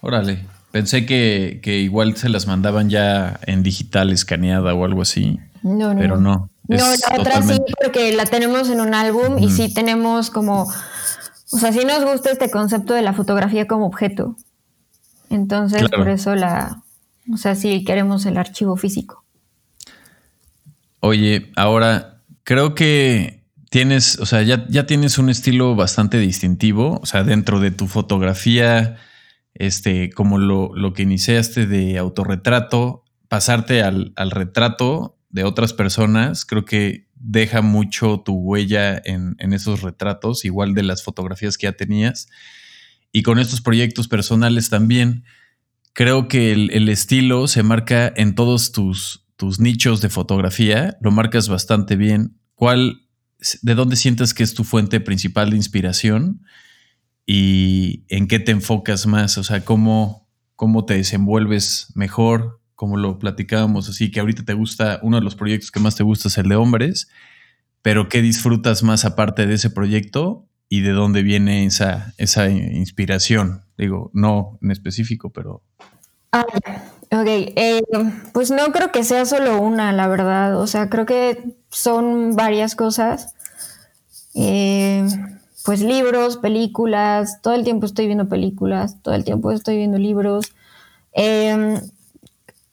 Órale, 0.00 0.44
pensé 0.70 1.06
que, 1.06 1.60
igual 1.64 2.16
se 2.16 2.28
las 2.28 2.46
mandaban 2.46 2.90
ya 2.90 3.38
en 3.46 3.62
digital 3.62 4.12
escaneada 4.12 4.74
o 4.74 4.84
algo 4.84 5.02
así. 5.02 5.38
No, 5.62 5.94
no. 5.94 6.00
Pero 6.00 6.20
no. 6.20 6.50
No, 6.68 6.76
la 6.76 7.20
otra 7.20 7.40
sí, 7.40 7.58
porque 7.82 8.12
la 8.12 8.26
tenemos 8.26 8.68
en 8.68 8.80
un 8.80 8.92
álbum 8.92 9.38
y 9.38 9.50
sí 9.50 9.72
tenemos 9.72 10.30
como, 10.30 10.64
o 11.50 11.58
sea, 11.58 11.72
sí 11.72 11.82
nos 11.86 12.04
gusta 12.04 12.30
este 12.30 12.50
concepto 12.50 12.92
de 12.92 13.00
la 13.00 13.14
fotografía 13.14 13.66
como 13.66 13.86
objeto. 13.86 14.36
Entonces, 15.30 15.88
por 15.88 16.10
eso 16.10 16.34
la, 16.34 16.82
o 17.32 17.38
sea, 17.38 17.54
sí 17.54 17.84
queremos 17.84 18.26
el 18.26 18.36
archivo 18.36 18.76
físico. 18.76 19.24
Oye, 21.00 21.50
ahora 21.56 22.20
creo 22.44 22.74
que 22.74 23.37
tienes, 23.70 24.18
o 24.18 24.26
sea, 24.26 24.42
ya, 24.42 24.66
ya 24.68 24.86
tienes 24.86 25.18
un 25.18 25.28
estilo 25.28 25.74
bastante 25.74 26.18
distintivo, 26.18 26.98
o 27.02 27.06
sea, 27.06 27.24
dentro 27.24 27.60
de 27.60 27.70
tu 27.70 27.86
fotografía, 27.86 28.96
este, 29.54 30.10
como 30.10 30.38
lo, 30.38 30.74
lo 30.74 30.92
que 30.92 31.02
iniciaste 31.02 31.66
de 31.66 31.98
autorretrato, 31.98 33.04
pasarte 33.28 33.82
al, 33.82 34.12
al, 34.16 34.30
retrato 34.30 35.18
de 35.28 35.44
otras 35.44 35.72
personas, 35.72 36.46
creo 36.46 36.64
que 36.64 37.08
deja 37.14 37.60
mucho 37.60 38.22
tu 38.24 38.34
huella 38.34 39.00
en, 39.04 39.36
en, 39.38 39.52
esos 39.52 39.82
retratos, 39.82 40.44
igual 40.44 40.74
de 40.74 40.84
las 40.84 41.02
fotografías 41.02 41.58
que 41.58 41.66
ya 41.66 41.72
tenías. 41.72 42.28
Y 43.12 43.22
con 43.22 43.38
estos 43.38 43.60
proyectos 43.60 44.08
personales 44.08 44.70
también, 44.70 45.24
creo 45.92 46.28
que 46.28 46.52
el, 46.52 46.70
el 46.70 46.88
estilo 46.88 47.48
se 47.48 47.62
marca 47.62 48.10
en 48.14 48.34
todos 48.34 48.72
tus, 48.72 49.26
tus 49.36 49.60
nichos 49.60 50.00
de 50.00 50.08
fotografía, 50.08 50.96
lo 51.00 51.10
marcas 51.10 51.48
bastante 51.48 51.96
bien. 51.96 52.38
¿Cuál, 52.54 53.07
de 53.62 53.74
dónde 53.74 53.96
sientes 53.96 54.34
que 54.34 54.42
es 54.42 54.54
tu 54.54 54.64
fuente 54.64 55.00
principal 55.00 55.50
de 55.50 55.56
inspiración? 55.56 56.40
y 57.30 58.06
en 58.08 58.26
qué 58.26 58.38
te 58.38 58.52
enfocas 58.52 59.06
más, 59.06 59.36
o 59.36 59.44
sea, 59.44 59.62
cómo, 59.62 60.26
cómo 60.56 60.86
te 60.86 60.94
desenvuelves 60.94 61.92
mejor, 61.94 62.62
como 62.74 62.96
lo 62.96 63.18
platicábamos, 63.18 63.86
así 63.90 64.10
que 64.10 64.20
ahorita 64.20 64.46
te 64.46 64.54
gusta, 64.54 64.98
uno 65.02 65.18
de 65.18 65.22
los 65.22 65.34
proyectos 65.34 65.70
que 65.70 65.78
más 65.78 65.94
te 65.94 66.02
gusta 66.02 66.28
es 66.28 66.38
el 66.38 66.48
de 66.48 66.56
hombres, 66.56 67.10
pero 67.82 68.08
¿qué 68.08 68.22
disfrutas 68.22 68.82
más 68.82 69.04
aparte 69.04 69.46
de 69.46 69.54
ese 69.54 69.68
proyecto 69.68 70.48
y 70.70 70.80
de 70.80 70.92
dónde 70.92 71.22
viene 71.22 71.66
esa, 71.66 72.14
esa 72.16 72.48
inspiración? 72.48 73.62
Digo, 73.76 74.10
no 74.14 74.58
en 74.62 74.70
específico, 74.70 75.30
pero... 75.30 75.62
Ah, 76.32 76.46
ok, 77.10 77.26
eh, 77.26 77.82
pues 78.32 78.50
no 78.50 78.72
creo 78.72 78.92
que 78.92 79.04
sea 79.04 79.24
solo 79.24 79.60
una, 79.60 79.92
la 79.92 80.08
verdad, 80.08 80.60
o 80.60 80.66
sea, 80.66 80.88
creo 80.88 81.06
que 81.06 81.56
son 81.70 82.36
varias 82.36 82.74
cosas. 82.74 83.34
Eh, 84.34 85.06
pues 85.64 85.80
libros, 85.80 86.38
películas, 86.38 87.42
todo 87.42 87.54
el 87.54 87.64
tiempo 87.64 87.86
estoy 87.86 88.06
viendo 88.06 88.28
películas, 88.28 89.02
todo 89.02 89.14
el 89.14 89.24
tiempo 89.24 89.50
estoy 89.52 89.76
viendo 89.76 89.98
libros. 89.98 90.52
Em, 91.12 91.80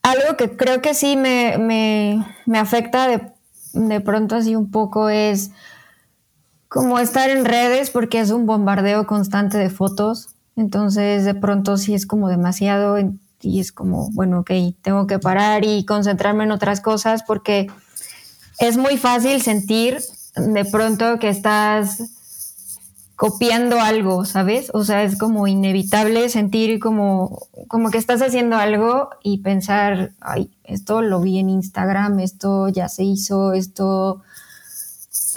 algo 0.02 0.38
que 0.38 0.56
creo 0.56 0.82
que 0.82 0.94
sí 0.94 1.18
me, 1.18 1.58
me, 1.58 2.60
afecta 2.60 3.08
de, 3.08 3.32
de, 3.74 4.00
pronto 4.02 4.36
así 4.36 4.56
un 4.56 4.70
poco 4.72 5.10
es 5.10 5.52
como 6.70 7.00
estar 7.00 7.30
en 7.30 7.44
redes 7.46 7.90
porque 7.90 8.20
es 8.20 8.32
un 8.32 8.46
bombardeo 8.46 9.08
constante 9.08 9.58
de 9.58 9.70
fotos. 9.70 10.30
Entonces 10.56 11.26
de 11.26 11.34
pronto 11.34 11.78
sí 11.78 11.94
es 11.96 12.06
como 12.06 12.30
demasiado 12.30 12.98
y 13.46 13.60
es 13.60 13.72
como, 13.72 14.10
bueno, 14.12 14.39
ok, 14.39 14.52
tengo 14.82 15.08
que 15.08 15.20
parar 15.20 15.64
y 15.64 15.86
concentrarme 15.86 16.43
en 16.43 16.52
otras 16.52 16.82
cosas 16.82 17.24
porque 17.24 17.68
es 18.60 18.78
muy 18.78 18.98
fácil 18.98 19.41
sentir 19.41 20.00
de 20.36 20.66
pronto 20.66 21.20
que 21.20 21.30
estás 21.30 22.02
copiando 23.16 23.80
algo, 23.80 24.26
¿sabes? 24.26 24.70
O 24.74 24.84
sea, 24.84 25.04
es 25.04 25.18
como 25.18 25.48
inevitable 25.48 26.28
sentir 26.30 26.80
como, 26.80 27.48
como 27.68 27.89
que 27.89 27.98
estás 27.98 28.22
haciendo 28.22 28.58
algo 28.58 29.10
y 29.24 29.38
pensar, 29.39 30.12
ay, 30.20 30.52
esto 30.66 31.02
lo 31.02 31.22
vi 31.22 31.39
en 31.39 31.50
Instagram, 31.50 32.20
esto 32.20 32.70
ya 32.70 32.89
se 32.89 33.04
hizo, 33.04 33.54
esto... 33.54 34.22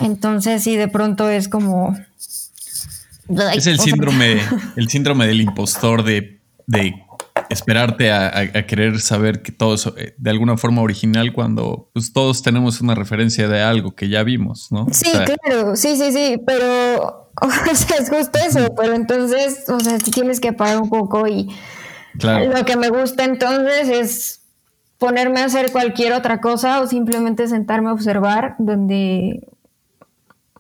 Entonces 0.00 0.62
sí, 0.62 0.76
de 0.76 0.88
pronto 0.88 1.28
es 1.28 1.48
como... 1.48 1.96
Es 3.54 3.66
el 3.66 3.78
síndrome, 3.78 4.40
el 4.76 4.88
síndrome 4.88 5.26
del 5.26 5.40
impostor 5.40 6.02
de, 6.02 6.40
de 6.66 6.94
esperarte 7.50 8.12
a, 8.12 8.66
querer 8.66 9.00
saber 9.00 9.42
que 9.42 9.52
todo 9.52 9.74
es 9.74 9.86
eh, 9.96 10.14
de 10.16 10.30
alguna 10.30 10.56
forma 10.56 10.82
original 10.82 11.32
cuando 11.32 11.90
pues, 11.92 12.12
todos 12.12 12.42
tenemos 12.42 12.80
una 12.80 12.94
referencia 12.94 13.48
de 13.48 13.62
algo 13.62 13.94
que 13.94 14.08
ya 14.08 14.22
vimos, 14.22 14.70
¿no? 14.70 14.86
Sí, 14.92 15.10
claro, 15.10 15.76
sí, 15.76 15.96
sí, 15.96 16.12
sí, 16.12 16.40
pero 16.46 17.28
O 17.70 17.74
sea, 17.74 17.96
es 17.98 18.10
justo 18.10 18.38
eso, 18.38 18.74
pero 18.74 18.94
entonces, 18.94 19.68
o 19.68 19.80
sea, 19.80 19.98
si 19.98 20.10
tienes 20.10 20.40
que 20.40 20.52
parar 20.52 20.80
un 20.80 20.88
poco 20.88 21.26
y 21.26 21.54
lo 22.14 22.64
que 22.64 22.76
me 22.76 22.88
gusta 22.88 23.24
entonces 23.24 23.88
es 23.88 24.42
ponerme 24.98 25.40
a 25.40 25.44
hacer 25.44 25.70
cualquier 25.70 26.12
otra 26.12 26.40
cosa 26.40 26.80
o 26.80 26.86
simplemente 26.88 27.46
sentarme 27.46 27.90
a 27.90 27.92
observar 27.92 28.56
donde, 28.58 29.46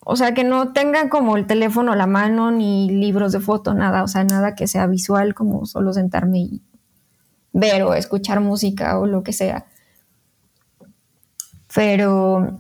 o 0.04 0.14
sea, 0.14 0.34
que 0.34 0.44
no 0.44 0.72
tenga 0.72 1.08
como 1.08 1.36
el 1.36 1.46
teléfono 1.46 1.92
a 1.92 1.96
la 1.96 2.06
mano 2.06 2.52
ni 2.52 2.88
libros 2.90 3.32
de 3.32 3.40
foto, 3.40 3.74
nada, 3.74 4.04
o 4.04 4.08
sea, 4.08 4.22
nada 4.22 4.54
que 4.54 4.68
sea 4.68 4.86
visual 4.86 5.34
como 5.34 5.66
solo 5.66 5.92
sentarme 5.92 6.38
y 6.38 6.62
ver 7.58 7.82
o 7.82 7.94
escuchar 7.94 8.40
música 8.40 8.98
o 8.98 9.06
lo 9.06 9.22
que 9.22 9.32
sea. 9.32 9.66
Pero 11.74 12.56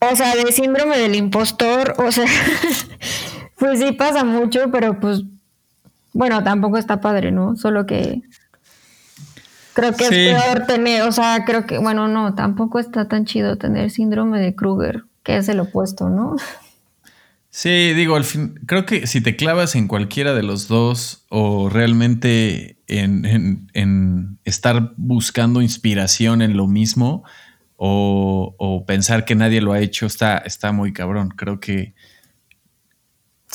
o 0.00 0.16
sea, 0.16 0.34
de 0.34 0.50
síndrome 0.50 0.98
del 0.98 1.14
impostor, 1.14 1.94
o 1.98 2.10
sea, 2.10 2.26
pues 3.58 3.80
sí 3.80 3.92
pasa 3.92 4.24
mucho, 4.24 4.70
pero 4.72 4.98
pues, 4.98 5.22
bueno, 6.14 6.42
tampoco 6.42 6.78
está 6.78 7.00
padre, 7.00 7.32
¿no? 7.32 7.54
Solo 7.56 7.84
que 7.84 8.22
creo 9.74 9.92
que 9.92 10.04
es 10.04 10.10
peor 10.10 10.66
tener, 10.66 11.02
o 11.02 11.12
sea, 11.12 11.44
creo 11.44 11.66
que, 11.66 11.78
bueno, 11.78 12.08
no, 12.08 12.34
tampoco 12.34 12.78
está 12.78 13.08
tan 13.08 13.26
chido 13.26 13.58
tener 13.58 13.90
síndrome 13.90 14.40
de 14.40 14.54
Kruger, 14.54 15.04
que 15.22 15.36
es 15.36 15.48
el 15.48 15.60
opuesto, 15.60 16.08
¿no? 16.08 16.36
Sí, 17.50 17.94
digo, 17.94 18.14
al 18.16 18.24
fin, 18.24 18.60
creo 18.66 18.86
que 18.86 19.06
si 19.06 19.20
te 19.20 19.34
clavas 19.36 19.74
en 19.74 19.88
cualquiera 19.88 20.34
de 20.34 20.42
los 20.42 20.68
dos 20.68 21.26
o 21.28 21.68
realmente 21.68 22.78
en, 22.86 23.68
en 23.74 24.38
estar 24.44 24.94
buscando 24.96 25.60
inspiración 25.60 26.42
en 26.42 26.56
lo 26.56 26.68
mismo, 26.68 27.24
o, 27.82 28.84
pensar 28.86 29.24
que 29.24 29.34
nadie 29.34 29.62
lo 29.62 29.72
ha 29.72 29.80
hecho 29.80 30.04
está, 30.04 30.36
está 30.38 30.70
muy 30.70 30.92
cabrón. 30.92 31.30
Creo 31.30 31.60
que 31.60 31.94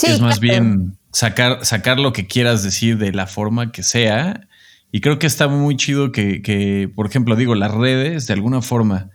es 0.01 0.19
más 0.19 0.39
bien 0.39 0.97
sacar, 1.11 1.63
sacar 1.63 1.99
lo 1.99 2.11
que 2.11 2.25
quieras 2.25 2.63
decir 2.63 2.97
de 2.97 3.11
la 3.11 3.27
forma 3.27 3.71
que 3.71 3.83
sea. 3.83 4.47
Y 4.91 5.01
creo 5.01 5.19
que 5.19 5.27
está 5.27 5.47
muy 5.47 5.77
chido 5.77 6.11
que, 6.11 6.91
por 6.95 7.05
ejemplo, 7.05 7.35
digo, 7.35 7.53
las 7.53 7.71
redes 7.71 8.25
de 8.25 8.33
alguna 8.33 8.63
forma 8.63 9.11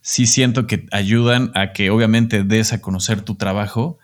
sí 0.00 0.26
siento 0.26 0.68
que 0.68 0.86
ayudan 0.92 1.50
a 1.54 1.72
que 1.72 1.90
obviamente 1.90 2.44
des 2.44 2.72
a 2.72 2.80
conocer 2.80 3.22
tu 3.22 3.34
trabajo, 3.34 3.98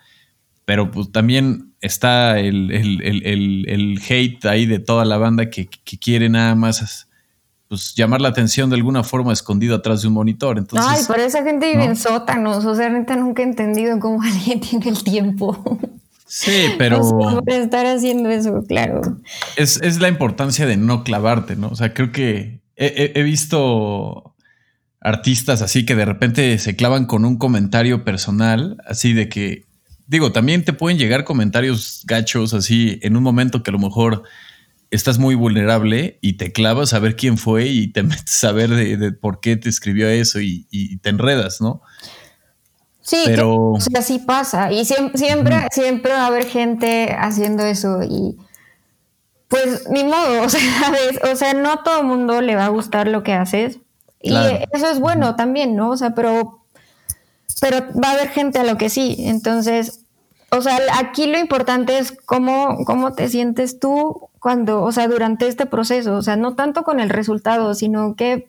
pero 0.68 0.90
pues 0.90 1.10
también 1.10 1.72
está 1.80 2.38
el, 2.38 3.98
hate 4.06 4.44
ahí 4.44 4.66
de 4.66 4.78
toda 4.78 5.06
la 5.06 5.16
banda 5.16 5.48
que, 5.48 5.66
que 5.66 5.98
quiere 5.98 6.28
nada 6.28 6.54
más 6.54 7.08
pues, 7.68 7.94
llamar 7.94 8.20
la 8.20 8.28
atención 8.28 8.68
de 8.68 8.76
alguna 8.76 9.02
forma 9.02 9.32
escondido 9.32 9.76
atrás 9.76 10.02
de 10.02 10.08
un 10.08 10.12
monitor. 10.12 10.58
Entonces, 10.58 10.86
Ay, 10.86 11.02
pero 11.08 11.22
esa 11.22 11.42
gente 11.42 11.70
vive 11.70 11.84
en 11.84 11.96
sótanos. 11.96 12.66
O 12.66 12.74
sea, 12.74 12.90
neta 12.90 13.16
nunca 13.16 13.40
he 13.40 13.46
entendido 13.46 13.98
cómo 13.98 14.20
alguien 14.22 14.60
tiene 14.60 14.90
el 14.90 15.02
tiempo. 15.02 15.80
Sí, 16.26 16.66
pero. 16.76 17.00
O 17.00 17.42
estar 17.46 17.86
haciendo 17.86 18.28
eso, 18.28 18.62
claro. 18.68 19.00
Es, 19.56 19.98
la 19.98 20.08
importancia 20.08 20.66
de 20.66 20.76
no 20.76 21.02
clavarte, 21.02 21.56
¿no? 21.56 21.68
O 21.68 21.76
sea, 21.76 21.94
creo 21.94 22.12
que 22.12 22.60
he, 22.76 23.22
visto 23.22 24.34
artistas 25.00 25.62
así 25.62 25.86
que 25.86 25.94
de 25.94 26.04
repente 26.04 26.58
se 26.58 26.76
clavan 26.76 27.06
con 27.06 27.24
un 27.24 27.38
comentario 27.38 28.04
personal, 28.04 28.76
así 28.86 29.14
de 29.14 29.30
que. 29.30 29.66
Digo, 30.08 30.32
también 30.32 30.64
te 30.64 30.72
pueden 30.72 30.98
llegar 30.98 31.24
comentarios 31.24 32.02
gachos 32.06 32.54
así 32.54 32.98
en 33.02 33.16
un 33.16 33.22
momento 33.22 33.62
que 33.62 33.70
a 33.70 33.74
lo 33.74 33.78
mejor 33.78 34.22
estás 34.90 35.18
muy 35.18 35.34
vulnerable 35.34 36.18
y 36.22 36.38
te 36.38 36.50
clavas 36.50 36.94
a 36.94 36.98
ver 36.98 37.14
quién 37.14 37.36
fue 37.36 37.66
y 37.66 37.92
te 37.92 38.02
metes 38.04 38.42
a 38.42 38.52
ver 38.52 38.70
de, 38.70 39.12
por 39.12 39.40
qué 39.40 39.56
te 39.56 39.68
escribió 39.68 40.08
eso 40.08 40.40
y, 40.40 40.66
te 41.02 41.10
enredas, 41.10 41.60
¿no? 41.60 41.82
Sí, 43.02 43.22
pero 43.26 43.72
o 43.72 43.80
sea, 43.80 44.02
sí 44.02 44.18
pasa. 44.18 44.72
Y 44.72 44.86
siempre, 44.86 45.66
siempre, 45.70 46.12
va 46.12 46.24
a 46.24 46.26
haber 46.26 46.46
gente 46.46 47.14
haciendo 47.18 47.64
eso 47.64 48.02
y 48.02 48.36
pues 49.48 49.88
ni 49.90 50.04
modo, 50.04 50.42
o 50.44 50.48
sea, 50.48 50.60
o 51.30 51.36
sea, 51.36 51.52
no 51.52 51.82
todo 51.82 52.00
el 52.00 52.06
mundo 52.06 52.40
le 52.40 52.54
va 52.54 52.64
a 52.64 52.70
gustar 52.70 53.08
lo 53.08 53.22
que 53.22 53.34
haces. 53.34 53.78
Y 54.20 54.34
eso 54.72 54.90
es 54.90 54.98
bueno 55.00 55.36
también, 55.36 55.76
¿no? 55.76 55.90
O 55.90 55.96
sea, 55.96 56.14
pero, 56.14 56.64
pero 57.60 57.78
va 58.02 58.10
a 58.10 58.12
haber 58.12 58.28
gente 58.28 58.58
a 58.58 58.64
lo 58.64 58.76
que 58.76 58.90
sí, 58.90 59.16
entonces 59.18 60.04
o 60.50 60.62
sea, 60.62 60.78
aquí 60.98 61.26
lo 61.26 61.38
importante 61.38 61.98
es 61.98 62.12
cómo, 62.12 62.84
cómo 62.86 63.12
te 63.12 63.28
sientes 63.28 63.78
tú 63.78 64.28
cuando, 64.38 64.82
o 64.82 64.92
sea, 64.92 65.06
durante 65.06 65.46
este 65.46 65.66
proceso, 65.66 66.14
o 66.14 66.22
sea, 66.22 66.36
no 66.36 66.54
tanto 66.54 66.84
con 66.84 67.00
el 67.00 67.10
resultado, 67.10 67.74
sino 67.74 68.14
que, 68.14 68.48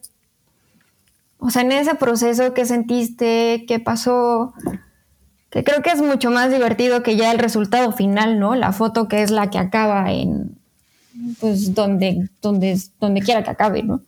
o 1.40 1.50
sea, 1.50 1.62
en 1.64 1.74
ese 1.74 1.96
proceso, 1.96 2.54
¿qué 2.54 2.66
sentiste? 2.66 3.66
¿Qué 3.68 3.80
pasó? 3.80 4.54
Que 5.50 5.64
creo 5.66 5.82
que 5.82 5.90
es 5.90 6.02
mucho 6.02 6.32
más 6.32 6.52
divertido 6.52 7.04
que 7.04 7.18
ya 7.18 7.32
el 7.32 7.40
resultado 7.40 7.92
final, 7.92 8.40
¿no? 8.40 8.56
La 8.56 8.72
foto 8.72 9.10
que 9.10 9.22
es 9.22 9.32
la 9.32 9.50
que 9.50 9.58
acaba 9.58 10.10
en, 10.12 10.58
pues, 11.42 11.74
donde, 11.76 12.30
donde, 12.42 12.80
donde 13.02 13.22
quiera 13.22 13.44
que 13.44 13.50
acabe, 13.50 13.84
¿no? 13.84 14.02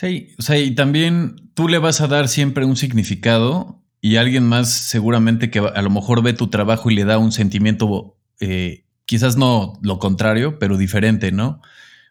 Sí, 0.00 0.28
o 0.38 0.42
sea, 0.42 0.56
y 0.56 0.76
también 0.76 1.50
tú 1.54 1.66
le 1.66 1.78
vas 1.78 2.00
a 2.00 2.06
dar 2.06 2.28
siempre 2.28 2.64
un 2.64 2.76
significado 2.76 3.82
y 4.00 4.14
alguien 4.14 4.46
más 4.46 4.70
seguramente 4.70 5.50
que 5.50 5.58
a 5.58 5.82
lo 5.82 5.90
mejor 5.90 6.22
ve 6.22 6.34
tu 6.34 6.50
trabajo 6.50 6.88
y 6.88 6.94
le 6.94 7.04
da 7.04 7.18
un 7.18 7.32
sentimiento, 7.32 8.16
eh, 8.38 8.84
quizás 9.06 9.36
no 9.36 9.72
lo 9.82 9.98
contrario, 9.98 10.60
pero 10.60 10.76
diferente, 10.76 11.32
¿no? 11.32 11.60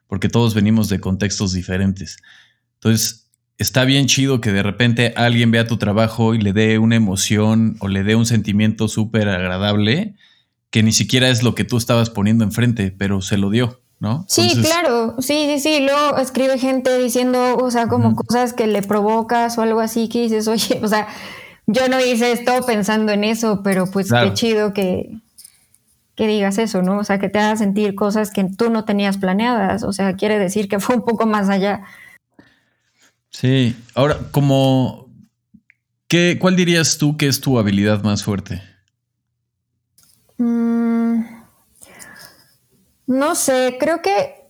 Porque 0.07 0.27
todos 0.27 0.53
venimos 0.53 0.89
de 0.89 0.99
contextos 0.99 1.53
diferentes. 1.53 2.17
Entonces, 2.73 3.31
está 3.57 3.85
bien 3.85 4.07
chido 4.07 4.41
que 4.41 4.51
de 4.51 4.63
repente 4.63 5.13
alguien 5.15 5.51
vea 5.51 5.65
tu 5.65 5.77
trabajo 5.77 6.35
y 6.35 6.41
le 6.41 6.51
dé 6.51 6.79
una 6.79 6.97
emoción 6.97 7.77
o 7.79 7.87
le 7.87 8.03
dé 8.03 8.15
un 8.15 8.25
sentimiento 8.25 8.89
súper 8.89 9.29
agradable 9.29 10.15
que 10.71 10.83
ni 10.83 10.91
siquiera 10.91 11.29
es 11.29 11.41
lo 11.41 11.55
que 11.55 11.63
tú 11.63 11.77
estabas 11.77 12.09
poniendo 12.09 12.43
enfrente, 12.43 12.91
pero 12.91 13.21
se 13.21 13.37
lo 13.37 13.49
dio, 13.49 13.81
¿no? 13.99 14.25
Sí, 14.27 14.61
claro, 14.61 15.15
sí, 15.19 15.47
sí, 15.47 15.59
sí. 15.59 15.79
Luego 15.81 16.17
escribe 16.17 16.59
gente 16.59 16.97
diciendo, 16.97 17.57
o 17.57 17.71
sea, 17.71 17.87
como 17.87 18.15
cosas 18.15 18.53
que 18.53 18.67
le 18.67 18.81
provocas 18.81 19.57
o 19.57 19.61
algo 19.61 19.79
así 19.79 20.07
que 20.09 20.21
dices, 20.21 20.47
oye, 20.47 20.79
o 20.83 20.87
sea, 20.87 21.07
yo 21.65 21.89
no 21.89 21.99
hice 21.99 22.31
esto 22.31 22.65
pensando 22.65 23.11
en 23.11 23.23
eso, 23.23 23.61
pero 23.63 23.87
pues 23.87 24.11
qué 24.11 24.33
chido 24.33 24.73
que, 24.73 25.19
que 26.15 26.27
digas 26.27 26.57
eso, 26.57 26.81
¿no? 26.81 26.97
O 26.97 27.03
sea, 27.03 27.19
que 27.19 27.29
te 27.29 27.39
haga 27.39 27.57
sentir 27.57 27.95
cosas 27.95 28.31
que 28.31 28.43
tú 28.43 28.69
no 28.69 28.85
tenías 28.85 29.17
planeadas. 29.17 29.83
O 29.83 29.91
sea, 29.91 30.15
quiere 30.15 30.39
decir 30.39 30.69
que 30.69 30.79
fue 30.79 30.95
un 30.95 31.03
poco 31.03 31.25
más 31.25 31.49
allá. 31.49 31.83
Sí, 33.29 33.75
ahora, 33.93 34.17
como, 34.31 35.09
¿qué, 36.07 36.37
¿cuál 36.39 36.55
dirías 36.55 36.97
tú 36.97 37.17
que 37.17 37.27
es 37.27 37.41
tu 37.41 37.59
habilidad 37.59 38.03
más 38.03 38.23
fuerte? 38.23 38.63
Mm, 40.37 40.66
no 43.07 43.35
sé, 43.35 43.77
creo 43.79 44.01
que, 44.01 44.45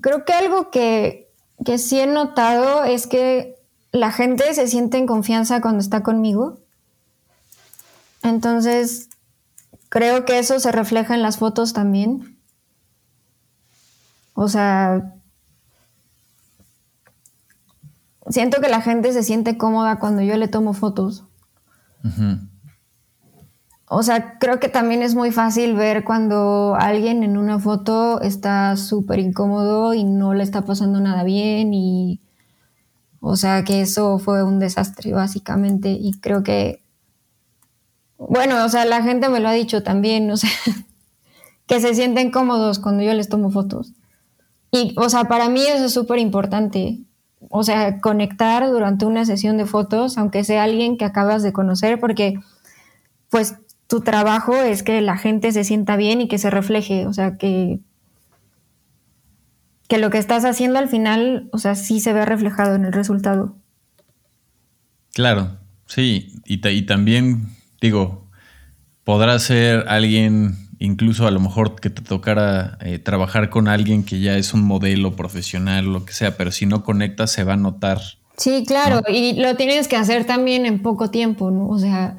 creo 0.00 0.24
que 0.24 0.32
algo 0.32 0.70
que, 0.70 1.30
que 1.64 1.76
sí 1.78 2.00
he 2.00 2.06
notado 2.06 2.84
es 2.84 3.06
que 3.06 3.56
la 3.92 4.12
gente 4.12 4.54
se 4.54 4.68
siente 4.68 4.96
en 4.96 5.06
confianza 5.06 5.60
cuando 5.60 5.80
está 5.80 6.02
conmigo. 6.02 6.60
Entonces, 8.22 9.08
creo 9.88 10.24
que 10.24 10.38
eso 10.38 10.60
se 10.60 10.72
refleja 10.72 11.14
en 11.14 11.22
las 11.22 11.38
fotos 11.38 11.72
también. 11.72 12.38
O 14.34 14.48
sea, 14.48 15.14
siento 18.28 18.60
que 18.60 18.68
la 18.68 18.80
gente 18.80 19.12
se 19.12 19.22
siente 19.22 19.58
cómoda 19.58 19.98
cuando 19.98 20.22
yo 20.22 20.36
le 20.36 20.48
tomo 20.48 20.72
fotos. 20.72 21.24
O 23.92 24.04
sea, 24.04 24.38
creo 24.38 24.60
que 24.60 24.68
también 24.68 25.02
es 25.02 25.16
muy 25.16 25.32
fácil 25.32 25.74
ver 25.74 26.04
cuando 26.04 26.76
alguien 26.78 27.24
en 27.24 27.36
una 27.36 27.58
foto 27.58 28.20
está 28.20 28.76
súper 28.76 29.18
incómodo 29.18 29.94
y 29.94 30.04
no 30.04 30.32
le 30.32 30.44
está 30.44 30.62
pasando 30.64 31.00
nada 31.00 31.24
bien 31.24 31.74
y, 31.74 32.20
o 33.18 33.34
sea, 33.34 33.64
que 33.64 33.80
eso 33.80 34.20
fue 34.20 34.44
un 34.44 34.60
desastre 34.60 35.12
básicamente 35.12 35.90
y 35.90 36.12
creo 36.20 36.44
que, 36.44 36.84
bueno, 38.16 38.64
o 38.64 38.68
sea, 38.68 38.84
la 38.84 39.02
gente 39.02 39.28
me 39.28 39.40
lo 39.40 39.48
ha 39.48 39.52
dicho 39.52 39.82
también, 39.82 40.30
o 40.30 40.36
sea, 40.36 40.50
que 41.66 41.80
se 41.80 41.92
sienten 41.92 42.30
cómodos 42.30 42.78
cuando 42.78 43.02
yo 43.02 43.12
les 43.12 43.28
tomo 43.28 43.50
fotos. 43.50 43.92
Y, 44.70 44.94
o 44.98 45.08
sea, 45.08 45.24
para 45.24 45.48
mí 45.48 45.62
eso 45.62 45.86
es 45.86 45.92
súper 45.92 46.20
importante 46.20 47.00
o 47.48 47.64
sea, 47.64 48.00
conectar 48.00 48.68
durante 48.70 49.06
una 49.06 49.24
sesión 49.24 49.56
de 49.56 49.66
fotos, 49.66 50.18
aunque 50.18 50.44
sea 50.44 50.62
alguien 50.62 50.96
que 50.96 51.04
acabas 51.04 51.42
de 51.42 51.52
conocer, 51.52 51.98
porque 51.98 52.34
pues 53.30 53.56
tu 53.90 54.02
trabajo 54.02 54.54
es 54.54 54.84
que 54.84 55.00
la 55.00 55.18
gente 55.18 55.50
se 55.50 55.64
sienta 55.64 55.96
bien 55.96 56.20
y 56.20 56.28
que 56.28 56.38
se 56.38 56.48
refleje, 56.48 57.06
o 57.06 57.12
sea, 57.12 57.36
que, 57.36 57.80
que 59.88 59.98
lo 59.98 60.10
que 60.10 60.18
estás 60.18 60.44
haciendo 60.44 60.78
al 60.78 60.88
final, 60.88 61.50
o 61.52 61.58
sea, 61.58 61.74
sí 61.74 61.98
se 61.98 62.12
ve 62.12 62.24
reflejado 62.24 62.76
en 62.76 62.84
el 62.84 62.92
resultado. 62.92 63.56
Claro, 65.12 65.56
sí, 65.86 66.40
y, 66.44 66.66
y 66.66 66.82
también 66.82 67.48
digo, 67.80 68.28
podrá 69.02 69.36
ser 69.40 69.84
alguien 69.88 70.68
incluso 70.78 71.26
a 71.26 71.32
lo 71.32 71.40
mejor 71.40 71.74
que 71.74 71.90
te 71.90 72.00
tocara 72.00 72.78
eh, 72.82 73.00
trabajar 73.00 73.50
con 73.50 73.66
alguien 73.66 74.04
que 74.04 74.20
ya 74.20 74.36
es 74.36 74.54
un 74.54 74.62
modelo 74.62 75.16
profesional, 75.16 75.92
lo 75.92 76.04
que 76.04 76.12
sea, 76.12 76.36
pero 76.36 76.52
si 76.52 76.64
no 76.64 76.84
conectas 76.84 77.32
se 77.32 77.42
va 77.42 77.54
a 77.54 77.56
notar. 77.56 78.00
Sí, 78.36 78.64
claro, 78.64 79.02
y 79.08 79.32
lo 79.34 79.56
tienes 79.56 79.88
que 79.88 79.96
hacer 79.96 80.26
también 80.26 80.64
en 80.64 80.80
poco 80.80 81.10
tiempo, 81.10 81.50
¿no? 81.50 81.66
O 81.66 81.78
sea, 81.80 82.16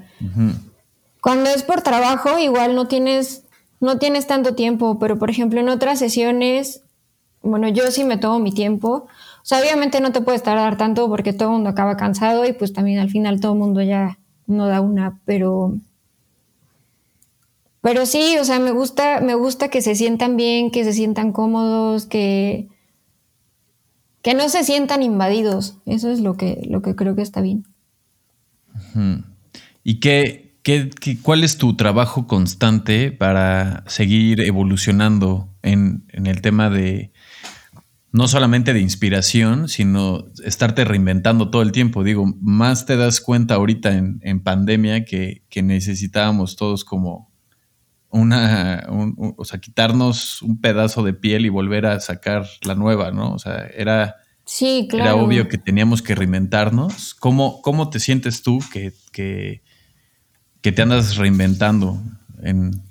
cuando 1.21 1.49
es 1.49 1.63
por 1.63 1.81
trabajo, 1.81 2.37
igual 2.39 2.75
no 2.75 2.87
tienes, 2.87 3.45
no 3.79 3.99
tienes 3.99 4.27
tanto 4.27 4.55
tiempo, 4.55 4.99
pero 4.99 5.17
por 5.17 5.29
ejemplo 5.29 5.59
en 5.59 5.69
otras 5.69 5.99
sesiones, 5.99 6.83
bueno, 7.41 7.69
yo 7.69 7.89
sí 7.91 8.03
me 8.03 8.17
tomo 8.17 8.39
mi 8.39 8.51
tiempo. 8.51 9.07
O 9.07 9.43
sea, 9.45 9.59
obviamente 9.59 10.01
no 10.01 10.11
te 10.11 10.21
puedes 10.21 10.43
tardar 10.43 10.77
tanto 10.77 11.07
porque 11.07 11.33
todo 11.33 11.49
el 11.49 11.53
mundo 11.53 11.69
acaba 11.69 11.97
cansado 11.97 12.45
y 12.45 12.53
pues 12.53 12.73
también 12.73 12.99
al 12.99 13.09
final 13.09 13.39
todo 13.39 13.53
el 13.53 13.59
mundo 13.59 13.81
ya 13.81 14.19
no 14.47 14.67
da 14.67 14.81
una, 14.81 15.19
pero 15.25 15.75
pero 17.81 18.05
sí, 18.05 18.37
o 18.39 18.45
sea, 18.45 18.59
me 18.59 18.71
gusta, 18.71 19.21
me 19.21 19.33
gusta 19.33 19.69
que 19.69 19.81
se 19.81 19.95
sientan 19.95 20.37
bien, 20.37 20.69
que 20.69 20.83
se 20.83 20.93
sientan 20.93 21.31
cómodos, 21.31 22.05
que, 22.05 22.67
que 24.21 24.35
no 24.35 24.49
se 24.49 24.63
sientan 24.63 25.01
invadidos. 25.01 25.77
Eso 25.87 26.11
es 26.11 26.19
lo 26.19 26.35
que, 26.37 26.61
lo 26.69 26.83
que 26.83 26.95
creo 26.95 27.15
que 27.15 27.23
está 27.23 27.41
bien. 27.41 27.65
¿Y 29.83 29.99
qué, 29.99 30.50
qué, 30.63 30.89
cuál 31.21 31.43
es 31.43 31.57
tu 31.57 31.75
trabajo 31.75 32.27
constante 32.27 33.11
para 33.11 33.83
seguir 33.87 34.41
evolucionando 34.41 35.49
en, 35.61 36.05
el 36.13 36.41
tema 36.41 36.69
de 36.69 37.11
no 38.11 38.27
solamente 38.27 38.73
de 38.73 38.81
inspiración, 38.81 39.69
sino 39.69 40.25
estarte 40.43 40.83
reinventando 40.83 41.49
todo 41.49 41.61
el 41.61 41.71
tiempo? 41.71 42.03
Digo, 42.03 42.25
más 42.41 42.85
te 42.85 42.97
das 42.97 43.21
cuenta 43.21 43.55
ahorita 43.55 43.93
en, 43.93 44.19
en 44.21 44.41
pandemia 44.41 45.05
que, 45.05 45.43
que 45.49 45.63
necesitábamos 45.63 46.57
todos 46.57 46.83
como 46.83 47.31
una, 48.11 48.85
o 49.37 49.45
sea, 49.45 49.59
quitarnos 49.59 50.41
un 50.41 50.59
pedazo 50.59 51.03
de 51.03 51.13
piel 51.13 51.45
y 51.45 51.49
volver 51.49 51.85
a 51.85 51.99
sacar 51.99 52.45
la 52.63 52.75
nueva, 52.75 53.11
¿no? 53.11 53.33
O 53.33 53.39
sea, 53.39 53.67
era, 53.73 54.17
sí, 54.43 54.87
era 54.91 55.15
obvio 55.15 55.47
que 55.47 55.57
teníamos 55.57 56.01
que 56.01 56.13
reinventarnos. 56.13 57.13
¿Cómo, 57.13 57.61
cómo 57.61 57.89
te 57.89 57.99
sientes 57.99 58.43
tú 58.43 58.59
que, 58.71 58.91
que, 59.11 59.61
te 60.71 60.81
andas 60.81 61.15
reinventando 61.15 61.97
en 62.43 62.81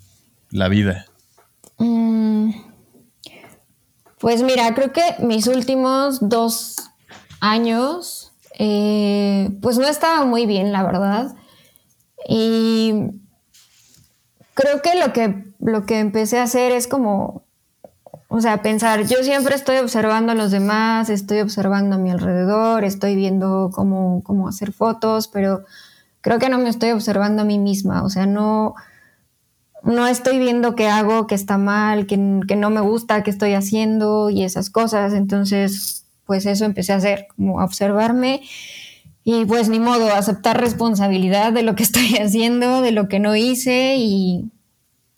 la 0.50 0.68
vida? 0.68 1.06
Mm, 1.78 2.50
pues 4.18 4.42
mira, 4.42 4.74
creo 4.74 4.92
que 4.92 5.02
mis 5.20 5.46
últimos 5.46 6.18
dos 6.20 6.76
años, 7.40 8.32
eh, 8.58 9.50
pues 9.62 9.78
no 9.78 9.86
estaba 9.86 10.24
muy 10.24 10.46
bien, 10.46 10.72
la 10.72 10.82
verdad. 10.82 11.34
Y 12.28 12.92
creo 14.54 14.82
que 14.82 14.98
lo 14.98 15.12
que, 15.12 15.44
lo 15.60 15.86
que 15.86 16.00
empecé 16.00 16.38
a 16.38 16.44
hacer 16.44 16.72
es 16.72 16.86
como, 16.86 17.44
o 18.28 18.40
sea, 18.40 18.62
pensar, 18.62 19.06
yo 19.06 19.22
siempre 19.22 19.54
estoy 19.54 19.78
observando 19.78 20.32
a 20.32 20.34
los 20.34 20.50
demás, 20.50 21.08
estoy 21.08 21.40
observando 21.40 21.96
a 21.96 21.98
mi 21.98 22.10
alrededor, 22.10 22.84
estoy 22.84 23.16
viendo 23.16 23.70
cómo, 23.72 24.22
cómo 24.22 24.48
hacer 24.48 24.72
fotos, 24.72 25.28
pero 25.28 25.64
creo 26.20 26.38
que 26.38 26.48
no 26.48 26.58
me 26.58 26.68
estoy 26.68 26.90
observando 26.90 27.42
a 27.42 27.44
mí 27.44 27.58
misma, 27.58 28.02
o 28.02 28.10
sea, 28.10 28.26
no, 28.26 28.74
no 29.82 30.06
estoy 30.06 30.38
viendo 30.38 30.74
qué 30.74 30.88
hago, 30.88 31.26
qué 31.26 31.34
está 31.34 31.58
mal, 31.58 32.06
qué, 32.06 32.16
no 32.16 32.70
me 32.70 32.80
gusta, 32.80 33.22
qué 33.22 33.30
estoy 33.30 33.54
haciendo 33.54 34.30
y 34.30 34.44
esas 34.44 34.70
cosas, 34.70 35.14
entonces, 35.14 36.04
pues 36.26 36.46
eso 36.46 36.64
empecé 36.64 36.92
a 36.92 36.96
hacer, 36.96 37.26
como 37.34 37.60
a 37.60 37.64
observarme 37.64 38.42
y 39.24 39.44
pues 39.44 39.68
ni 39.68 39.80
modo, 39.80 40.12
aceptar 40.12 40.60
responsabilidad 40.60 41.52
de 41.52 41.62
lo 41.62 41.74
que 41.74 41.82
estoy 41.84 42.16
haciendo, 42.16 42.82
de 42.82 42.92
lo 42.92 43.08
que 43.08 43.18
no 43.18 43.36
hice 43.36 43.96
y, 43.96 44.50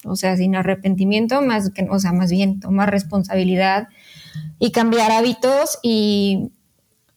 o 0.05 0.17
sea, 0.17 0.37
sin 0.37 0.55
arrepentimiento, 0.57 1.43
más 1.43 1.71
que, 1.71 1.89
o 1.91 1.99
sea, 1.99 2.13
más 2.13 2.31
bien 2.31 2.61
tomar 2.61 2.91
responsabilidad 2.91 3.89
y 4.59 4.71
cambiar 4.71 5.11
hábitos 5.11 5.79
y, 5.83 6.51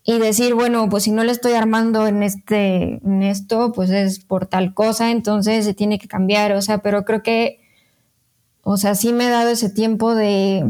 y 0.08 0.20
decir, 0.20 0.54
bueno, 0.54 0.88
pues 0.88 1.04
si 1.04 1.12
no 1.12 1.24
le 1.24 1.32
estoy 1.32 1.54
armando 1.54 2.06
en 2.06 2.22
este, 2.22 3.00
en 3.04 3.24
esto, 3.24 3.72
pues 3.72 3.90
es 3.90 4.20
por 4.20 4.46
tal 4.46 4.76
cosa, 4.76 5.10
entonces 5.10 5.66
se 5.66 5.74
tiene 5.74 5.98
que 5.98 6.08
cambiar, 6.08 6.52
o 6.52 6.62
sea, 6.62 6.78
pero 6.78 7.06
creo 7.06 7.24
que, 7.24 7.60
o 8.62 8.78
sea, 8.78 8.94
sí 8.94 9.14
me 9.14 9.26
he 9.26 9.30
dado 9.32 9.50
ese 9.50 9.72
tiempo 9.72 10.14
de, 10.14 10.64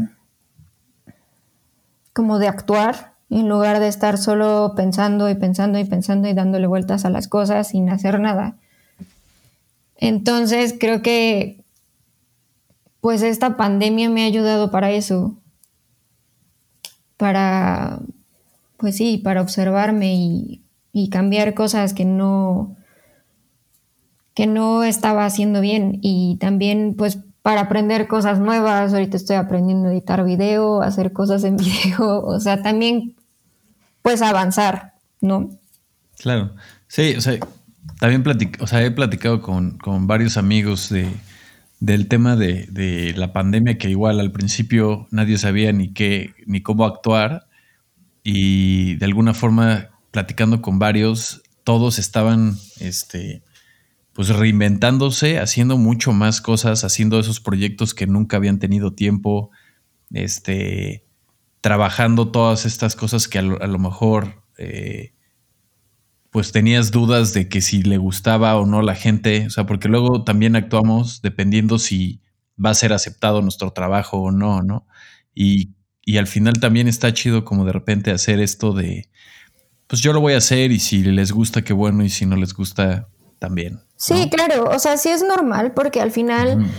como 2.14 2.38
de 2.38 2.48
actuar 2.48 3.12
en 3.28 3.46
lugar 3.46 3.78
de 3.78 3.88
estar 3.88 4.16
solo 4.16 4.72
pensando 4.74 5.28
y 5.28 5.34
pensando 5.34 5.78
y 5.78 5.84
pensando 5.84 6.28
y 6.28 6.32
dándole 6.32 6.66
vueltas 6.66 7.04
a 7.04 7.10
las 7.10 7.28
cosas 7.28 7.68
sin 7.68 7.90
hacer 7.90 8.18
nada. 8.20 8.56
Entonces 9.98 10.74
creo 10.78 11.02
que 11.02 11.62
pues 13.02 13.20
esta 13.20 13.58
pandemia 13.58 14.08
me 14.08 14.22
ha 14.22 14.26
ayudado 14.26 14.70
para 14.70 14.92
eso, 14.92 15.36
para, 17.18 18.00
pues 18.76 18.96
sí, 18.96 19.18
para 19.18 19.40
observarme 19.40 20.14
y, 20.14 20.62
cambiar 21.10 21.52
cosas 21.52 21.92
que 21.92 22.06
no, 22.06 22.74
que 24.34 24.46
no 24.46 24.82
estaba 24.82 25.26
haciendo 25.26 25.60
bien 25.60 25.98
y 26.00 26.38
también 26.40 26.94
pues 26.96 27.18
para 27.42 27.62
aprender 27.62 28.08
cosas 28.08 28.40
nuevas. 28.40 28.94
Ahorita 28.94 29.18
estoy 29.18 29.36
aprendiendo 29.36 29.88
a 29.88 29.92
editar 29.92 30.24
video, 30.24 30.80
hacer 30.80 31.12
cosas 31.12 31.44
en 31.44 31.56
video, 31.58 32.22
o 32.22 32.40
sea, 32.40 32.62
también 32.62 33.14
pues 34.00 34.22
avanzar, 34.22 34.94
¿no? 35.20 35.50
Claro, 36.18 36.54
sí, 36.88 37.14
o 37.16 37.20
sea, 37.20 37.38
también 37.98 38.24
o 38.60 38.66
sea, 38.66 38.84
he 38.84 38.90
platicado 38.90 39.40
con, 39.40 39.78
varios 40.06 40.36
amigos 40.36 40.88
de, 40.90 41.08
del 41.80 42.08
tema 42.08 42.36
de, 42.36 43.14
la 43.16 43.32
pandemia, 43.32 43.78
que 43.78 43.90
igual 43.90 44.20
al 44.20 44.32
principio 44.32 45.06
nadie 45.10 45.38
sabía 45.38 45.72
ni 45.72 45.92
qué, 45.92 46.34
ni 46.46 46.62
cómo 46.62 46.84
actuar. 46.84 47.46
Y 48.28 48.96
de 48.96 49.04
alguna 49.04 49.34
forma 49.34 49.90
platicando 50.10 50.60
con 50.60 50.80
varios, 50.80 51.42
todos 51.62 52.00
estaban, 52.00 52.58
este, 52.80 53.44
pues 54.14 54.30
reinventándose, 54.30 55.38
haciendo 55.38 55.78
mucho 55.78 56.12
más 56.12 56.40
cosas, 56.40 56.82
haciendo 56.82 57.20
esos 57.20 57.38
proyectos 57.38 57.94
que 57.94 58.08
nunca 58.08 58.36
habían 58.38 58.58
tenido 58.58 58.94
tiempo, 58.94 59.50
este, 60.10 61.06
trabajando 61.60 62.32
todas 62.32 62.66
estas 62.66 62.96
cosas 62.96 63.28
que 63.28 63.38
a 63.38 63.42
lo, 63.42 63.78
mejor, 63.78 64.42
eh, 64.58 65.14
pues 66.30 66.50
tenías 66.50 66.90
dudas 66.90 67.32
de 67.32 67.48
que 67.48 67.60
si 67.60 67.84
le 67.84 67.96
gustaba 67.96 68.56
o 68.56 68.66
no 68.66 68.82
la 68.82 68.96
gente, 68.96 69.46
o 69.46 69.50
sea, 69.50 69.66
porque 69.66 69.86
luego 69.86 70.24
también 70.24 70.56
actuamos 70.56 71.22
dependiendo 71.22 71.78
si 71.78 72.22
va 72.58 72.70
a 72.70 72.74
ser 72.74 72.92
aceptado 72.92 73.40
nuestro 73.40 73.70
trabajo 73.70 74.16
o 74.16 74.32
no, 74.32 74.64
¿no? 74.64 74.88
Y, 75.32 75.75
y 76.06 76.18
al 76.18 76.28
final 76.28 76.54
también 76.60 76.86
está 76.86 77.12
chido 77.12 77.44
como 77.44 77.64
de 77.64 77.72
repente 77.72 78.12
hacer 78.12 78.40
esto 78.40 78.72
de, 78.72 79.08
pues 79.88 80.00
yo 80.00 80.12
lo 80.12 80.20
voy 80.20 80.34
a 80.34 80.38
hacer 80.38 80.70
y 80.70 80.78
si 80.78 81.02
les 81.02 81.32
gusta, 81.32 81.62
qué 81.62 81.72
bueno, 81.72 82.04
y 82.04 82.08
si 82.10 82.26
no 82.26 82.36
les 82.36 82.54
gusta, 82.54 83.08
también. 83.40 83.80
Sí, 83.96 84.30
claro, 84.30 84.70
o 84.70 84.78
sea, 84.78 84.96
sí 84.98 85.08
es 85.08 85.24
normal 85.24 85.72
porque 85.74 86.00
al 86.00 86.12
final, 86.12 86.70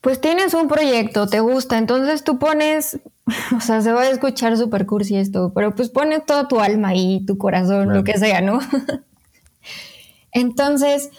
pues 0.00 0.20
tienes 0.20 0.54
un 0.54 0.66
proyecto, 0.66 1.28
te 1.28 1.38
gusta, 1.38 1.78
entonces 1.78 2.24
tú 2.24 2.40
pones, 2.40 2.98
o 3.56 3.60
sea, 3.60 3.80
se 3.80 3.92
va 3.92 4.02
a 4.02 4.10
escuchar 4.10 4.56
súper 4.56 4.86
cursi 4.86 5.16
esto, 5.16 5.52
pero 5.54 5.74
pues 5.76 5.88
pones 5.88 6.26
toda 6.26 6.48
tu 6.48 6.58
alma 6.58 6.96
y 6.96 7.24
tu 7.24 7.38
corazón, 7.38 7.94
lo 7.94 8.02
que 8.02 8.18
sea, 8.18 8.40
¿no? 8.40 8.58
entonces, 10.32 11.10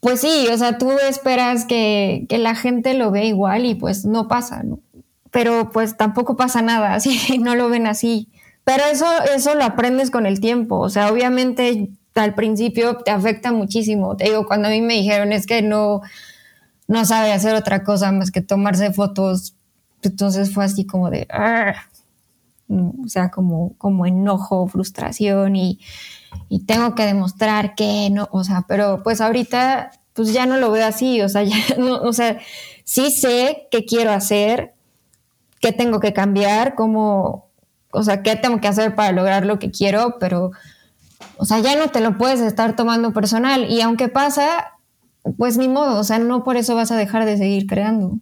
pues 0.00 0.20
sí, 0.20 0.48
o 0.52 0.58
sea, 0.58 0.78
tú 0.78 0.90
esperas 0.90 1.64
que, 1.64 2.26
que 2.28 2.38
la 2.38 2.56
gente 2.56 2.94
lo 2.94 3.12
ve 3.12 3.26
igual 3.26 3.66
y 3.66 3.76
pues 3.76 4.04
no 4.04 4.26
pasa, 4.26 4.64
¿no? 4.64 4.80
Pero 5.32 5.70
pues 5.72 5.96
tampoco 5.96 6.36
pasa 6.36 6.62
nada, 6.62 7.00
si 7.00 7.38
no 7.38 7.56
lo 7.56 7.68
ven 7.68 7.88
así. 7.88 8.28
Pero 8.64 8.84
eso, 8.84 9.06
eso 9.34 9.56
lo 9.56 9.64
aprendes 9.64 10.12
con 10.12 10.24
el 10.24 10.38
tiempo, 10.38 10.78
o 10.78 10.88
sea, 10.88 11.10
obviamente 11.10 11.90
al 12.14 12.34
principio 12.34 12.98
te 12.98 13.10
afecta 13.10 13.50
muchísimo. 13.50 14.16
Te 14.16 14.24
digo, 14.24 14.46
cuando 14.46 14.68
a 14.68 14.70
mí 14.70 14.80
me 14.80 14.94
dijeron 14.94 15.32
es 15.32 15.46
que 15.46 15.62
no, 15.62 16.02
no 16.86 17.04
sabe 17.04 17.32
hacer 17.32 17.54
otra 17.54 17.82
cosa 17.82 18.12
más 18.12 18.30
que 18.30 18.40
tomarse 18.40 18.92
fotos, 18.92 19.56
entonces 20.02 20.52
fue 20.52 20.64
así 20.64 20.84
como 20.86 21.10
de, 21.10 21.26
o 22.68 23.08
sea, 23.08 23.30
como, 23.30 23.74
como 23.78 24.06
enojo, 24.06 24.66
frustración 24.66 25.56
y, 25.56 25.80
y 26.48 26.64
tengo 26.64 26.94
que 26.94 27.04
demostrar 27.04 27.74
que 27.74 28.10
no, 28.10 28.28
o 28.30 28.44
sea, 28.44 28.64
pero 28.68 29.02
pues 29.02 29.20
ahorita 29.20 29.90
pues 30.12 30.32
ya 30.32 30.46
no 30.46 30.58
lo 30.58 30.70
veo 30.70 30.86
así, 30.86 31.20
o 31.22 31.28
sea, 31.28 31.42
ya 31.44 31.56
no, 31.78 31.96
o 32.02 32.12
sea, 32.12 32.38
sí 32.84 33.10
sé 33.10 33.68
qué 33.70 33.84
quiero 33.84 34.12
hacer, 34.12 34.74
qué 35.62 35.72
tengo 35.72 36.00
que 36.00 36.12
cambiar, 36.12 36.74
cómo, 36.74 37.48
o 37.90 38.02
sea, 38.02 38.22
qué 38.22 38.36
tengo 38.36 38.60
que 38.60 38.68
hacer 38.68 38.94
para 38.94 39.12
lograr 39.12 39.46
lo 39.46 39.58
que 39.58 39.70
quiero, 39.70 40.16
pero 40.20 40.50
o 41.36 41.44
sea, 41.44 41.60
ya 41.60 41.76
no 41.76 41.88
te 41.88 42.00
lo 42.00 42.18
puedes 42.18 42.40
estar 42.40 42.76
tomando 42.76 43.12
personal. 43.12 43.70
Y 43.70 43.80
aunque 43.80 44.08
pasa, 44.08 44.72
pues 45.38 45.56
ni 45.56 45.68
modo, 45.68 45.98
o 45.98 46.04
sea, 46.04 46.18
no 46.18 46.44
por 46.44 46.56
eso 46.56 46.74
vas 46.74 46.90
a 46.90 46.96
dejar 46.96 47.24
de 47.24 47.38
seguir 47.38 47.66
creando. 47.66 48.18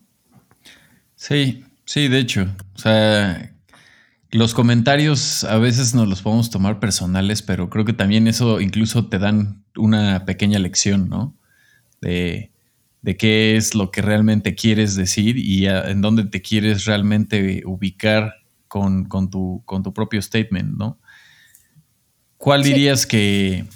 Sí, 1.16 1.64
sí, 1.84 2.09
de 2.09 2.18
hecho. 2.18 2.47
O 2.74 2.78
sea, 2.78 3.53
los 4.30 4.55
comentarios 4.55 5.45
a 5.45 5.59
veces 5.59 5.95
nos 5.95 6.09
los 6.09 6.22
podemos 6.22 6.51
tomar 6.51 6.78
personales, 6.78 7.43
pero 7.43 7.70
creo 7.70 7.84
que 7.84 7.93
también 7.93 8.28
eso 8.28 8.61
incluso 8.61 9.07
te 9.07 9.18
dan 9.18 9.64
una 9.76 10.24
pequeña 10.24 10.59
lección, 10.59 11.09
¿no? 11.09 11.34
De, 12.01 12.51
de 13.03 13.16
qué 13.16 13.57
es 13.57 13.74
lo 13.74 13.90
que 13.90 14.03
realmente 14.03 14.55
quieres 14.55 14.94
decir 14.94 15.36
y 15.38 15.66
en 15.66 16.01
dónde 16.01 16.24
te 16.24 16.42
quieres 16.42 16.84
realmente 16.84 17.62
ubicar 17.64 18.34
con, 18.68 19.05
con, 19.07 19.30
tu, 19.30 19.62
con 19.64 19.82
tu 19.82 19.92
propio 19.92 20.20
statement, 20.20 20.76
¿no? 20.76 21.01
¿Cuál 22.36 22.62
dirías 22.62 23.05
que, 23.05 23.66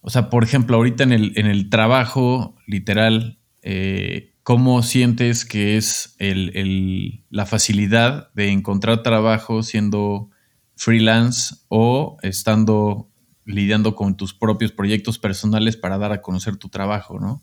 o 0.00 0.10
sea, 0.10 0.30
por 0.30 0.42
ejemplo, 0.42 0.76
ahorita 0.76 1.04
en 1.04 1.12
el, 1.12 1.32
en 1.36 1.46
el 1.46 1.70
trabajo, 1.70 2.56
literal, 2.66 3.38
eh, 3.62 4.34
¿cómo 4.42 4.82
sientes 4.82 5.44
que 5.44 5.76
es 5.76 6.16
la 6.18 7.46
facilidad 7.46 8.32
de 8.34 8.48
encontrar 8.48 9.02
trabajo 9.02 9.62
siendo 9.62 10.30
freelance 10.74 11.56
o 11.68 12.16
estando 12.22 13.10
lidiando 13.44 13.94
con 13.94 14.16
tus 14.16 14.34
propios 14.34 14.72
proyectos 14.72 15.18
personales 15.18 15.76
para 15.76 15.98
dar 15.98 16.12
a 16.12 16.20
conocer 16.20 16.56
tu 16.56 16.68
trabajo, 16.68 17.20
¿no? 17.20 17.42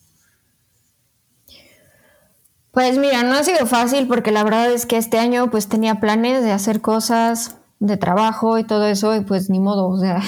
Pues 2.75 2.97
mira, 2.97 3.23
no 3.23 3.35
ha 3.35 3.43
sido 3.43 3.65
fácil 3.67 4.05
porque 4.05 4.33
la 4.33 4.43
verdad 4.43 4.69
es 4.69 4.85
que 4.85 4.97
este 4.97 5.17
año 5.17 5.49
pues 5.49 5.69
tenía 5.69 6.01
planes 6.01 6.43
de 6.43 6.51
hacer 6.51 6.81
cosas 6.81 7.55
de 7.79 7.95
trabajo 7.95 8.59
y 8.59 8.65
todo 8.65 8.85
eso, 8.85 9.15
y 9.15 9.21
pues 9.21 9.49
ni 9.49 9.61
modo, 9.61 9.87
o 9.87 9.97
sea, 9.97 10.21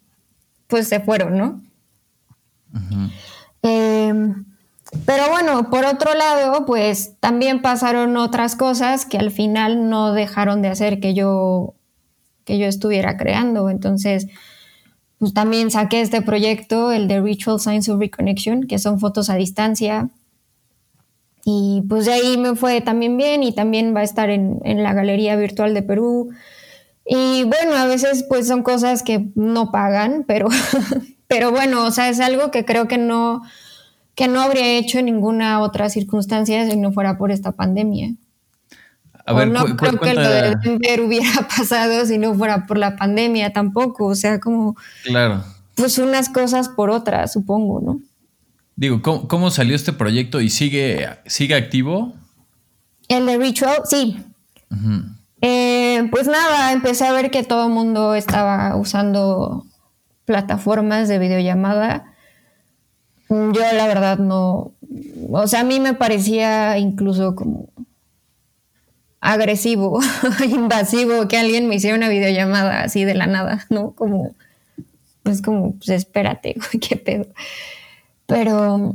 pues 0.68 0.86
se 0.86 1.00
fueron, 1.00 1.36
¿no? 1.36 1.60
Em, 3.62 4.44
pero 5.04 5.30
bueno, 5.30 5.68
por 5.68 5.84
otro 5.84 6.14
lado, 6.14 6.64
pues 6.64 7.14
también 7.18 7.60
pasaron 7.60 8.16
otras 8.16 8.54
cosas 8.54 9.04
que 9.04 9.18
al 9.18 9.32
final 9.32 9.90
no 9.90 10.12
dejaron 10.12 10.62
de 10.62 10.68
hacer 10.68 11.00
que 11.00 11.12
yo, 11.12 11.74
que 12.44 12.56
yo 12.56 12.66
estuviera 12.66 13.16
creando. 13.16 13.68
Entonces, 13.68 14.28
pues 15.18 15.34
también 15.34 15.72
saqué 15.72 16.02
este 16.02 16.22
proyecto, 16.22 16.92
el 16.92 17.08
de 17.08 17.20
Ritual 17.20 17.58
Science 17.58 17.90
of 17.90 17.98
Reconnection, 17.98 18.68
que 18.68 18.78
son 18.78 19.00
fotos 19.00 19.28
a 19.28 19.34
distancia. 19.34 20.08
Y 21.44 21.82
pues 21.88 22.06
de 22.06 22.12
ahí 22.12 22.36
me 22.36 22.54
fue 22.54 22.80
también 22.80 23.16
bien 23.16 23.42
y 23.42 23.52
también 23.52 23.94
va 23.94 24.00
a 24.00 24.04
estar 24.04 24.30
en, 24.30 24.60
en 24.64 24.82
la 24.82 24.92
Galería 24.92 25.36
Virtual 25.36 25.74
de 25.74 25.82
Perú. 25.82 26.30
Y 27.06 27.44
bueno, 27.44 27.76
a 27.76 27.86
veces 27.86 28.24
pues 28.28 28.46
son 28.46 28.62
cosas 28.62 29.02
que 29.02 29.30
no 29.34 29.72
pagan, 29.72 30.24
pero, 30.28 30.48
pero 31.28 31.50
bueno, 31.50 31.84
o 31.86 31.90
sea, 31.90 32.08
es 32.08 32.20
algo 32.20 32.50
que 32.50 32.64
creo 32.64 32.88
que 32.88 32.98
no, 32.98 33.42
que 34.14 34.28
no 34.28 34.40
habría 34.40 34.78
hecho 34.78 34.98
en 34.98 35.06
ninguna 35.06 35.60
otra 35.60 35.88
circunstancia 35.88 36.68
si 36.68 36.76
no 36.76 36.92
fuera 36.92 37.16
por 37.16 37.30
esta 37.30 37.52
pandemia. 37.52 38.14
A 39.26 39.32
ver, 39.32 39.48
no 39.48 39.64
creo 39.76 39.98
que 39.98 40.14
lo 40.14 40.28
de 40.28 40.56
Denver 40.62 41.00
hubiera 41.02 41.48
pasado 41.56 42.04
si 42.06 42.18
no 42.18 42.34
fuera 42.34 42.66
por 42.66 42.78
la 42.78 42.96
pandemia 42.96 43.52
tampoco, 43.52 44.06
o 44.06 44.14
sea, 44.14 44.40
como... 44.40 44.76
Claro. 45.04 45.44
Pues 45.74 45.98
unas 45.98 46.28
cosas 46.28 46.68
por 46.68 46.90
otras, 46.90 47.32
supongo, 47.32 47.80
¿no? 47.80 48.00
Digo, 48.80 49.02
¿cómo, 49.02 49.50
salió 49.50 49.76
este 49.76 49.92
proyecto 49.92 50.40
y 50.40 50.48
sigue, 50.48 51.06
sigue 51.26 51.54
activo? 51.54 52.14
El 53.08 53.26
de 53.26 53.36
Ritual, 53.36 53.82
sí. 53.84 54.16
Eh, 55.42 56.08
pues 56.10 56.26
nada, 56.26 56.72
empecé 56.72 57.04
a 57.04 57.12
ver 57.12 57.30
que 57.30 57.42
todo 57.42 57.66
el 57.66 57.74
mundo 57.74 58.14
estaba 58.14 58.74
usando 58.76 59.66
plataformas 60.24 61.08
de 61.08 61.18
videollamada. 61.18 62.14
Yo 63.28 63.52
la 63.52 63.86
verdad 63.86 64.16
no, 64.16 64.72
o 65.30 65.46
sea, 65.46 65.60
a 65.60 65.64
mí 65.64 65.78
me 65.78 65.92
parecía 65.92 66.78
incluso 66.78 67.34
como 67.34 67.68
agresivo, 69.20 70.00
invasivo 70.50 71.28
que 71.28 71.36
alguien 71.36 71.68
me 71.68 71.74
hiciera 71.74 71.98
una 71.98 72.08
videollamada 72.08 72.80
así 72.80 73.04
de 73.04 73.14
la 73.14 73.26
nada, 73.26 73.66
¿no? 73.68 73.90
Como, 73.90 74.34
pues 75.22 75.42
como, 75.42 75.76
pues 75.76 75.90
espérate, 75.90 76.56
qué 76.80 76.96
pedo. 76.96 77.26
Pero, 78.30 78.92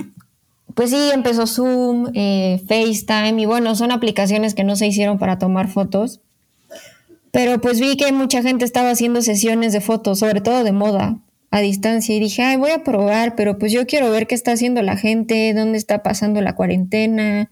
pues 0.75 0.91
sí, 0.91 1.09
empezó 1.13 1.45
Zoom, 1.45 2.11
eh, 2.13 2.61
FaceTime 2.69 3.41
y 3.41 3.45
bueno, 3.45 3.75
son 3.75 3.91
aplicaciones 3.91 4.55
que 4.55 4.63
no 4.63 4.77
se 4.77 4.87
hicieron 4.87 5.19
para 5.19 5.37
tomar 5.37 5.67
fotos, 5.67 6.21
pero 7.31 7.59
pues 7.59 7.81
vi 7.81 7.97
que 7.97 8.13
mucha 8.13 8.41
gente 8.41 8.63
estaba 8.63 8.91
haciendo 8.91 9.21
sesiones 9.21 9.73
de 9.73 9.81
fotos, 9.81 10.19
sobre 10.19 10.39
todo 10.39 10.63
de 10.63 10.71
moda, 10.71 11.17
a 11.51 11.59
distancia. 11.59 12.15
Y 12.15 12.21
dije, 12.21 12.43
ay, 12.43 12.55
voy 12.55 12.71
a 12.71 12.85
probar, 12.85 13.35
pero 13.35 13.59
pues 13.59 13.73
yo 13.73 13.85
quiero 13.85 14.09
ver 14.09 14.25
qué 14.25 14.35
está 14.35 14.53
haciendo 14.53 14.81
la 14.81 14.95
gente, 14.95 15.53
dónde 15.53 15.77
está 15.77 16.01
pasando 16.01 16.39
la 16.39 16.55
cuarentena. 16.55 17.51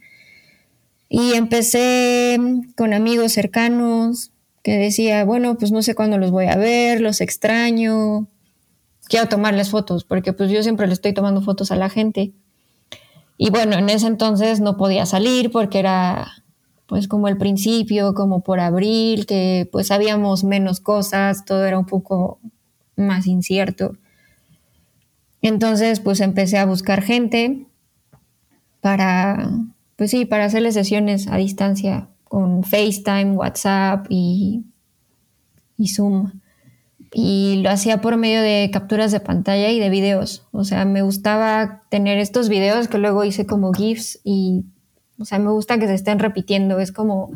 Y 1.10 1.34
empecé 1.34 2.38
con 2.78 2.94
amigos 2.94 3.34
cercanos 3.34 4.32
que 4.64 4.78
decía, 4.78 5.26
bueno, 5.26 5.58
pues 5.58 5.74
no 5.74 5.82
sé 5.82 5.96
cuándo 5.96 6.18
los 6.18 6.32
voy 6.32 6.46
a 6.46 6.56
ver, 6.56 7.02
los 7.02 7.20
extraño, 7.20 8.28
quiero 9.14 9.30
tomarles 9.30 9.70
fotos, 9.70 10.06
porque 10.06 10.34
pues 10.34 10.50
yo 10.50 10.64
siempre 10.64 10.88
le 10.88 10.94
estoy 10.94 11.14
tomando 11.14 11.40
fotos 11.44 11.70
a 11.70 11.76
la 11.76 11.88
gente. 11.88 12.34
Y 13.38 13.52
bueno, 13.52 13.78
en 13.78 13.88
ese 13.92 14.08
entonces 14.08 14.60
no 14.60 14.76
podía 14.76 15.06
salir 15.06 15.52
porque 15.52 15.78
era 15.78 16.32
pues 16.88 17.08
como 17.08 17.28
el 17.28 17.38
principio, 17.38 18.16
como 18.16 18.42
por 18.42 18.60
abril, 18.60 19.28
que 19.28 19.70
pues 19.72 19.86
sabíamos 19.86 20.44
menos 20.44 20.80
cosas, 20.80 21.46
todo 21.46 21.64
era 21.64 21.78
un 21.78 21.86
poco 21.86 22.40
más 22.96 23.28
incierto. 23.28 23.98
Entonces 25.44 26.00
pues 26.00 26.20
empecé 26.20 26.58
a 26.58 26.66
buscar 26.66 27.04
gente 27.04 27.68
para, 28.82 29.48
pues 29.96 30.10
sí, 30.10 30.26
para 30.26 30.46
hacerle 30.46 30.72
sesiones 30.72 31.28
a 31.28 31.38
distancia 31.38 32.10
con 32.24 32.64
FaceTime, 32.64 33.34
WhatsApp 33.34 34.08
y, 34.10 34.64
y 35.78 35.90
Zoom. 35.90 36.32
Y 37.16 37.62
lo 37.62 37.70
hacía 37.70 38.02
por 38.02 38.18
medio 38.18 38.42
de 38.42 38.70
capturas 38.74 39.12
de 39.12 39.20
pantalla 39.20 39.70
y 39.70 39.80
de 39.80 39.90
videos. 39.90 40.48
O 40.52 40.64
sea, 40.64 40.84
me 40.86 41.04
gustaba 41.04 41.84
tener 41.90 42.18
estos 42.18 42.50
videos 42.50 42.88
que 42.88 42.98
luego 42.98 43.24
hice 43.24 43.46
como 43.46 43.72
GIFs 43.74 44.20
y 44.24 44.64
o 45.20 45.26
sea, 45.26 45.38
me 45.38 45.52
gusta 45.52 45.78
que 45.78 45.86
se 45.88 45.94
estén 45.94 46.18
repitiendo. 46.18 46.80
Es 46.80 46.92
como, 46.92 47.32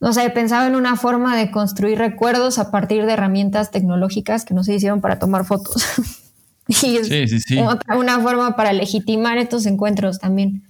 no 0.00 0.12
sé, 0.12 0.28
pensaba 0.30 0.66
en 0.66 0.76
una 0.76 0.96
forma 0.96 1.34
de 1.36 1.50
construir 1.50 1.96
recuerdos 1.98 2.58
a 2.58 2.70
partir 2.70 3.06
de 3.06 3.12
herramientas 3.14 3.70
tecnológicas 3.70 4.44
que 4.44 4.52
no 4.52 4.62
se 4.64 4.74
hicieron 4.74 5.00
para 5.00 5.18
tomar 5.18 5.46
fotos. 5.46 5.82
y 6.68 6.96
es 6.98 7.08
Sí, 7.08 7.26
sí, 7.26 7.40
sí. 7.40 7.58
otra- 7.60 7.96
una 7.96 8.20
forma 8.20 8.54
para 8.54 8.74
legitimar 8.74 9.38
estos 9.38 9.64
encuentros 9.64 10.18
también. 10.18 10.62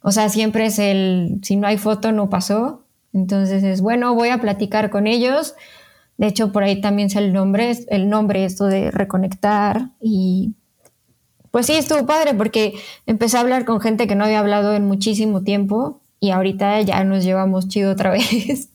O 0.00 0.12
sea, 0.12 0.28
siempre 0.28 0.66
es 0.66 0.78
el, 0.78 1.40
si 1.42 1.56
no 1.56 1.66
hay 1.66 1.76
foto, 1.76 2.12
no 2.12 2.30
pasó. 2.30 2.84
Entonces 3.12 3.64
es, 3.64 3.80
bueno, 3.80 4.14
voy 4.14 4.28
a 4.28 4.40
platicar 4.40 4.90
con 4.90 5.06
ellos. 5.08 5.54
De 6.18 6.26
hecho, 6.26 6.52
por 6.52 6.62
ahí 6.64 6.80
también 6.80 7.08
sale 7.10 7.28
el 7.28 7.32
nombre, 7.32 7.74
el 7.88 8.08
nombre 8.10 8.44
esto 8.44 8.66
de 8.66 8.90
reconectar. 8.90 9.90
Y 10.02 10.52
pues 11.50 11.66
sí, 11.66 11.72
estuvo 11.74 12.04
padre 12.06 12.34
porque 12.34 12.74
empecé 13.06 13.36
a 13.38 13.40
hablar 13.40 13.64
con 13.64 13.80
gente 13.80 14.06
que 14.06 14.14
no 14.16 14.24
había 14.24 14.40
hablado 14.40 14.74
en 14.74 14.84
muchísimo 14.84 15.42
tiempo 15.42 16.02
y 16.20 16.30
ahorita 16.30 16.80
ya 16.82 17.02
nos 17.04 17.24
llevamos 17.24 17.68
chido 17.68 17.92
otra 17.92 18.10
vez. 18.12 18.68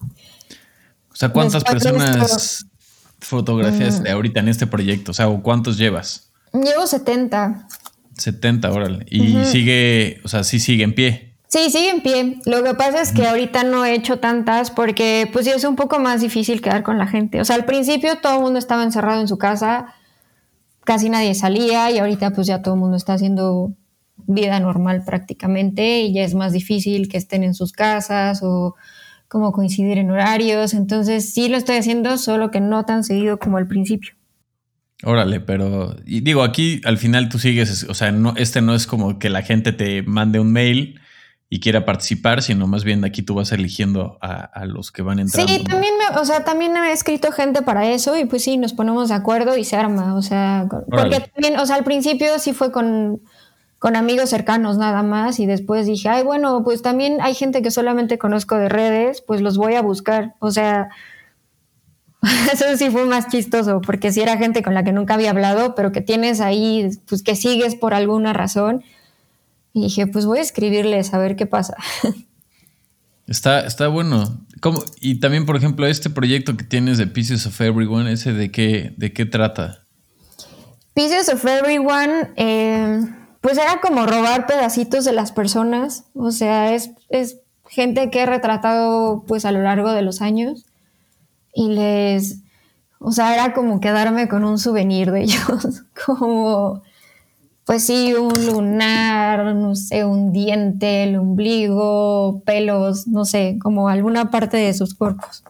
O 1.11 1.15
sea, 1.15 1.29
¿cuántas 1.29 1.63
personas 1.63 2.65
fotografías 3.19 3.99
Mm. 3.99 4.03
de 4.03 4.11
ahorita 4.11 4.39
en 4.39 4.47
este 4.47 4.65
proyecto? 4.65 5.11
O 5.11 5.13
sea, 5.13 5.27
¿o 5.29 5.43
¿cuántos 5.43 5.77
llevas? 5.77 6.31
Llevo 6.53 6.87
70. 6.87 7.67
70, 8.17 8.71
órale. 8.71 9.05
Y 9.09 9.43
sigue, 9.45 10.21
o 10.23 10.27
sea, 10.27 10.43
sí 10.43 10.59
sigue 10.59 10.83
en 10.83 10.93
pie. 10.95 11.32
Sí, 11.53 11.69
sigue 11.69 11.91
en 11.91 12.01
pie. 12.01 12.39
Lo 12.47 12.63
que 12.63 12.73
pasa 12.73 12.99
es 12.99 13.11
que 13.11 13.27
ahorita 13.27 13.63
no 13.63 13.85
he 13.85 13.93
hecho 13.93 14.17
tantas 14.17 14.71
porque 14.71 15.29
pues 15.31 15.45
sí 15.45 15.51
es 15.51 15.63
un 15.65 15.75
poco 15.75 15.99
más 15.99 16.19
difícil 16.19 16.61
quedar 16.61 16.81
con 16.81 16.97
la 16.97 17.05
gente. 17.05 17.39
O 17.39 17.45
sea, 17.45 17.55
al 17.55 17.65
principio 17.65 18.17
todo 18.17 18.37
el 18.37 18.41
mundo 18.41 18.57
estaba 18.57 18.81
encerrado 18.81 19.21
en 19.21 19.27
su 19.27 19.37
casa, 19.37 19.93
casi 20.83 21.11
nadie 21.11 21.35
salía 21.35 21.91
y 21.91 21.99
ahorita 21.99 22.31
pues 22.31 22.47
ya 22.47 22.63
todo 22.63 22.73
el 22.73 22.79
mundo 22.79 22.97
está 22.97 23.13
haciendo 23.13 23.71
vida 24.25 24.59
normal 24.59 25.03
prácticamente 25.05 26.01
y 26.01 26.11
ya 26.11 26.23
es 26.23 26.33
más 26.33 26.53
difícil 26.53 27.07
que 27.07 27.19
estén 27.19 27.43
en 27.43 27.53
sus 27.53 27.71
casas 27.71 28.39
o 28.41 28.73
como 29.27 29.51
coincidir 29.51 29.99
en 29.99 30.09
horarios. 30.09 30.73
Entonces 30.73 31.35
sí 31.35 31.49
lo 31.49 31.57
estoy 31.57 31.75
haciendo, 31.75 32.17
solo 32.17 32.49
que 32.49 32.61
no 32.61 32.83
tan 32.85 33.03
seguido 33.03 33.37
como 33.37 33.57
al 33.57 33.67
principio. 33.67 34.15
Órale, 35.03 35.39
pero 35.39 35.97
y 36.03 36.21
digo, 36.21 36.41
aquí 36.41 36.81
al 36.83 36.97
final 36.97 37.29
tú 37.29 37.37
sigues, 37.37 37.83
o 37.87 37.93
sea, 37.93 38.11
no, 38.11 38.33
este 38.37 38.63
no 38.63 38.73
es 38.73 38.87
como 38.87 39.19
que 39.19 39.29
la 39.29 39.43
gente 39.43 39.71
te 39.71 40.01
mande 40.01 40.39
un 40.39 40.51
mail 40.51 40.99
y 41.55 41.59
quiera 41.59 41.85
participar, 41.85 42.41
sino 42.41 42.65
más 42.65 42.83
bien 42.83 43.05
aquí 43.05 43.21
tú 43.21 43.35
vas 43.35 43.51
eligiendo 43.51 44.17
a, 44.21 44.41
a 44.41 44.65
los 44.65 44.91
que 44.91 45.03
van 45.03 45.19
entrando. 45.19 45.53
Sí, 45.53 45.63
también 45.63 45.93
me, 45.99 46.19
o 46.19 46.25
sea, 46.25 46.43
también 46.43 46.75
he 46.75 46.91
escrito 46.91 47.31
gente 47.31 47.61
para 47.61 47.85
eso 47.91 48.17
y 48.17 48.25
pues 48.25 48.43
sí, 48.43 48.57
nos 48.57 48.73
ponemos 48.73 49.09
de 49.09 49.13
acuerdo 49.13 49.55
y 49.55 49.63
se 49.63 49.75
arma, 49.75 50.15
o 50.15 50.23
sea, 50.23 50.65
con- 50.67 50.83
porque 50.89 51.19
también, 51.19 51.59
o 51.59 51.65
sea, 51.67 51.75
al 51.75 51.83
principio 51.83 52.39
sí 52.39 52.53
fue 52.53 52.71
con, 52.71 53.21
con 53.77 53.95
amigos 53.95 54.31
cercanos 54.31 54.79
nada 54.79 55.03
más 55.03 55.39
y 55.39 55.45
después 55.45 55.85
dije, 55.85 56.09
ay, 56.09 56.23
bueno, 56.23 56.63
pues 56.63 56.81
también 56.81 57.19
hay 57.21 57.35
gente 57.35 57.61
que 57.61 57.69
solamente 57.69 58.17
conozco 58.17 58.55
de 58.55 58.67
redes, 58.67 59.21
pues 59.21 59.39
los 59.41 59.55
voy 59.55 59.75
a 59.75 59.83
buscar, 59.83 60.33
o 60.39 60.49
sea, 60.49 60.89
eso 62.51 62.65
sí 62.77 62.89
fue 62.89 63.05
más 63.05 63.27
chistoso, 63.27 63.79
porque 63.79 64.11
sí 64.11 64.21
era 64.21 64.37
gente 64.37 64.63
con 64.63 64.73
la 64.73 64.83
que 64.83 64.91
nunca 64.91 65.13
había 65.13 65.29
hablado, 65.29 65.75
pero 65.75 65.91
que 65.91 66.01
tienes 66.01 66.41
ahí, 66.41 66.89
pues 67.07 67.21
que 67.21 67.35
sigues 67.35 67.75
por 67.75 67.93
alguna 67.93 68.33
razón. 68.33 68.83
Y 69.73 69.83
dije, 69.83 70.07
pues 70.07 70.25
voy 70.25 70.39
a 70.39 70.41
escribirles 70.41 71.13
a 71.13 71.17
ver 71.17 71.35
qué 71.35 71.45
pasa. 71.45 71.75
Está, 73.27 73.61
está 73.61 73.87
bueno. 73.87 74.45
¿Cómo? 74.61 74.83
Y 74.99 75.19
también, 75.19 75.45
por 75.45 75.55
ejemplo, 75.55 75.87
este 75.87 76.09
proyecto 76.09 76.57
que 76.57 76.63
tienes 76.63 76.97
de 76.97 77.07
Pieces 77.07 77.45
of 77.45 77.59
Everyone, 77.61 78.11
¿ese 78.11 78.33
de 78.33 78.51
qué, 78.51 78.93
de 78.97 79.13
qué 79.13 79.25
trata? 79.25 79.85
Pieces 80.93 81.29
of 81.33 81.43
Everyone, 81.45 82.31
eh, 82.35 82.99
pues 83.41 83.57
era 83.57 83.81
como 83.81 84.05
robar 84.05 84.45
pedacitos 84.45 85.05
de 85.05 85.13
las 85.13 85.31
personas. 85.31 86.05
O 86.13 86.31
sea, 86.31 86.73
es, 86.73 86.91
es 87.09 87.39
gente 87.67 88.09
que 88.11 88.21
he 88.21 88.25
retratado 88.25 89.23
pues 89.27 89.45
a 89.45 89.51
lo 89.51 89.61
largo 89.61 89.91
de 89.91 90.01
los 90.01 90.21
años. 90.21 90.65
Y 91.53 91.69
les, 91.69 92.39
o 92.99 93.11
sea, 93.11 93.33
era 93.33 93.53
como 93.53 93.79
quedarme 93.79 94.27
con 94.27 94.43
un 94.43 94.59
souvenir 94.59 95.11
de 95.11 95.23
ellos. 95.23 95.83
como, 96.05 96.83
pues 97.65 97.85
sí, 97.85 98.13
un 98.13 98.45
lunar, 98.45 99.55
no 99.55 99.75
sé, 99.75 100.03
un 100.03 100.33
diente, 100.33 101.03
el 101.03 101.15
ombligo, 101.15 102.43
pelos, 102.45 103.07
no 103.07 103.23
sé, 103.25 103.57
como 103.61 103.87
alguna 103.87 104.29
parte 104.31 104.57
de 104.57 104.73
sus 104.73 104.93
cuerpos. 104.93 105.43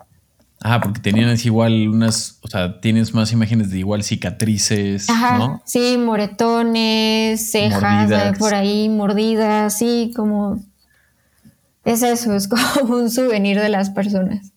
Ah, 0.61 0.79
porque 0.79 1.01
tenían 1.01 1.29
así 1.29 1.49
igual 1.49 1.89
unas, 1.89 2.39
o 2.41 2.47
sea, 2.47 2.79
tienes 2.79 3.13
más 3.13 3.31
imágenes 3.33 3.69
de 3.69 3.79
igual 3.79 4.03
cicatrices, 4.03 5.09
Ajá, 5.09 5.37
¿no? 5.37 5.61
sí, 5.65 5.97
moretones, 5.97 7.51
cejas 7.51 7.81
Mordidas. 8.09 8.37
por 8.37 8.53
ahí, 8.53 8.89
mordidas, 8.89 9.77
sí, 9.77 10.13
como... 10.15 10.63
Es 11.83 12.01
eso, 12.01 12.33
es 12.33 12.47
como 12.79 12.95
un 12.95 13.11
souvenir 13.11 13.59
de 13.59 13.67
las 13.67 13.89
personas. 13.89 14.53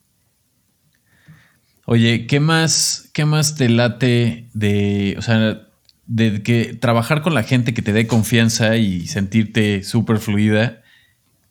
Oye, 1.87 2.27
¿qué 2.27 2.39
más, 2.39 3.11
qué 3.13 3.25
más 3.25 3.57
te 3.57 3.69
late 3.69 4.49
de, 4.55 5.17
o 5.19 5.23
sea, 5.23 5.66
de 6.07 6.43
que 6.43 6.75
trabajar 6.75 7.23
con 7.23 7.35
la 7.35 7.43
gente 7.43 7.75
que 7.75 7.83
te 7.83 7.93
dé 7.93 8.07
confianza 8.07 8.77
y 8.77 9.07
sentirte 9.07 9.83
súper 9.83 10.19
fluida? 10.19 10.83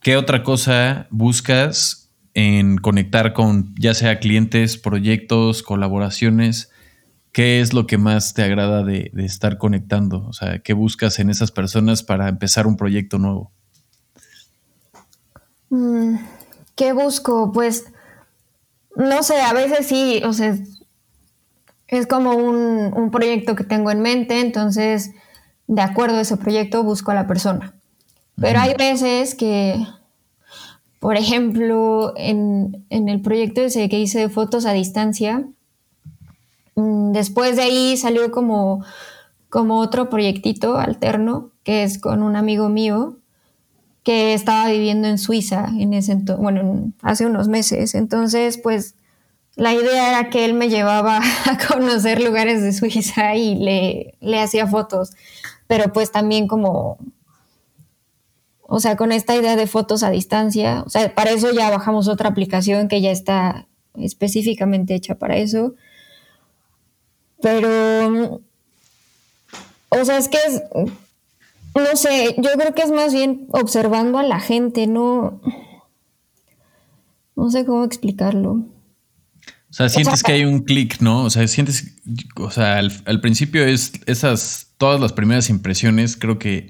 ¿Qué 0.02 0.18
otra 0.18 0.44
cosa 0.44 1.08
buscas 1.10 2.10
en 2.34 2.78
conectar 2.78 3.34
con 3.34 3.74
ya 3.78 3.94
sea 3.94 4.20
clientes, 4.20 4.78
proyectos, 4.78 5.64
colaboraciones? 5.64 6.72
¿Qué 7.32 7.60
es 7.60 7.74
lo 7.74 7.86
que 7.86 7.98
más 7.98 8.34
te 8.34 8.44
agrada 8.44 8.84
de, 8.84 9.12
de 9.14 9.26
estar 9.26 9.58
conectando? 9.58 10.26
O 10.26 10.34
sea, 10.34 10.60
¿qué 10.60 10.74
buscas 10.74 11.20
en 11.20 11.30
esas 11.30 11.52
personas 11.52 12.04
para 12.04 12.30
empezar 12.30 12.66
un 12.68 12.78
proyecto 12.78 13.18
nuevo? 13.20 13.52
Mm, 15.70 16.18
¿Qué 16.76 16.94
busco? 16.94 17.52
Pues, 17.52 17.86
no 18.96 19.24
sé, 19.24 19.42
a 19.42 19.54
veces 19.54 19.88
sí, 19.88 20.22
o 20.24 20.34
sea, 20.34 20.58
es 21.88 22.08
como 22.08 22.32
un, 22.36 22.94
un 22.96 23.12
proyecto 23.12 23.56
que 23.56 23.64
tengo 23.64 23.92
en 23.92 24.02
mente, 24.02 24.40
entonces, 24.42 25.12
de 25.68 25.82
acuerdo 25.82 26.18
a 26.18 26.22
ese 26.22 26.38
proyecto, 26.38 26.84
busco 26.84 27.12
a 27.12 27.16
la 27.16 27.28
persona. 27.28 27.74
Pero 28.38 28.60
hay 28.60 28.74
veces 28.74 29.36
que, 29.36 29.76
por 31.00 31.16
ejemplo, 31.18 32.14
en, 32.18 32.86
en 32.90 33.10
el 33.10 33.22
proyecto 33.22 33.62
ese 33.62 33.88
que 33.90 34.00
hice 34.00 34.20
de 34.20 34.30
fotos 34.30 34.66
a 34.66 34.74
distancia, 34.74 35.46
mm, 36.76 37.12
después 37.12 37.56
de 37.56 37.64
ahí 37.64 37.98
salió 37.98 38.32
como, 38.32 38.84
como 39.50 39.80
otro 39.80 40.10
proyectito 40.10 40.78
alterno, 40.78 41.52
que 41.64 41.84
es 41.84 42.00
con 42.00 42.24
un 42.24 42.36
amigo 42.36 42.70
mío, 42.70 43.18
que 44.04 44.34
estaba 44.34 44.70
viviendo 44.70 45.08
en 45.08 45.18
Suiza 45.18 45.68
en 45.80 45.94
ese 45.94 46.16
bueno, 46.38 46.62
en- 46.62 46.94
hace 47.02 47.26
unos 47.26 47.48
meses. 47.48 47.96
Entonces, 47.96 48.58
pues 48.58 48.96
la 49.56 49.74
idea 49.74 50.10
era 50.10 50.30
que 50.30 50.46
él 50.46 50.54
me 50.54 50.70
llevaba 50.70 51.20
a 51.46 51.58
conocer 51.68 52.22
lugares 52.22 52.62
de 52.62 52.74
Suiza 52.74 53.36
y 53.36 53.56
le, 53.56 54.16
le 54.20 54.42
hacía 54.42 54.68
fotos, 54.68 55.12
pero 55.68 55.92
pues 55.94 56.12
también 56.12 56.48
como, 56.48 56.98
o 58.62 58.80
sea, 58.80 58.98
con 58.98 59.12
esta 59.12 59.36
idea 59.36 59.56
de 59.56 59.68
fotos 59.68 60.04
a 60.04 60.10
distancia, 60.10 60.84
o 60.86 60.90
sea, 60.90 61.14
para 61.14 61.32
eso 61.32 61.52
ya 61.52 61.70
bajamos 61.70 62.08
otra 62.08 62.30
aplicación 62.30 62.88
que 62.88 63.02
ya 63.02 63.12
está 63.12 63.68
específicamente 63.96 64.96
hecha 64.96 65.16
para 65.16 65.38
eso. 65.38 65.76
Pero, 67.42 68.42
o 69.90 70.06
sea, 70.06 70.18
es 70.18 70.30
que 70.30 70.38
es, 70.48 70.64
no 70.74 71.96
sé, 71.96 72.36
yo 72.38 72.52
creo 72.54 72.74
que 72.74 72.82
es 72.82 72.92
más 72.92 73.14
bien 73.14 73.48
observando 73.52 74.18
a 74.18 74.24
la 74.24 74.40
gente, 74.40 74.88
no, 74.88 75.42
no 77.36 77.50
sé 77.52 77.66
cómo 77.66 77.84
explicarlo. 77.84 78.64
O 79.76 79.78
sea, 79.78 79.90
sientes 79.90 80.24
que 80.24 80.32
hay 80.32 80.46
un 80.46 80.60
clic, 80.64 81.02
¿no? 81.02 81.24
O 81.24 81.30
sea, 81.30 81.46
sientes, 81.50 81.98
o 82.38 82.50
sea, 82.50 82.78
al, 82.78 82.94
al 83.06 83.20
principio 83.20 83.66
es 83.66 83.92
esas, 84.06 84.72
todas 84.78 85.02
las 85.02 85.12
primeras 85.12 85.50
impresiones, 85.50 86.16
creo 86.16 86.40
que 86.40 86.70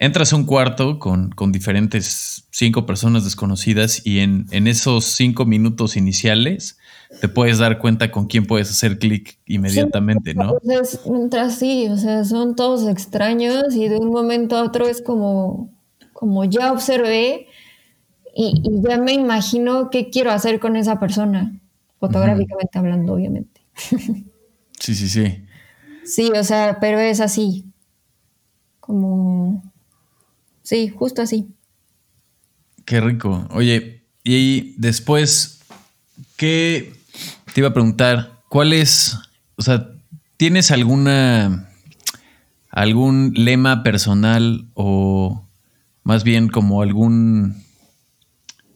entras 0.00 0.32
a 0.32 0.36
un 0.36 0.46
cuarto 0.46 0.98
con, 0.98 1.30
con 1.30 1.52
diferentes 1.52 2.48
cinco 2.50 2.86
personas 2.86 3.22
desconocidas 3.22 4.04
y 4.04 4.18
en, 4.18 4.46
en 4.50 4.66
esos 4.66 5.04
cinco 5.04 5.44
minutos 5.44 5.96
iniciales 5.96 6.76
te 7.20 7.28
puedes 7.28 7.58
dar 7.58 7.78
cuenta 7.78 8.10
con 8.10 8.26
quién 8.26 8.46
puedes 8.46 8.68
hacer 8.70 8.98
clic 8.98 9.38
inmediatamente, 9.46 10.34
¿no? 10.34 10.52
O 10.52 10.60
sea, 10.64 10.80
es- 10.80 11.00
mientras 11.08 11.56
sí, 11.56 11.86
o 11.88 11.96
sea, 11.98 12.24
son 12.24 12.56
todos 12.56 12.88
extraños 12.88 13.76
y 13.76 13.86
de 13.88 13.98
un 13.98 14.08
momento 14.10 14.56
a 14.56 14.64
otro 14.64 14.88
es 14.88 15.00
como, 15.02 15.70
como 16.12 16.44
ya 16.46 16.72
observé 16.72 17.46
y, 18.34 18.54
y 18.64 18.88
ya 18.88 18.96
me 18.98 19.12
imagino 19.12 19.88
qué 19.90 20.10
quiero 20.10 20.32
hacer 20.32 20.58
con 20.60 20.74
esa 20.76 20.98
persona, 20.98 21.60
fotográficamente 22.00 22.78
hablando, 22.78 23.14
obviamente. 23.14 23.60
Sí, 24.80 24.94
sí, 24.94 25.10
sí. 25.10 25.44
Sí, 26.06 26.32
o 26.34 26.42
sea, 26.42 26.78
pero 26.80 26.98
es 26.98 27.20
así, 27.20 27.66
como, 28.80 29.62
sí, 30.62 30.88
justo 30.88 31.20
así. 31.20 31.48
Qué 32.86 32.98
rico. 33.02 33.46
Oye, 33.50 34.04
y 34.24 34.72
después, 34.78 35.60
¿qué 36.38 36.94
te 37.52 37.60
iba 37.60 37.68
a 37.68 37.74
preguntar? 37.74 38.40
¿Cuál 38.48 38.72
es, 38.72 39.18
o 39.56 39.62
sea, 39.62 39.90
tienes 40.38 40.70
alguna, 40.70 41.68
algún 42.70 43.34
lema 43.36 43.82
personal 43.82 44.66
o 44.72 45.46
más 46.04 46.24
bien 46.24 46.48
como 46.48 46.80
algún, 46.80 47.62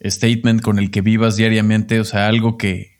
statement 0.09 0.61
con 0.61 0.79
el 0.79 0.91
que 0.91 1.01
vivas 1.01 1.35
diariamente, 1.35 1.99
o 1.99 2.05
sea, 2.05 2.27
algo 2.27 2.57
que, 2.57 2.94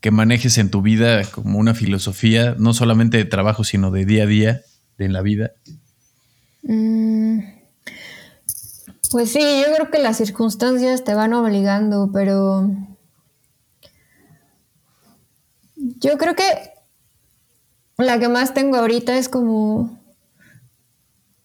que 0.00 0.10
manejes 0.10 0.58
en 0.58 0.70
tu 0.70 0.82
vida 0.82 1.24
como 1.24 1.58
una 1.58 1.74
filosofía, 1.74 2.54
no 2.58 2.72
solamente 2.72 3.16
de 3.16 3.24
trabajo, 3.24 3.64
sino 3.64 3.90
de 3.90 4.04
día 4.04 4.24
a 4.24 4.26
día, 4.26 4.62
de 4.96 5.06
en 5.06 5.12
la 5.12 5.22
vida? 5.22 5.52
Mm, 6.62 7.40
pues 9.10 9.32
sí, 9.32 9.40
yo 9.40 9.74
creo 9.74 9.90
que 9.90 9.98
las 9.98 10.18
circunstancias 10.18 11.04
te 11.04 11.14
van 11.14 11.32
obligando, 11.32 12.10
pero 12.12 12.70
yo 15.76 16.18
creo 16.18 16.34
que 16.34 16.44
la 17.96 18.18
que 18.18 18.28
más 18.28 18.54
tengo 18.54 18.76
ahorita 18.76 19.16
es 19.16 19.28
como, 19.28 19.98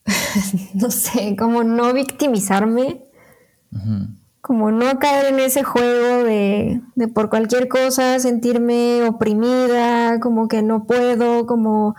no 0.73 0.91
sé, 0.91 1.35
como 1.37 1.63
no 1.63 1.93
victimizarme 1.93 3.03
como 4.43 4.71
no 4.71 4.99
caer 4.99 5.33
en 5.33 5.39
ese 5.39 5.63
juego 5.63 6.25
de, 6.25 6.81
de, 6.95 7.07
por 7.07 7.29
cualquier 7.29 7.69
cosa 7.69 8.19
sentirme 8.19 9.01
oprimida, 9.03 10.19
como 10.19 10.49
que 10.49 10.61
no 10.61 10.85
puedo, 10.85 11.45
como... 11.45 11.95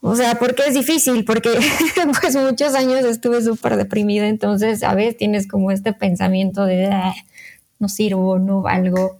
O 0.00 0.16
sea, 0.16 0.36
porque 0.36 0.62
es 0.66 0.72
difícil, 0.72 1.26
porque 1.26 1.50
pues 2.22 2.34
muchos 2.36 2.74
años 2.74 3.04
estuve 3.04 3.42
súper 3.42 3.76
deprimida, 3.76 4.28
entonces, 4.28 4.82
a 4.82 4.94
veces 4.94 5.18
tienes 5.18 5.46
como 5.46 5.70
este 5.70 5.92
pensamiento 5.92 6.64
de, 6.64 6.86
ah, 6.86 7.12
no 7.78 7.90
sirvo, 7.90 8.38
no 8.38 8.62
valgo. 8.62 9.18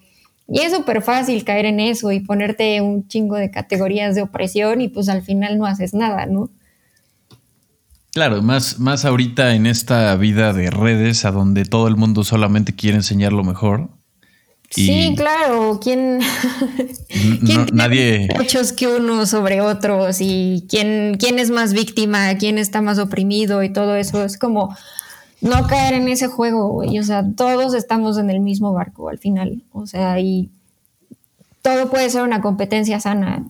Y 0.49 0.61
es 0.63 0.73
súper 0.73 1.03
fácil 1.03 1.45
caer 1.45 1.67
en 1.67 1.81
eso 1.81 2.13
y 2.13 2.21
ponerte 2.21 2.81
un 2.81 3.09
chingo 3.09 3.37
de 3.37 3.51
categorías 3.51 4.15
de 4.15 4.23
opresión 4.23 4.81
y 4.81 4.89
pues 4.89 5.11
al 5.11 5.21
final 5.21 5.59
no 5.59 5.67
haces 5.67 5.93
nada, 5.93 6.25
¿no? 6.25 6.49
Claro, 8.13 8.43
más, 8.43 8.81
más 8.81 9.05
ahorita 9.05 9.55
en 9.55 9.67
esta 9.67 10.15
vida 10.17 10.53
de 10.53 10.71
redes 10.71 11.25
a 11.25 11.31
donde 11.31 11.65
todo 11.65 11.87
el 11.87 11.97
mundo 11.97 12.25
solamente 12.25 12.75
quiere 12.75 12.97
enseñar 12.97 13.33
lo 13.33 13.45
mejor. 13.45 13.89
sí, 14.71 15.15
claro. 15.17 15.79
¿Quién, 15.81 16.21
¿quién 17.47 17.67
nadie 17.73 18.29
muchos 18.37 18.73
que 18.73 18.89
uno 18.89 19.27
sobre 19.27 19.61
otros 19.61 20.19
y 20.21 20.67
quién, 20.69 21.17
quién 21.19 21.39
es 21.39 21.51
más 21.51 21.73
víctima, 21.73 22.37
quién 22.37 22.59
está 22.59 22.83
más 22.83 22.99
oprimido 22.99 23.63
y 23.63 23.73
todo 23.73 23.95
eso 23.95 24.25
es 24.25 24.37
como 24.39 24.77
no 25.41 25.67
caer 25.67 25.95
en 25.95 26.09
ese 26.09 26.27
juego, 26.27 26.69
güey. 26.69 26.99
O 26.99 27.03
sea, 27.03 27.25
todos 27.37 27.75
estamos 27.75 28.19
en 28.19 28.31
el 28.31 28.41
mismo 28.41 28.73
barco 28.73 29.09
al 29.09 29.19
final. 29.19 29.63
O 29.73 29.87
sea, 29.87 30.19
y 30.21 30.51
todo 31.63 31.91
puede 31.91 32.11
ser 32.11 32.23
una 32.23 32.41
competencia 32.41 33.01
sana. 33.01 33.45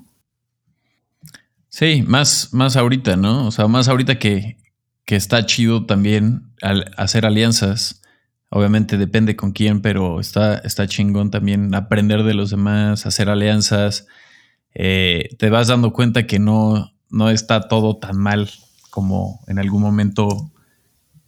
Sí, 1.71 2.03
más, 2.07 2.53
más 2.53 2.77
ahorita, 2.77 3.17
¿no? 3.17 3.47
O 3.47 3.51
sea, 3.53 3.69
más 3.69 3.89
ahorita 3.89 4.19
que, 4.19 4.59
que 5.05 5.17
está 5.17 5.47
chido 5.47 5.87
también 5.87 6.53
al 6.61 6.91
hacer 6.97 7.25
alianzas. 7.25 8.03
Obviamente 8.51 8.99
depende 8.99 9.37
con 9.37 9.53
quién, 9.53 9.81
pero 9.81 10.21
está, 10.21 10.59
está 10.59 10.89
chingón 10.89 11.31
también 11.31 11.73
aprender 11.75 12.25
de 12.25 12.35
los 12.35 12.51
demás, 12.51 13.07
hacer 13.07 13.31
alianzas. 13.31 14.09
Eh, 14.75 15.31
te 15.39 15.49
vas 15.49 15.69
dando 15.69 15.93
cuenta 15.93 16.27
que 16.27 16.41
no, 16.41 16.93
no 17.09 17.31
está 17.31 17.69
todo 17.69 17.97
tan 17.97 18.19
mal 18.19 18.51
como 18.91 19.41
en 19.47 19.61
algún 19.61 19.83
momento 19.83 20.51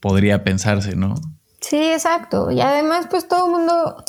podría 0.01 0.43
pensarse, 0.43 0.97
¿no? 0.97 1.15
Sí, 1.61 1.77
exacto. 1.77 2.51
Y 2.51 2.61
además, 2.61 3.07
pues 3.09 3.29
todo 3.29 3.47
el 3.47 3.53
mundo, 3.53 4.05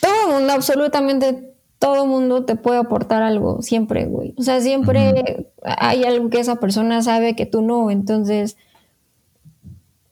todo 0.00 0.26
el 0.26 0.34
mundo, 0.34 0.52
absolutamente 0.52 1.49
todo 1.80 2.06
mundo 2.06 2.44
te 2.44 2.56
puede 2.56 2.78
aportar 2.78 3.22
algo, 3.22 3.62
siempre, 3.62 4.04
güey. 4.04 4.34
O 4.36 4.42
sea, 4.42 4.60
siempre 4.60 5.46
hay 5.64 6.04
algo 6.04 6.28
que 6.28 6.38
esa 6.38 6.56
persona 6.56 7.02
sabe 7.02 7.34
que 7.34 7.46
tú 7.46 7.62
no, 7.62 7.90
entonces, 7.90 8.58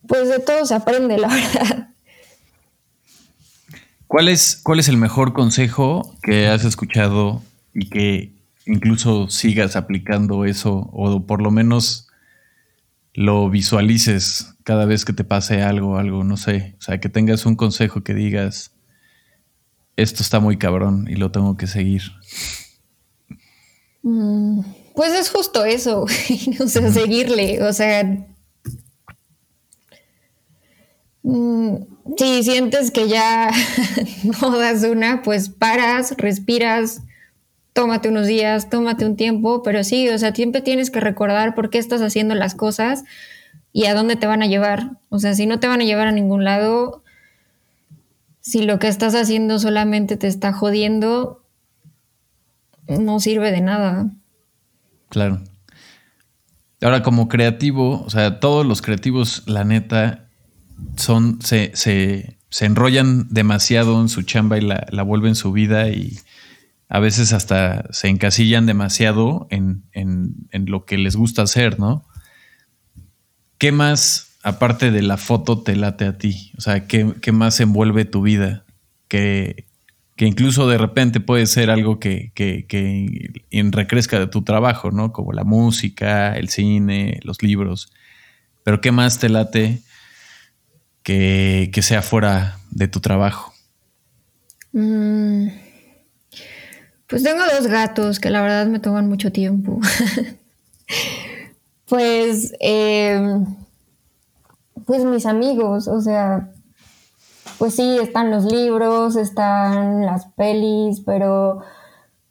pues 0.06 0.30
de 0.30 0.40
todo 0.40 0.64
se 0.64 0.74
aprende, 0.74 1.18
la 1.18 1.28
verdad. 1.34 1.90
¿Cuál 4.06 4.28
es, 4.28 4.58
cuál 4.64 4.80
es 4.80 4.88
el 4.88 4.96
mejor 4.96 5.34
consejo 5.34 6.16
que 6.22 6.48
has 6.48 6.64
escuchado 6.64 7.42
y 7.74 7.90
que 7.90 8.32
incluso 8.64 9.28
sigas 9.28 9.76
aplicando 9.76 10.46
eso 10.46 10.88
o 10.92 11.26
por 11.26 11.42
lo 11.42 11.50
menos 11.50 12.08
lo 13.12 13.50
visualices 13.50 14.54
cada 14.64 14.86
vez 14.86 15.04
que 15.04 15.12
te 15.12 15.24
pase 15.24 15.62
algo, 15.62 15.98
algo, 15.98 16.24
no 16.24 16.38
sé, 16.38 16.76
o 16.78 16.82
sea, 16.82 16.98
que 16.98 17.10
tengas 17.10 17.44
un 17.44 17.56
consejo 17.56 18.02
que 18.02 18.14
digas, 18.14 18.72
esto 19.98 20.22
está 20.22 20.38
muy 20.38 20.56
cabrón 20.56 21.06
y 21.10 21.16
lo 21.16 21.32
tengo 21.32 21.56
que 21.56 21.66
seguir? 21.66 22.02
Mm, 24.02 24.60
pues 24.94 25.12
es 25.12 25.28
justo 25.28 25.64
eso, 25.64 26.06
o 26.60 26.66
sea, 26.68 26.90
seguirle, 26.92 27.62
o 27.64 27.72
sea, 27.72 28.04
mm, 31.24 31.74
si 32.16 32.44
sientes 32.44 32.92
que 32.92 33.08
ya 33.08 33.50
no 34.40 34.56
das 34.56 34.84
una, 34.84 35.22
pues 35.22 35.48
paras, 35.48 36.14
respiras, 36.16 37.02
tómate 37.72 38.08
unos 38.08 38.28
días, 38.28 38.70
tómate 38.70 39.04
un 39.04 39.16
tiempo, 39.16 39.64
pero 39.64 39.82
sí, 39.82 40.08
o 40.10 40.18
sea, 40.18 40.32
siempre 40.32 40.62
tienes 40.62 40.92
que 40.92 41.00
recordar 41.00 41.56
por 41.56 41.70
qué 41.70 41.78
estás 41.78 42.02
haciendo 42.02 42.36
las 42.36 42.54
cosas 42.54 43.02
y 43.72 43.86
a 43.86 43.94
dónde 43.94 44.14
te 44.14 44.28
van 44.28 44.42
a 44.42 44.46
llevar. 44.46 44.98
O 45.08 45.18
sea, 45.18 45.34
si 45.34 45.46
no 45.46 45.58
te 45.58 45.66
van 45.66 45.80
a 45.80 45.84
llevar 45.84 46.06
a 46.06 46.12
ningún 46.12 46.44
lado, 46.44 47.02
si 48.48 48.62
lo 48.62 48.78
que 48.78 48.88
estás 48.88 49.14
haciendo 49.14 49.58
solamente 49.58 50.16
te 50.16 50.26
está 50.26 50.54
jodiendo, 50.54 51.44
no 52.86 53.20
sirve 53.20 53.52
de 53.52 53.60
nada. 53.60 54.10
Claro. 55.10 55.42
Ahora, 56.80 57.02
como 57.02 57.28
creativo, 57.28 58.02
o 58.02 58.08
sea, 58.08 58.40
todos 58.40 58.64
los 58.64 58.80
creativos, 58.80 59.42
la 59.46 59.64
neta, 59.64 60.30
son, 60.96 61.42
se, 61.42 61.72
se, 61.74 62.38
se 62.48 62.64
enrollan 62.64 63.28
demasiado 63.28 64.00
en 64.00 64.08
su 64.08 64.22
chamba 64.22 64.56
y 64.56 64.62
la, 64.62 64.86
la, 64.92 65.02
vuelven 65.02 65.34
su 65.34 65.52
vida 65.52 65.90
y 65.90 66.18
a 66.88 67.00
veces 67.00 67.34
hasta 67.34 67.92
se 67.92 68.08
encasillan 68.08 68.64
demasiado 68.64 69.46
en, 69.50 69.84
en, 69.92 70.48
en 70.52 70.70
lo 70.70 70.86
que 70.86 70.96
les 70.96 71.16
gusta 71.16 71.42
hacer, 71.42 71.78
¿no? 71.78 72.06
¿Qué 73.58 73.72
más 73.72 74.27
aparte 74.42 74.90
de 74.90 75.02
la 75.02 75.16
foto, 75.16 75.62
te 75.62 75.76
late 75.76 76.04
a 76.06 76.18
ti? 76.18 76.52
O 76.56 76.60
sea, 76.60 76.86
¿qué, 76.86 77.32
más 77.32 77.60
envuelve 77.60 78.04
tu 78.04 78.22
vida? 78.22 78.64
Que, 79.08 79.66
incluso 80.16 80.68
de 80.68 80.78
repente 80.78 81.20
puede 81.20 81.46
ser 81.46 81.70
algo 81.70 82.00
que, 82.00 82.32
que, 82.34 82.66
que 82.66 83.44
recrezca 83.70 84.18
de 84.18 84.26
tu 84.26 84.42
trabajo, 84.42 84.90
¿no? 84.90 85.12
Como 85.12 85.32
la 85.32 85.44
música, 85.44 86.34
el 86.36 86.48
cine, 86.48 87.20
los 87.22 87.42
libros. 87.42 87.92
Pero 88.64 88.80
¿qué 88.80 88.92
más 88.92 89.18
te 89.18 89.28
late 89.28 89.80
que, 91.02 91.70
sea 91.82 92.02
fuera 92.02 92.58
de 92.70 92.88
tu 92.88 93.00
trabajo? 93.00 93.54
Mm, 94.72 95.48
pues 97.06 97.22
tengo 97.22 97.42
dos 97.46 97.66
gatos 97.66 98.20
que 98.20 98.30
la 98.30 98.42
verdad 98.42 98.66
me 98.66 98.80
toman 98.80 99.08
mucho 99.08 99.32
tiempo. 99.32 99.80
pues... 101.86 102.54
Eh, 102.60 103.18
pues 104.88 105.04
mis 105.04 105.26
amigos, 105.26 105.86
o 105.86 106.00
sea, 106.00 106.50
pues 107.58 107.74
sí, 107.74 107.98
están 108.00 108.30
los 108.30 108.46
libros, 108.46 109.16
están 109.16 110.06
las 110.06 110.28
pelis, 110.28 111.02
pero, 111.02 111.60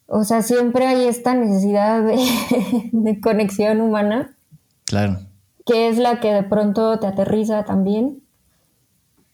o 0.07 0.23
sea, 0.23 0.41
siempre 0.41 0.87
hay 0.87 1.05
esta 1.05 1.35
necesidad 1.35 2.01
de, 2.91 3.21
conexión 3.21 3.79
humana. 3.79 4.35
Claro. 4.85 5.19
Que 5.67 5.87
es 5.87 5.99
la 5.99 6.19
que 6.19 6.33
de 6.33 6.41
pronto 6.41 6.97
te 6.97 7.05
aterriza 7.05 7.63
también. 7.63 8.23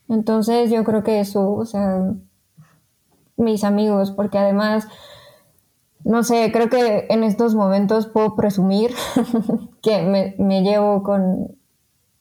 Entonces 0.09 0.69
yo 0.69 0.83
creo 0.83 1.05
que 1.05 1.21
eso, 1.21 1.49
o 1.49 1.65
sea, 1.65 2.11
mis 3.37 3.63
amigos, 3.63 4.11
porque 4.11 4.37
además, 4.37 4.85
no 6.03 6.23
sé, 6.23 6.51
creo 6.51 6.69
que 6.69 7.07
en 7.09 7.23
estos 7.23 7.55
momentos 7.55 8.07
puedo 8.07 8.35
presumir 8.35 8.93
que 9.81 10.01
me, 10.01 10.35
me 10.39 10.61
llevo 10.61 11.03
con, 11.03 11.55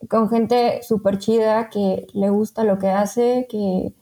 con 0.08 0.28
gente 0.28 0.80
súper 0.82 1.18
chida 1.18 1.68
que 1.70 2.06
le 2.12 2.30
gusta 2.30 2.64
lo 2.64 2.78
que 2.78 2.88
hace, 2.88 3.46
que, 3.48 3.92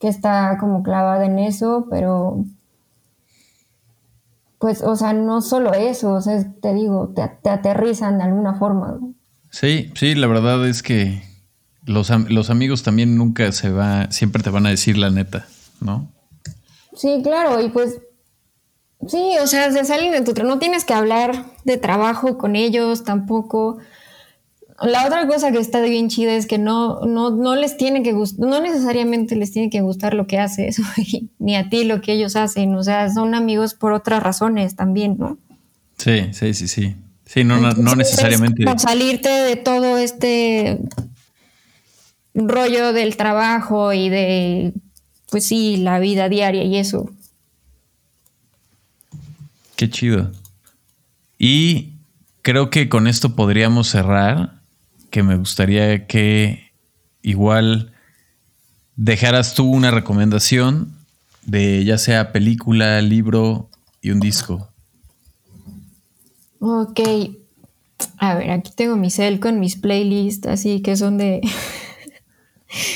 está 0.00 0.56
como 0.60 0.84
clavada 0.84 1.24
en 1.24 1.40
eso, 1.40 1.88
pero 1.90 2.44
pues, 4.58 4.82
o 4.82 4.94
sea, 4.94 5.12
no 5.12 5.42
solo 5.42 5.74
eso, 5.74 6.12
o 6.14 6.20
sea, 6.20 6.44
te 6.60 6.72
digo, 6.72 7.12
te, 7.14 7.50
aterrizan 7.50 8.18
de 8.18 8.24
alguna 8.24 8.54
forma. 8.54 8.98
Sí, 9.50 9.90
sí, 9.94 10.14
la 10.14 10.28
verdad 10.28 10.66
es 10.68 10.84
que 10.84 11.22
los, 11.84 12.10
los, 12.28 12.50
amigos 12.50 12.84
también 12.84 13.16
nunca 13.16 13.50
se 13.50 13.70
va, 13.70 14.08
siempre 14.10 14.42
te 14.42 14.50
van 14.50 14.66
a 14.66 14.70
decir 14.70 14.96
la 14.96 15.10
neta, 15.10 15.46
¿no? 15.80 16.08
Sí, 16.94 17.20
claro, 17.24 17.60
y 17.60 17.68
pues, 17.68 18.00
sí, 19.06 19.32
o 19.42 19.46
sea, 19.48 19.72
se 19.72 19.84
salen 19.84 20.12
de 20.12 20.32
tu... 20.32 20.42
No 20.44 20.60
tienes 20.60 20.84
que 20.84 20.94
hablar 20.94 21.46
de 21.64 21.76
trabajo 21.76 22.38
con 22.38 22.54
ellos 22.54 23.04
tampoco. 23.04 23.78
La 24.80 25.06
otra 25.06 25.26
cosa 25.26 25.50
que 25.50 25.58
está 25.58 25.80
bien 25.80 26.08
chida 26.08 26.34
es 26.34 26.46
que 26.46 26.58
no, 26.58 27.00
no, 27.00 27.30
no 27.30 27.56
les 27.56 27.76
tiene 27.76 28.02
que 28.04 28.12
gustar, 28.12 28.46
no 28.46 28.60
necesariamente 28.60 29.34
les 29.34 29.50
tiene 29.50 29.70
que 29.70 29.80
gustar 29.80 30.14
lo 30.14 30.28
que 30.28 30.38
haces, 30.38 30.80
ni 31.38 31.56
a 31.56 31.68
ti 31.68 31.84
lo 31.84 32.00
que 32.00 32.12
ellos 32.12 32.36
hacen. 32.36 32.74
O 32.76 32.82
sea, 32.84 33.12
son 33.12 33.34
amigos 33.34 33.74
por 33.74 33.92
otras 33.92 34.22
razones 34.22 34.76
también, 34.76 35.16
¿no? 35.18 35.36
Sí, 35.96 36.32
sí, 36.32 36.54
sí, 36.54 36.68
sí. 36.68 36.96
Sí, 37.26 37.44
no, 37.44 37.58
no, 37.60 37.94
necesariamente. 37.94 38.64
salirte 38.78 39.28
de 39.28 39.56
todo 39.56 39.98
este 39.98 40.78
rollo 42.32 42.94
del 42.94 43.16
trabajo 43.18 43.92
y 43.92 44.08
de, 44.08 44.72
pues 45.28 45.44
sí, 45.44 45.76
la 45.76 45.98
vida 45.98 46.30
diaria 46.30 46.62
y 46.62 46.78
eso. 46.78 47.10
Qué 49.76 49.90
chido. 49.90 50.32
Y 51.38 51.90
creo 52.42 52.70
que 52.70 52.88
con 52.88 53.06
esto 53.06 53.36
podríamos 53.36 53.88
cerrar, 53.88 54.57
que 55.10 55.22
me 55.22 55.36
gustaría 55.36 56.06
que 56.06 56.72
igual 57.22 57.92
dejaras 58.96 59.54
tú 59.54 59.70
una 59.70 59.90
recomendación 59.90 60.92
de 61.44 61.84
ya 61.84 61.98
sea 61.98 62.32
película, 62.32 63.00
libro 63.00 63.70
y 64.02 64.10
un 64.10 64.20
disco. 64.20 64.68
Ok. 66.60 67.00
A 68.18 68.34
ver, 68.34 68.50
aquí 68.50 68.72
tengo 68.74 68.96
mi 68.96 69.10
cel 69.10 69.40
con 69.40 69.60
mis 69.60 69.76
playlists, 69.76 70.46
así 70.46 70.82
que 70.82 70.96
son 70.96 71.18
de... 71.18 71.40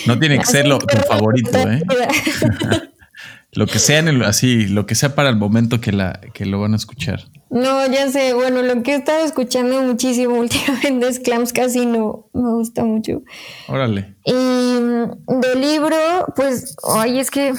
No 0.07 0.19
tiene 0.19 0.39
que 0.39 0.45
ser 0.45 0.69
lo, 0.69 0.79
tu 0.81 0.99
favorito, 1.09 1.57
¿eh? 1.57 1.83
lo 3.53 3.67
que 3.67 3.79
sea, 3.79 4.05
así, 4.27 4.67
lo 4.67 4.85
que 4.85 4.95
sea 4.95 5.15
para 5.15 5.31
el 5.31 5.37
momento 5.37 5.81
que, 5.81 5.93
la, 5.93 6.21
que 6.35 6.45
lo 6.45 6.61
van 6.61 6.75
a 6.75 6.77
escuchar. 6.77 7.25
No, 7.53 7.87
ya 7.87 8.11
sé. 8.11 8.33
Bueno, 8.33 8.63
lo 8.63 8.83
que 8.83 8.93
he 8.93 8.95
estado 8.97 9.27
escuchando 9.27 9.83
muchísimo 9.83 10.37
últimamente 10.41 11.07
es 11.07 11.21
Clams 11.21 11.53
Casino. 11.53 12.27
Me 12.33 12.51
gusta 12.51 12.83
mucho. 12.83 13.23
Órale. 13.69 14.15
Y 14.25 14.33
mm, 14.33 15.41
del 15.41 15.61
libro, 15.61 15.97
pues, 16.35 16.75
ay, 16.83 17.21
es 17.21 17.31
que 17.31 17.53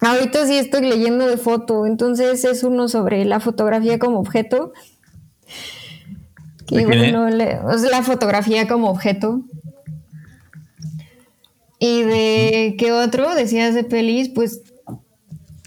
ahorita 0.00 0.46
sí 0.46 0.56
estoy 0.56 0.80
leyendo 0.86 1.26
de 1.26 1.36
foto. 1.36 1.84
Entonces 1.84 2.42
es 2.44 2.62
uno 2.62 2.88
sobre 2.88 3.26
la 3.26 3.38
fotografía 3.38 3.98
como 3.98 4.18
objeto. 4.18 4.72
Que 6.66 6.86
bueno, 6.86 7.28
es 7.28 7.82
la 7.82 8.02
fotografía 8.02 8.66
como 8.66 8.88
objeto. 8.88 9.42
Y 11.78 12.02
de 12.02 12.76
qué 12.78 12.92
otro 12.92 13.34
decías 13.34 13.74
de 13.74 13.84
pelis, 13.84 14.30
pues 14.30 14.62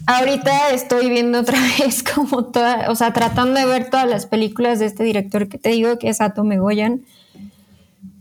Ahorita 0.06 0.70
estoy 0.70 1.08
viendo 1.08 1.40
otra 1.40 1.58
vez 1.78 2.02
como 2.02 2.44
toda, 2.44 2.90
o 2.90 2.94
sea, 2.94 3.12
tratando 3.12 3.58
de 3.58 3.66
ver 3.66 3.90
todas 3.90 4.08
las 4.08 4.26
películas 4.26 4.78
de 4.78 4.86
este 4.86 5.04
director 5.04 5.48
que 5.48 5.58
te 5.58 5.70
digo, 5.70 5.98
que 5.98 6.08
es 6.08 6.20
Ato 6.20 6.44
Megoyan, 6.44 7.02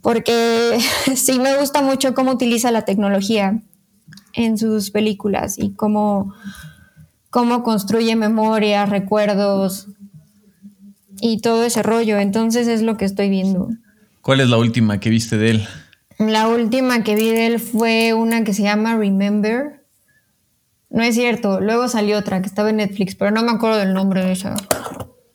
porque 0.01 0.79
sí 1.15 1.39
me 1.39 1.57
gusta 1.57 1.81
mucho 1.81 2.13
cómo 2.13 2.31
utiliza 2.31 2.71
la 2.71 2.85
tecnología 2.85 3.61
en 4.33 4.57
sus 4.57 4.91
películas 4.91 5.57
y 5.57 5.71
cómo, 5.71 6.33
cómo 7.29 7.63
construye 7.63 8.15
memoria, 8.15 8.85
recuerdos 8.85 9.87
y 11.19 11.39
todo 11.39 11.63
ese 11.63 11.83
rollo. 11.83 12.17
Entonces 12.17 12.67
es 12.67 12.81
lo 12.81 12.97
que 12.97 13.05
estoy 13.05 13.29
viendo. 13.29 13.69
¿Cuál 14.21 14.39
es 14.39 14.49
la 14.49 14.57
última 14.57 14.99
que 14.99 15.09
viste 15.09 15.37
de 15.37 15.51
él? 15.51 15.67
La 16.17 16.47
última 16.47 17.03
que 17.03 17.15
vi 17.15 17.29
de 17.29 17.47
él 17.47 17.59
fue 17.59 18.13
una 18.13 18.43
que 18.43 18.53
se 18.53 18.63
llama 18.63 18.95
Remember 18.95 19.82
no 20.93 21.01
es 21.01 21.15
cierto. 21.15 21.59
Luego 21.59 21.89
salió 21.89 22.19
otra 22.19 22.41
que 22.41 22.47
estaba 22.47 22.69
en 22.69 22.77
Netflix, 22.77 23.15
pero 23.15 23.31
no 23.31 23.43
me 23.43 23.51
acuerdo 23.51 23.79
del 23.79 23.93
nombre 23.93 24.23
de 24.23 24.31
ella. 24.31 24.55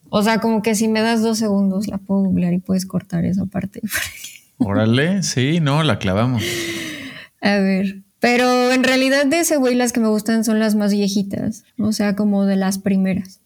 O 0.08 0.22
sea, 0.22 0.38
como 0.38 0.62
que 0.62 0.76
si 0.76 0.86
me 0.86 1.00
das 1.00 1.20
dos 1.20 1.36
segundos 1.36 1.88
la 1.88 1.98
puedo 1.98 2.22
googlear 2.22 2.54
y 2.54 2.58
puedes 2.58 2.86
cortar 2.86 3.24
esa 3.24 3.44
parte. 3.44 3.82
Órale, 4.58 5.22
sí, 5.24 5.58
no, 5.60 5.82
la 5.82 5.98
clavamos. 5.98 6.44
A 7.42 7.56
ver. 7.58 8.02
Pero 8.20 8.72
en 8.72 8.84
realidad 8.84 9.26
de 9.26 9.40
ese 9.40 9.56
güey 9.56 9.74
las 9.74 9.92
que 9.92 10.00
me 10.00 10.08
gustan 10.08 10.44
son 10.44 10.60
las 10.60 10.76
más 10.76 10.92
viejitas. 10.92 11.64
O 11.76 11.92
sea, 11.92 12.14
como 12.14 12.46
de 12.46 12.56
las 12.56 12.78
primeras. 12.78 13.40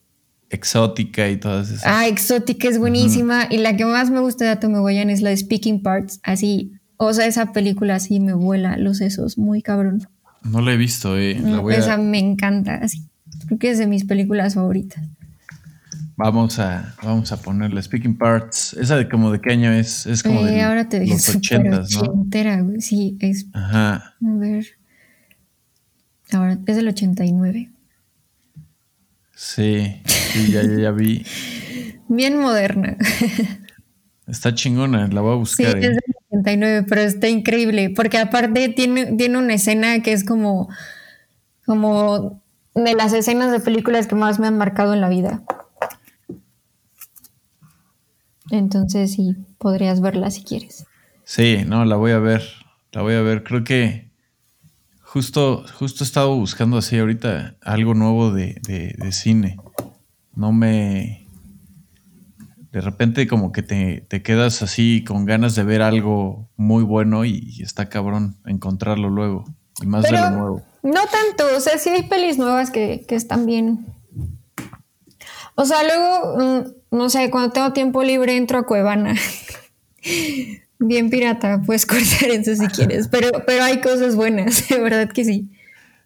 Exótica 0.51 1.31
y 1.31 1.39
todas 1.39 1.71
esas. 1.71 1.87
Ah, 1.87 2.09
Exótica 2.09 2.69
es 2.69 2.79
buenísima. 2.79 3.47
Y 3.51 3.57
la 3.57 3.75
que 3.75 3.87
más 3.87 4.11
me 4.11 4.21
gusta 4.21 4.45
de 4.45 4.51
Atom 4.51 4.87
es 4.87 5.23
la 5.23 5.31
de 5.31 5.37
Speaking 5.39 5.83
Parts. 5.83 6.21
Así, 6.23 6.73
o 6.99 7.13
sea, 7.15 7.27
esa 7.27 7.53
película 7.53 7.95
así 7.95 8.21
me 8.21 8.35
vuela 8.35 8.77
los 8.77 8.99
sesos, 8.99 9.39
muy 9.39 9.63
cabrón. 9.63 10.07
No 10.45 10.61
la 10.61 10.73
he 10.73 10.77
visto, 10.77 11.17
eh. 11.19 11.41
Esa 11.71 11.97
me 11.97 12.19
encanta, 12.19 12.77
así. 12.77 13.03
Creo 13.47 13.59
que 13.59 13.71
es 13.71 13.79
de 13.79 13.87
mis 13.87 14.05
películas 14.05 14.55
favoritas. 14.55 15.05
Vamos 16.17 16.59
a, 16.59 16.95
vamos 17.03 17.33
a 17.33 17.41
ponerle 17.41 17.83
Speaking 17.83 18.17
Parts. 18.17 18.75
¿Esa 18.75 18.97
de 18.97 19.09
como 19.09 19.33
de 19.33 19.41
qué 19.41 19.53
año 19.53 19.73
es? 19.73 20.07
Es 20.07 20.23
como 20.23 20.45
de 20.45 20.61
ahora 20.61 20.89
te 20.89 21.07
los 21.07 21.29
ochentas, 21.35 21.91
¿no? 21.93 22.27
Sí, 22.79 23.17
es. 23.21 23.47
Ajá. 23.53 24.15
A 24.21 24.39
ver. 24.39 24.67
Ahora 26.33 26.59
es 26.67 26.77
del 26.77 26.89
89. 26.89 27.71
Sí, 29.35 30.01
sí 30.05 30.53
ya, 30.53 30.63
ya, 30.63 30.91
vi. 30.93 31.25
Bien 32.09 32.39
moderna. 32.39 32.97
Está 34.27 34.55
chingona, 34.55 35.09
la 35.09 35.21
voy 35.21 35.33
a 35.33 35.37
buscar. 35.37 35.73
Sí, 35.73 35.87
eh 35.87 35.97
pero 36.89 37.01
está 37.01 37.29
increíble, 37.29 37.91
porque 37.91 38.19
aparte 38.19 38.69
tiene, 38.71 39.17
tiene 39.17 39.39
una 39.39 39.55
escena 39.55 40.03
que 40.03 40.13
es 40.13 40.25
como, 40.25 40.69
como 41.67 42.43
de 42.75 42.95
las 42.95 43.13
escenas 43.13 43.53
de 43.53 43.61
películas 43.61 44.07
que 44.07 44.15
más 44.15 44.39
me 44.39 44.47
han 44.47 44.57
marcado 44.57 44.95
en 44.95 45.03
la 45.03 45.11
vida. 45.11 45.43
Entonces 48.51 49.13
sí, 49.13 49.37
podrías 49.59 50.01
verla 50.01 50.31
si 50.31 50.43
quieres. 50.43 50.87
Sí, 51.25 51.65
no, 51.67 51.85
la 51.85 51.97
voy 51.97 52.13
a 52.13 52.19
ver, 52.19 52.43
la 52.93 53.03
voy 53.03 53.15
a 53.15 53.23
ver. 53.23 53.43
Creo 53.43 53.63
que 53.65 54.11
justo, 55.01 55.65
justo 55.79 56.03
he 56.03 56.07
estado 56.07 56.35
buscando 56.35 56.79
así 56.79 56.99
ahorita 56.99 57.57
algo 57.63 57.95
nuevo 57.95 58.33
de, 58.33 58.59
de 58.63 59.13
cine. 59.13 59.57
No 60.35 60.53
me, 60.53 61.22
de 62.73 62.81
repente 62.81 63.29
como 63.29 63.53
que 63.53 63.63
te, 63.63 64.23
quedas 64.23 64.63
así 64.63 65.05
con 65.05 65.27
ganas 65.27 65.55
de 65.55 65.63
ver 65.63 65.83
algo 65.83 66.49
muy 66.57 66.83
bueno 66.83 67.27
y, 67.27 67.61
está 67.63 67.91
cabrón 67.91 68.39
encontrarlo 68.47 69.11
luego. 69.11 69.45
Y 69.83 69.87
más 69.87 70.05
de 70.05 70.13
lo 70.13 70.31
nuevo. 70.31 70.63
No 70.83 71.01
tanto, 71.07 71.57
o 71.57 71.61
sea, 71.61 71.79
sí 71.79 71.91
hay 71.91 72.05
pelis 72.05 72.39
nuevas 72.39 72.71
que, 72.71 73.05
están 73.11 73.47
bien. 73.47 73.87
O 75.55 75.67
sea, 75.67 75.83
luego, 75.85 76.39
mm, 76.39 76.97
no 76.97 77.11
sé, 77.11 77.31
cuando 77.31 77.53
tengo 77.53 77.73
tiempo 77.75 78.03
libre 78.03 78.37
entro 78.37 78.59
a 78.59 78.67
Cuevana. 78.67 79.15
bien 80.79 81.11
pirata, 81.11 81.61
puedes 81.65 81.85
cortar 81.85 82.31
eso 82.31 82.57
si 82.57 82.67
quieres, 82.69 83.09
pero, 83.09 83.31
pero 83.47 83.65
hay 83.65 83.81
cosas 83.81 84.17
buenas, 84.17 84.69
de 84.71 84.79
verdad 84.79 85.11
que 85.11 85.25
sí. 85.25 85.51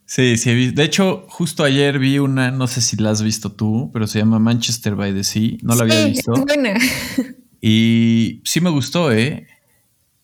Sí, 0.06 0.36
sí, 0.36 0.70
de 0.70 0.84
hecho, 0.84 1.26
justo 1.28 1.64
ayer 1.64 1.98
vi 1.98 2.20
una, 2.20 2.52
no 2.52 2.68
sé 2.68 2.80
si 2.80 2.96
la 2.96 3.10
has 3.10 3.22
visto 3.22 3.50
tú, 3.50 3.90
pero 3.92 4.06
se 4.06 4.20
llama 4.20 4.38
Manchester 4.38 4.94
by 4.94 5.12
the 5.12 5.24
Sea. 5.24 5.58
No 5.62 5.74
la 5.74 5.82
había 5.82 6.06
visto. 6.06 6.34
Es 6.34 6.40
buena. 6.42 6.74
Y 7.68 8.42
sí 8.44 8.60
me 8.60 8.70
gustó, 8.70 9.10
¿eh? 9.10 9.48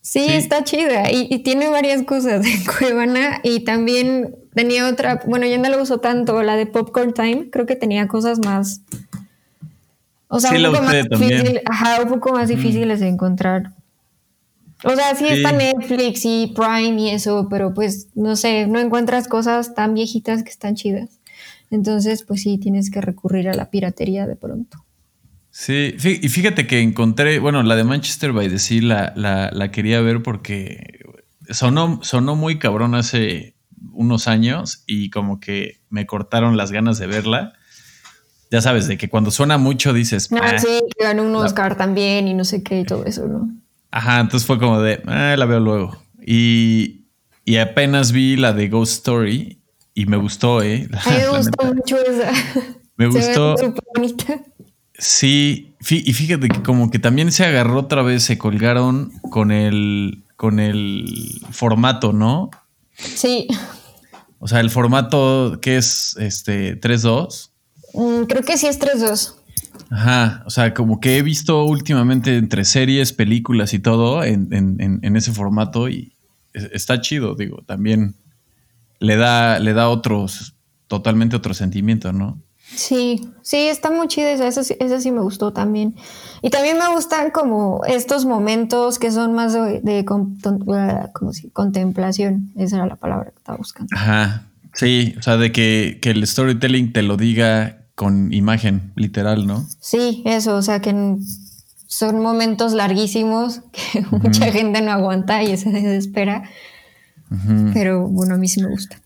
Sí, 0.01 0.27
está 0.29 0.63
chida. 0.63 1.11
Y, 1.11 1.41
tiene 1.41 1.69
varias 1.71 2.05
cosas 2.05 2.43
de 2.43 2.53
Cuevana. 2.79 3.41
Y 3.43 3.61
también 3.61 4.37
tenía 4.55 4.89
otra, 4.89 5.23
bueno, 5.27 5.47
ya 5.47 5.59
no 5.59 5.69
la 5.69 5.83
uso 5.83 5.99
tanto, 5.99 6.41
la 6.43 6.55
de 6.55 6.67
Popcorn 6.67 7.15
Time. 7.15 7.51
Creo 7.51 7.67
que 7.67 7.75
tenía 7.75 8.07
cosas 8.07 8.39
más. 8.45 8.83
O 10.29 10.39
sea, 10.39 10.53
un, 10.53 10.73
poco 10.73 10.85
más 10.85 11.09
difícil, 11.09 11.61
ajá, 11.69 12.03
un 12.03 12.09
poco 12.11 12.33
más 12.33 12.49
difíciles 12.49 13.01
de 13.01 13.09
encontrar. 13.09 13.73
O 14.85 14.97
sea, 14.97 15.15
sí, 15.15 15.27
está 15.29 15.53
Netflix 15.53 16.25
y 16.25 16.53
Prime 16.55 17.01
y 17.01 17.11
eso, 17.11 17.47
pero 17.49 17.73
pues 17.73 18.09
no 18.15 18.37
sé, 18.37 18.67
no 18.67 18.81
encuentras 18.81 19.29
cosas 19.29 19.75
tan 19.75 19.95
viejitas 19.95 20.43
que 20.43 20.51
están 20.51 20.75
chidas. 20.75 21.21
Entonces, 21.71 22.23
pues 22.23 22.43
sí, 22.43 22.59
tienes 22.59 22.91
que 22.91 23.01
recurrir 23.01 23.49
a 23.49 23.55
la 23.55 23.71
piratería 23.71 24.27
de 24.27 24.37
pronto. 24.37 24.85
Sí, 25.51 25.95
y 26.01 26.29
fíjate 26.29 26.67
que 26.67 26.81
encontré, 26.81 27.39
bueno, 27.39 27.63
la 27.63 27.77
de 27.77 27.85
Manchester 27.85 28.33
by 28.33 28.49
the 28.49 28.59
Sea 28.59 29.13
la, 29.15 29.51
la, 29.53 29.71
quería 29.71 30.01
ver 30.01 30.23
porque 30.23 31.01
sonó, 31.51 32.01
sonó 32.03 32.37
muy 32.37 32.59
cabrón 32.59 32.95
hace 32.95 33.55
unos 33.93 34.29
años 34.29 34.83
y 34.87 35.11
como 35.11 35.41
que 35.41 35.81
me 35.91 36.07
cortaron 36.07 36.57
las 36.57 36.73
ganas 36.73 36.99
de 36.99 37.07
verla. 37.07 37.53
Ya 38.51 38.61
sabes, 38.61 38.87
de 38.87 38.99
que 38.99 39.09
cuando 39.09 39.31
suena 39.31 39.59
mucho 39.59 39.93
dices... 39.93 40.31
No, 40.31 40.41
ah, 40.43 40.59
sí, 40.59 40.83
que 40.97 41.05
ganó 41.05 41.23
un 41.23 41.35
Oscar 41.37 41.77
también 41.77 42.29
y 42.29 42.35
no 42.35 42.45
sé 42.45 42.63
qué 42.63 42.81
y 42.81 42.85
todo 42.85 43.05
eso, 43.05 43.29
¿no? 43.29 43.51
Ajá, 43.93 44.21
entonces 44.21 44.47
fue 44.47 44.59
como 44.59 44.81
de, 44.81 45.03
ah, 45.07 45.37
la 45.37 45.45
veo 45.45 45.61
luego. 45.61 46.03
Y, 46.21 47.05
y, 47.45 47.57
apenas 47.57 48.11
vi 48.11 48.37
la 48.37 48.55
de 48.55 48.69
Ghost 48.69 48.95
Story 48.95 49.61
y 49.93 50.07
me 50.07 50.17
gustó, 50.17 50.63
¿eh? 50.63 50.89
A 51.05 51.11
mí 51.11 51.17
me 51.19 51.39
gustó 51.39 51.75
mucho 51.75 51.99
esa. 51.99 52.33
Me 52.97 53.07
gustó. 53.09 53.55
bonita. 53.95 54.41
Sí, 54.95 55.75
y 55.91 56.13
fíjate 56.13 56.49
que 56.49 56.63
como 56.63 56.91
que 56.91 56.99
también 56.99 57.33
se 57.33 57.45
agarró 57.45 57.81
otra 57.81 58.03
vez, 58.03 58.23
se 58.23 58.39
colgaron 58.39 59.13
con 59.31 59.51
el, 59.51 60.25
con 60.37 60.59
el 60.59 61.43
formato, 61.51 62.13
¿no? 62.13 62.51
Sí. 62.97 63.49
O 64.39 64.49
sea, 64.49 64.61
el 64.61 64.71
formato 64.71 65.59
que 65.61 65.77
es 65.77 66.17
este 66.19 66.81
3-2. 66.81 67.51
Mm, 67.95 68.23
creo 68.25 68.43
que 68.43 68.57
sí 68.57 68.67
es 68.69 68.81
3-2. 68.81 69.35
Ajá, 69.93 70.43
o 70.47 70.51
sea, 70.51 70.73
como 70.73 71.01
que 71.01 71.19
he 71.19 71.23
visto 71.23 71.65
últimamente 71.65 72.37
entre 72.39 72.65
series, 72.65 73.13
películas 73.13 73.75
y 73.75 73.79
todo 73.79 74.25
en, 74.25 74.49
ese 75.17 75.33
formato 75.33 75.89
y 75.89 76.13
está 76.55 77.01
chido, 77.03 77.35
digo, 77.35 77.63
también 77.67 78.15
le 79.01 79.17
da, 79.17 79.59
le 79.59 79.75
da 79.75 79.91
otros, 79.91 80.55
totalmente 80.89 81.37
otro 81.37 81.53
sentimiento, 81.53 82.13
¿no? 82.13 82.41
Sí, 82.75 83.29
sí, 83.43 83.57
está 83.69 83.91
muy 83.91 84.09
chida 84.09 84.33
esa, 84.33 84.47
esa, 84.49 84.65
sí- 84.65 84.77
esa 84.81 84.99
sí 84.99 85.11
me 85.13 85.21
gustó 85.21 85.53
también. 85.53 85.95
Y 86.41 86.49
también 86.49 86.79
me 86.79 86.89
gustan 86.89 87.31
como 87.31 87.85
estos 87.87 88.25
momentos 88.25 88.99
que 88.99 89.11
son 89.11 89.35
más 89.35 89.53
de, 89.53 89.83
de 89.83 90.07
ah, 90.09 91.11
¿cómo 91.13 91.33
se- 91.35 91.51
contemplación, 91.51 92.51
esa 92.57 92.77
era 92.77 92.87
la 92.87 92.97
palabra 92.97 93.31
que 93.31 93.37
estaba 93.37 93.59
buscando. 93.59 93.95
Ajá. 93.95 94.47
Sí, 94.73 95.15
o 95.19 95.23
sea, 95.23 95.37
de 95.37 95.53
que, 95.53 95.99
que 96.01 96.11
el 96.13 96.27
storytelling 96.27 96.95
te 96.95 97.03
lo 97.03 97.19
diga 97.19 97.82
con 97.95 98.33
imagen, 98.33 98.93
literal, 98.97 99.47
¿no? 99.47 99.67
Sí, 99.81 100.23
eso, 100.25 100.57
o 100.57 100.63
sea 100.63 100.81
que 100.81 100.95
son 101.87 102.21
momentos 102.21 102.73
larguísimos 102.73 103.61
que 103.93 104.05
mucha 104.11 104.51
gente 104.51 104.81
no 104.83 104.93
aguanta 104.93 105.43
y 105.43 105.57
se 105.57 105.71
desespera, 105.71 106.45
pero 107.73 108.09
bueno, 108.09 108.35
a 108.35 108.39
mí 108.39 108.49
sí 108.49 108.63
me 108.63 108.69
gusta. 108.69 109.01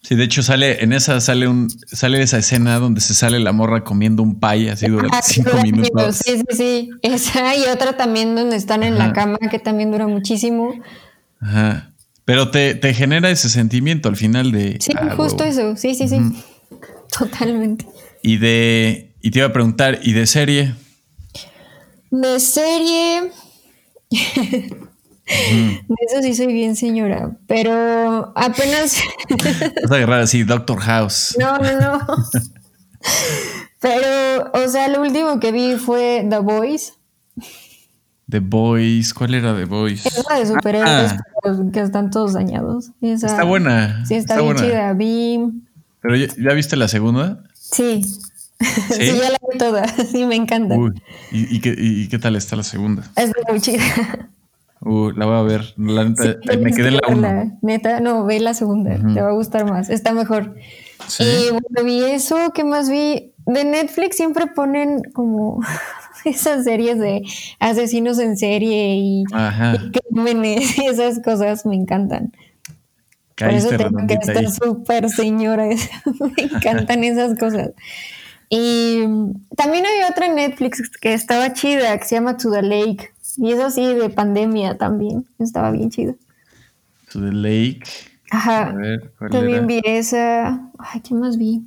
Sí, 0.00 0.14
de 0.14 0.24
hecho 0.24 0.42
sale, 0.42 0.82
en 0.82 0.92
esa 0.92 1.20
sale 1.20 1.48
un, 1.48 1.68
sale 1.86 2.22
esa 2.22 2.38
escena 2.38 2.78
donde 2.78 3.00
se 3.00 3.14
sale 3.14 3.40
la 3.40 3.52
morra 3.52 3.84
comiendo 3.84 4.22
un 4.22 4.38
pay 4.40 4.68
así 4.68 4.88
durante 4.88 5.16
Ah, 5.16 5.20
cinco 5.22 5.50
dura 5.50 5.62
minutos. 5.62 6.20
Sí, 6.24 6.38
sí, 6.38 6.56
sí. 6.56 6.90
Esa 7.02 7.54
y 7.56 7.64
otra 7.64 7.96
también 7.96 8.34
donde 8.34 8.56
están 8.56 8.84
en 8.84 8.96
la 8.96 9.12
cama 9.12 9.38
que 9.50 9.58
también 9.58 9.90
dura 9.90 10.06
muchísimo. 10.06 10.72
Ajá. 11.40 11.92
Pero 12.24 12.50
te, 12.50 12.74
te 12.74 12.94
genera 12.94 13.30
ese 13.30 13.48
sentimiento 13.48 14.08
al 14.08 14.16
final 14.16 14.52
de. 14.52 14.78
Sí, 14.80 14.92
ah, 14.96 15.14
justo 15.16 15.44
eso. 15.44 15.76
Sí, 15.76 15.94
sí, 15.94 16.08
sí. 16.08 16.18
Totalmente. 17.16 17.86
Y 18.22 18.38
de. 18.38 19.14
Y 19.20 19.30
te 19.30 19.38
iba 19.40 19.48
a 19.48 19.52
preguntar, 19.52 19.98
¿y 20.02 20.12
de 20.12 20.26
serie? 20.26 20.74
De 22.10 22.40
serie. 22.40 23.30
De 25.28 25.94
eso 26.08 26.22
sí 26.22 26.34
soy 26.34 26.46
bien 26.54 26.74
señora, 26.74 27.36
pero 27.46 28.32
apenas. 28.34 28.96
Vas 29.82 29.90
a 29.92 29.96
agarrar 29.96 30.20
así, 30.22 30.42
Doctor 30.42 30.78
House. 30.80 31.36
no, 31.38 31.58
no, 31.58 31.78
no. 31.80 32.00
Pero, 33.80 34.50
o 34.54 34.68
sea, 34.68 34.88
lo 34.88 35.02
último 35.02 35.38
que 35.38 35.52
vi 35.52 35.76
fue 35.76 36.26
The 36.28 36.38
Boys. 36.38 36.94
The 38.30 38.40
Boys. 38.40 39.12
¿Cuál 39.14 39.34
era 39.34 39.54
The 39.54 39.66
Boys? 39.66 40.04
Es 40.06 40.24
la 40.28 40.38
de 40.38 40.46
superhéroes 40.46 41.12
Ah. 41.12 41.18
que 41.72 41.80
están 41.80 42.10
todos 42.10 42.32
dañados. 42.32 42.90
Esa- 43.02 43.26
Está 43.26 43.44
buena. 43.44 44.04
Sí, 44.06 44.14
está, 44.14 44.34
bien 44.36 44.46
buena. 44.46 44.60
chida. 44.62 44.92
Vi. 44.94 45.40
Pero 46.00 46.16
ya, 46.16 46.26
¿ya 46.38 46.54
viste 46.54 46.76
la 46.76 46.88
segunda? 46.88 47.44
Sí. 47.70 48.02
Sí, 48.90 49.06
ya 49.06 49.30
la 49.30 49.38
vi 49.52 49.58
toda. 49.58 49.86
Sí, 50.10 50.24
me 50.24 50.34
encanta. 50.36 50.76
Uy, 50.76 51.00
¿y, 51.30 51.56
y 51.56 51.60
qué, 51.60 51.74
y- 51.78 52.08
qué 52.08 52.18
tal 52.18 52.34
está 52.36 52.56
la 52.56 52.62
segunda? 52.64 53.04
Está 53.16 53.32
muy 53.50 53.60
chida. 53.60 53.82
Uh, 54.80 55.10
la 55.10 55.26
voy 55.26 55.36
a 55.36 55.42
ver. 55.42 55.74
La 55.76 56.04
neta, 56.04 56.22
Sí, 56.22 56.56
me 56.58 56.72
quedé 56.72 56.88
en 56.88 56.94
la 56.96 57.00
1. 57.08 57.20
verla. 57.20 57.52
Neta, 57.62 58.00
no, 58.00 58.24
ve 58.24 58.40
la 58.40 58.54
segunda. 58.54 58.96
Te 59.14 59.20
va 59.20 59.28
a 59.28 59.32
gustar 59.32 59.64
más. 59.70 59.90
Está 59.90 60.12
mejor. 60.12 60.54
Sí. 61.06 61.24
Y 61.24 61.50
bueno, 61.50 61.84
vi 61.84 62.02
eso. 62.04 62.52
¿Qué 62.54 62.64
más 62.64 62.88
vi? 62.88 63.32
De 63.46 63.64
Netflix 63.64 64.16
siempre 64.16 64.46
ponen 64.46 65.02
como 65.14 65.60
esas 66.24 66.64
series 66.64 66.98
de 66.98 67.22
asesinos 67.60 68.18
en 68.18 68.36
serie 68.36 68.96
y, 68.96 69.22
y 69.22 69.90
crímenes 70.12 70.78
y 70.78 70.86
esas 70.86 71.20
cosas 71.22 71.64
me 71.66 71.74
encantan. 71.76 72.32
Por 73.38 73.50
eso 73.50 73.68
tengo 73.70 74.06
que 74.06 74.14
estar 74.14 74.50
súper 74.50 75.08
señora. 75.10 75.66
me 76.36 76.42
encantan 76.42 77.04
esas 77.04 77.38
cosas. 77.38 77.70
Y 78.50 79.02
también 79.56 79.84
hay 79.86 80.10
otra 80.10 80.26
en 80.26 80.36
Netflix 80.36 80.90
que 81.00 81.12
estaba 81.12 81.52
chida, 81.52 81.96
que 81.98 82.04
se 82.04 82.14
llama 82.14 82.36
To 82.36 82.50
the 82.50 82.62
Lake. 82.62 83.10
Y 83.36 83.52
es 83.52 83.60
así 83.60 83.94
de 83.94 84.10
pandemia 84.10 84.76
también. 84.76 85.26
Estaba 85.38 85.70
bien 85.70 85.90
chida. 85.90 86.14
To 87.12 87.20
the 87.20 87.32
Lake. 87.32 87.82
Ajá. 88.30 88.70
A 88.70 88.72
ver, 88.72 89.12
¿cuál 89.18 89.30
También 89.30 89.58
era? 89.58 89.66
vi 89.66 89.80
esa. 89.84 90.70
Ay, 90.78 91.00
¿qué 91.00 91.14
más 91.14 91.38
vi? 91.38 91.62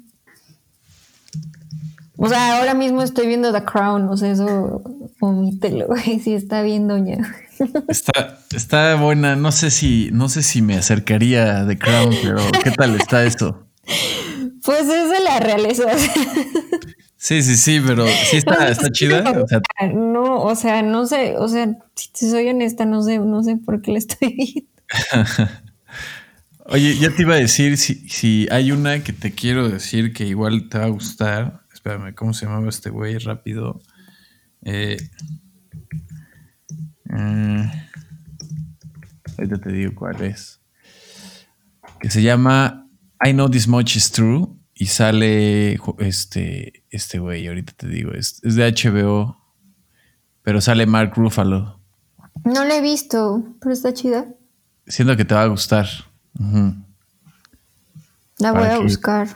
O 2.23 2.29
sea, 2.29 2.59
ahora 2.59 2.75
mismo 2.75 3.01
estoy 3.01 3.25
viendo 3.25 3.51
The 3.51 3.63
Crown, 3.63 4.07
o 4.07 4.15
sea, 4.15 4.31
eso 4.31 4.83
omítelo, 5.19 5.87
güey, 5.87 6.19
sí 6.23 6.35
está 6.35 6.61
bien 6.61 6.87
doña. 6.87 7.17
Está, 7.87 8.39
está 8.55 8.95
buena. 8.95 9.35
No 9.35 9.51
sé 9.51 9.71
si, 9.71 10.09
no 10.11 10.29
sé 10.29 10.43
si 10.43 10.61
me 10.61 10.75
acercaría 10.75 11.61
a 11.61 11.67
The 11.67 11.77
Crown, 11.77 12.15
pero 12.21 12.37
¿qué 12.63 12.71
tal 12.71 12.95
está 12.95 13.23
eso? 13.23 13.67
Pues 14.63 14.81
es 14.81 15.09
de 15.09 15.19
la 15.23 15.39
realeza. 15.39 15.85
Sí, 17.21 17.43
sí, 17.43 17.55
sí, 17.55 17.79
pero 17.85 18.07
sí 18.07 18.37
está, 18.37 18.67
está 18.67 18.89
chida. 18.89 19.23
O 19.43 19.47
sea, 19.47 19.61
no, 19.93 20.41
o 20.41 20.55
sea, 20.55 20.81
no 20.81 21.05
sé, 21.05 21.35
o 21.37 21.47
sea, 21.47 21.77
si 21.93 22.11
te 22.11 22.27
soy 22.27 22.49
honesta, 22.49 22.85
no 22.85 23.03
sé, 23.03 23.19
no 23.19 23.43
sé 23.43 23.57
por 23.57 23.79
qué 23.83 23.91
la 23.91 23.99
estoy 23.99 24.33
viendo. 24.33 24.71
oye, 26.65 26.97
ya 26.97 27.11
te 27.11 27.21
iba 27.21 27.35
a 27.35 27.37
decir 27.37 27.77
si, 27.77 28.09
si 28.09 28.47
hay 28.49 28.71
una 28.71 29.03
que 29.03 29.13
te 29.13 29.33
quiero 29.33 29.69
decir 29.69 30.13
que 30.13 30.25
igual 30.25 30.67
te 30.67 30.79
va 30.79 30.85
a 30.85 30.89
gustar. 30.89 31.61
Espérame, 31.71 32.15
¿cómo 32.15 32.33
se 32.33 32.47
llamaba 32.47 32.67
este 32.69 32.89
güey? 32.89 33.19
Rápido. 33.19 33.81
Eh, 34.63 34.97
eh, 37.15 37.71
ahorita 39.37 39.57
te 39.59 39.71
digo 39.71 39.93
cuál 39.95 40.21
es. 40.21 40.59
Que 41.99 42.09
se 42.09 42.21
llama 42.21 42.87
I 43.23 43.31
Know 43.33 43.49
This 43.49 43.67
Much 43.67 43.95
Is 43.95 44.11
True. 44.11 44.47
Y 44.73 44.87
sale 44.87 45.77
este, 45.99 46.83
este 46.89 47.19
güey, 47.19 47.47
ahorita 47.47 47.73
te 47.77 47.87
digo, 47.87 48.13
es, 48.13 48.39
es 48.43 48.55
de 48.55 48.67
HBO, 48.73 49.37
pero 50.41 50.59
sale 50.59 50.87
Mark 50.87 51.13
Ruffalo. 51.15 51.79
No 52.45 52.65
la 52.65 52.77
he 52.77 52.81
visto, 52.81 53.43
pero 53.61 53.73
está 53.73 53.93
chida. 53.93 54.25
Siento 54.87 55.15
que 55.15 55.23
te 55.25 55.35
va 55.35 55.43
a 55.43 55.47
gustar. 55.47 55.87
La 58.39 58.51
voy 58.53 58.61
Para 58.61 58.73
a 58.73 58.77
que- 58.77 58.83
buscar. 58.83 59.27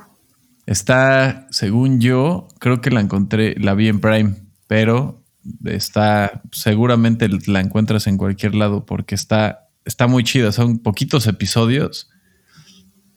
Está, 0.65 1.45
según 1.51 1.99
yo, 2.01 2.47
creo 2.59 2.81
que 2.81 2.89
la 2.89 3.01
encontré, 3.01 3.53
la 3.59 3.75
vi 3.75 3.87
en 3.87 3.99
Prime, 3.99 4.33
pero 4.65 5.23
está, 5.63 6.41
seguramente 6.51 7.27
la 7.47 7.59
encuentras 7.59 8.07
en 8.07 8.17
cualquier 8.17 8.55
lado 8.55 8.85
porque 8.85 9.15
está, 9.15 9.69
está 9.85 10.07
muy 10.07 10.23
chida. 10.23 10.51
Son 10.51 10.79
poquitos 10.79 11.27
episodios, 11.27 12.09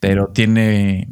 pero 0.00 0.28
tiene, 0.32 1.08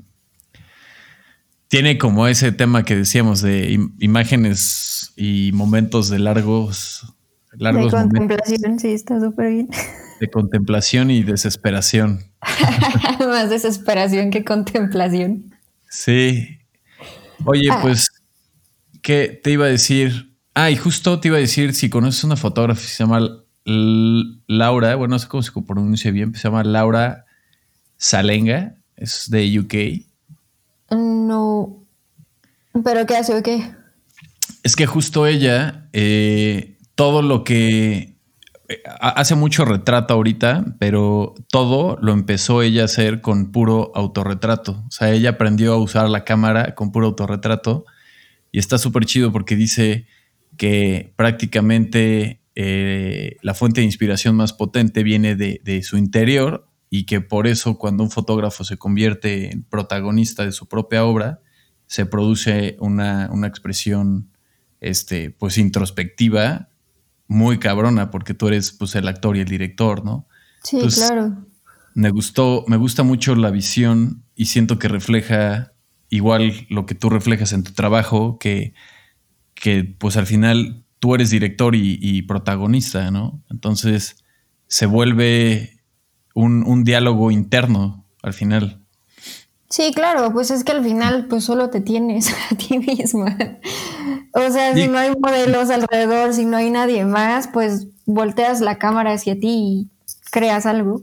tiene 1.69 1.99
como 1.99 2.27
ese 2.29 2.53
tema 2.53 2.85
que 2.85 2.97
decíamos 2.97 3.41
de 3.43 3.71
im- 3.73 3.95
imágenes 3.99 5.13
y 5.17 5.51
momentos 5.53 6.09
de 6.09 6.19
largos, 6.21 7.15
De 7.53 7.65
largos 7.65 7.93
momentos 7.93 8.11
contemplación, 8.29 8.79
sí, 8.79 8.89
está 8.93 9.21
súper 9.21 9.51
bien. 9.51 9.69
de 10.21 10.31
contemplación 10.31 11.11
y 11.11 11.23
desesperación. 11.23 12.21
Más 13.19 13.51
desesperación 13.51 14.31
que 14.31 14.45
contemplación. 14.45 15.55
Sí. 15.91 16.59
Oye, 17.45 17.69
Ah. 17.71 17.81
pues, 17.83 18.09
¿qué 19.03 19.41
te 19.43 19.51
iba 19.53 19.67
a 19.67 19.69
decir? 19.69 20.36
Ah, 20.59 20.71
y 20.71 20.77
justo 20.77 21.21
te 21.21 21.29
iba 21.29 21.37
a 21.37 21.41
decir 21.41 21.75
si 21.75 21.91
conoces 21.91 22.25
una 22.25 22.35
fotógrafa 22.37 22.81
que 22.81 22.87
se 22.87 23.05
llama 23.05 23.21
Laura, 23.67 24.95
bueno, 24.95 25.13
no 25.13 25.19
sé 25.19 25.29
cómo 25.29 25.43
se 25.43 25.53
pronuncia 25.53 26.11
bien, 26.11 26.35
se 26.35 26.45
llama 26.45 26.65
Laura 26.65 27.27
Salenga, 27.99 28.77
es 28.97 29.29
de 29.29 29.59
UK. 29.61 30.95
No. 30.97 31.85
¿Pero 32.83 33.05
qué 33.05 33.17
hace 33.19 33.35
o 33.37 33.43
qué? 33.43 33.71
Es 34.63 34.77
que 34.77 34.87
justo 34.87 35.27
ella, 35.27 35.89
eh, 35.93 36.79
todo 36.95 37.21
lo 37.21 37.45
que 37.45 38.17
eh, 38.69 38.83
ha- 38.99 39.11
hace 39.11 39.35
mucho 39.35 39.67
retrato 39.67 40.15
ahorita, 40.15 40.65
pero 40.79 41.35
todo 41.51 41.99
lo 42.01 42.13
empezó 42.15 42.63
ella 42.63 42.81
a 42.83 42.85
hacer 42.87 43.21
con 43.21 43.53
puro 43.53 43.93
autorretrato. 43.95 44.85
O 44.89 44.91
sea, 44.91 45.11
ella 45.13 45.31
aprendió 45.31 45.75
a 45.75 45.77
usar 45.77 46.09
la 46.09 46.25
cámara 46.25 46.75
con 46.75 46.93
puro 46.93 47.09
autorretrato 47.09 47.85
y 48.53 48.59
está 48.59 48.79
súper 48.79 49.05
chido 49.05 49.33
porque 49.33 49.55
dice 49.55 50.07
que 50.57 51.13
prácticamente 51.17 52.41
eh, 52.55 53.37
la 53.43 53.55
fuente 53.55 53.81
de 53.81 53.87
inspiración 53.87 54.37
más 54.37 54.53
potente 54.53 55.03
viene 55.03 55.37
de, 55.37 55.61
de 55.65 55.83
su 55.83 55.99
interior 55.99 56.67
y 56.89 57.05
que 57.05 57.21
por 57.21 57.47
eso 57.47 57.79
cuando 57.79 58.03
un 58.03 58.11
fotógrafo 58.11 58.65
se 58.65 58.77
convierte 58.77 59.53
en 59.53 59.63
protagonista 59.63 60.45
de 60.45 60.53
su 60.53 60.67
propia 60.67 61.05
obra, 61.05 61.41
se 61.87 62.07
produce 62.07 62.77
una, 62.81 63.29
una 63.31 63.47
expresión 63.47 64.31
este, 64.81 65.31
pues 65.31 65.59
introspectiva 65.59 66.69
muy 67.29 67.59
cabrona 67.59 68.11
porque 68.11 68.35
tú 68.35 68.49
eres 68.49 68.73
pues 68.73 68.95
el 68.95 69.09
actor 69.09 69.37
y 69.37 69.41
el 69.41 69.49
director, 69.49 70.05
¿no? 70.05 70.27
Sí, 70.63 70.77
Entonces, 70.77 71.07
claro. 71.07 71.47
Me 71.95 72.11
gustó, 72.11 72.65
me 72.69 72.77
gusta 72.77 73.03
mucho 73.03 73.35
la 73.35 73.51
visión 73.51 74.23
y 74.35 74.47
siento 74.47 74.79
que 74.79 74.89
refleja 74.89 75.73
igual 76.09 76.67
lo 76.69 76.87
que 76.87 76.95
tú 76.95 77.11
reflejas 77.11 77.53
en 77.53 77.63
tu 77.63 77.73
trabajo, 77.73 78.39
que, 78.39 78.75
que 79.57 79.83
pues 79.99 80.17
al 80.17 80.27
final 80.27 80.85
tú 81.01 81.15
eres 81.17 81.31
director 81.31 81.75
y, 81.75 81.99
y 82.01 82.23
protagonista, 82.23 83.11
¿no? 83.11 83.43
Entonces 83.51 84.25
se 84.69 84.87
vuelve 84.87 85.81
un, 86.35 86.63
un 86.65 86.85
diálogo 86.85 87.31
interno 87.33 88.07
al 88.23 88.33
final. 88.35 88.83
Sí, 89.69 89.93
claro, 89.95 90.33
pues 90.33 90.51
es 90.53 90.63
que 90.63 90.71
al 90.73 90.85
final 90.85 91.27
pues 91.29 91.43
solo 91.45 91.71
te 91.71 91.81
tienes 91.81 92.33
a 92.51 92.55
ti 92.55 92.79
misma. 92.79 93.37
O 94.33 94.51
sea, 94.53 94.75
Sí. 94.75 94.83
si 94.83 94.89
no 94.89 94.99
hay 94.99 95.11
modelos 95.19 95.71
alrededor, 95.71 96.33
si 96.35 96.45
no 96.45 96.57
hay 96.57 96.71
nadie 96.71 97.05
más, 97.05 97.49
pues 97.49 97.89
volteas 98.05 98.61
la 98.61 98.79
cámara 98.79 99.13
hacia 99.13 99.35
ti 99.39 99.49
y 99.49 99.91
creas 100.31 100.67
algo. 100.67 101.03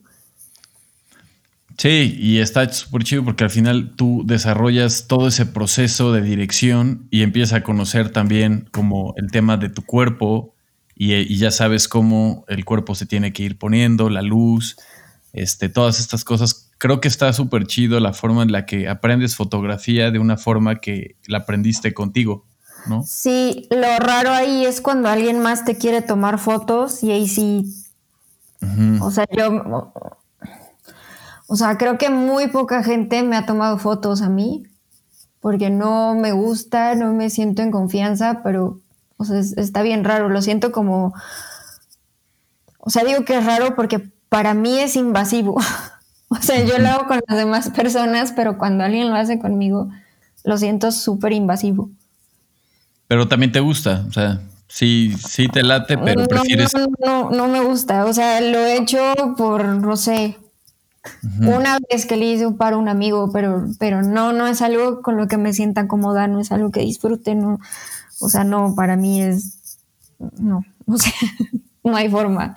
Sí, 1.77 2.15
y 2.19 2.39
está 2.39 2.71
súper 2.71 3.03
chido 3.03 3.23
porque 3.23 3.43
al 3.43 3.49
final 3.49 3.93
tú 3.95 4.23
desarrollas 4.25 5.07
todo 5.07 5.27
ese 5.27 5.45
proceso 5.45 6.11
de 6.11 6.21
dirección 6.21 7.07
y 7.09 7.23
empiezas 7.23 7.59
a 7.59 7.63
conocer 7.63 8.11
también 8.11 8.69
como 8.71 9.13
el 9.17 9.31
tema 9.31 9.57
de 9.57 9.69
tu 9.69 9.83
cuerpo 9.83 10.53
y, 10.95 11.37
ya 11.37 11.51
sabes 11.51 11.87
cómo 11.87 12.45
el 12.47 12.65
cuerpo 12.65 12.93
se 12.95 13.05
tiene 13.05 13.33
que 13.33 13.43
ir 13.43 13.57
poniendo, 13.57 14.09
la 14.09 14.21
luz, 14.21 14.77
este, 15.33 15.67
todas 15.67 15.99
estas 15.99 16.23
cosas. 16.23 16.71
Creo 16.77 17.01
que 17.01 17.07
está 17.07 17.33
súper 17.33 17.65
chido 17.65 17.99
la 17.99 18.13
forma 18.13 18.43
en 18.43 18.51
la 18.51 18.65
que 18.65 18.87
aprendes 18.87 19.35
fotografía 19.35 20.11
de 20.11 20.19
una 20.19 20.37
forma 20.37 20.75
que 20.75 21.15
la 21.27 21.39
aprendiste 21.39 21.93
contigo, 21.93 22.45
¿no? 22.87 23.03
Sí, 23.07 23.67
lo 23.71 23.97
raro 23.97 24.31
ahí 24.31 24.65
es 24.65 24.81
cuando 24.81 25.09
alguien 25.09 25.39
más 25.39 25.65
te 25.65 25.77
quiere 25.77 26.01
tomar 26.01 26.37
fotos 26.37 27.01
y 27.03 27.11
ahí 27.11 27.27
sí. 27.27 27.65
O 29.01 29.11
sea, 29.11 29.25
yo 29.35 29.49
o 31.47 31.55
sea, 31.55 31.77
creo 31.77 31.97
que 31.97 32.09
muy 32.09 32.47
poca 32.47 32.83
gente 32.83 33.23
me 33.23 33.35
ha 33.35 33.45
tomado 33.45 33.77
fotos 33.77 34.21
a 34.21 34.29
mí 34.29 34.63
porque 35.39 35.69
no 35.69 36.15
me 36.15 36.31
gusta, 36.31 36.95
no 36.95 37.13
me 37.13 37.29
siento 37.29 37.61
en 37.61 37.71
confianza, 37.71 38.41
pero 38.43 38.79
o 39.17 39.25
sea, 39.25 39.39
está 39.39 39.81
bien 39.81 40.03
raro, 40.03 40.29
lo 40.29 40.41
siento 40.41 40.71
como... 40.71 41.13
O 42.77 42.89
sea, 42.89 43.03
digo 43.03 43.23
que 43.23 43.37
es 43.37 43.45
raro 43.45 43.75
porque 43.75 43.99
para 44.29 44.53
mí 44.53 44.79
es 44.79 44.95
invasivo. 44.95 45.57
o 46.27 46.35
sea, 46.41 46.63
yo 46.63 46.77
lo 46.77 46.89
hago 46.89 47.07
con 47.07 47.21
las 47.27 47.37
demás 47.37 47.69
personas, 47.69 48.33
pero 48.33 48.57
cuando 48.57 48.83
alguien 48.83 49.09
lo 49.09 49.15
hace 49.15 49.39
conmigo, 49.39 49.89
lo 50.43 50.57
siento 50.57 50.91
súper 50.91 51.33
invasivo. 51.33 51.89
Pero 53.07 53.27
también 53.27 53.51
te 53.51 53.59
gusta, 53.59 54.05
o 54.07 54.11
sea, 54.11 54.41
sí, 54.67 55.13
sí 55.27 55.47
te 55.47 55.63
late, 55.63 55.97
pero 55.97 56.25
prefieres... 56.25 56.73
No, 56.73 56.87
no, 56.99 57.31
no, 57.31 57.47
me 57.47 57.61
gusta, 57.61 58.05
o 58.05 58.13
sea, 58.13 58.41
lo 58.41 58.59
he 58.59 58.77
hecho 58.77 58.99
por, 59.37 59.65
no 59.65 59.95
sé, 59.95 60.37
una 61.41 61.79
vez 61.91 62.05
que 62.05 62.15
le 62.15 62.25
hice 62.25 62.47
un 62.47 62.57
paro 62.57 62.77
a 62.77 62.79
un 62.79 62.87
amigo, 62.87 63.29
pero, 63.31 63.65
pero 63.79 64.01
no, 64.01 64.31
no 64.31 64.47
es 64.47 64.61
algo 64.61 65.01
con 65.01 65.17
lo 65.17 65.27
que 65.27 65.37
me 65.37 65.53
sienta 65.53 65.87
cómoda, 65.87 66.27
no 66.27 66.39
es 66.39 66.51
algo 66.51 66.71
que 66.71 66.81
disfrute, 66.81 67.35
no. 67.35 67.59
O 68.19 68.29
sea, 68.29 68.43
no, 68.43 68.73
para 68.75 68.95
mí 68.95 69.21
es. 69.21 69.79
No, 70.37 70.63
o 70.87 70.97
sea, 70.97 71.13
no 71.83 71.95
hay 71.95 72.09
forma. 72.09 72.55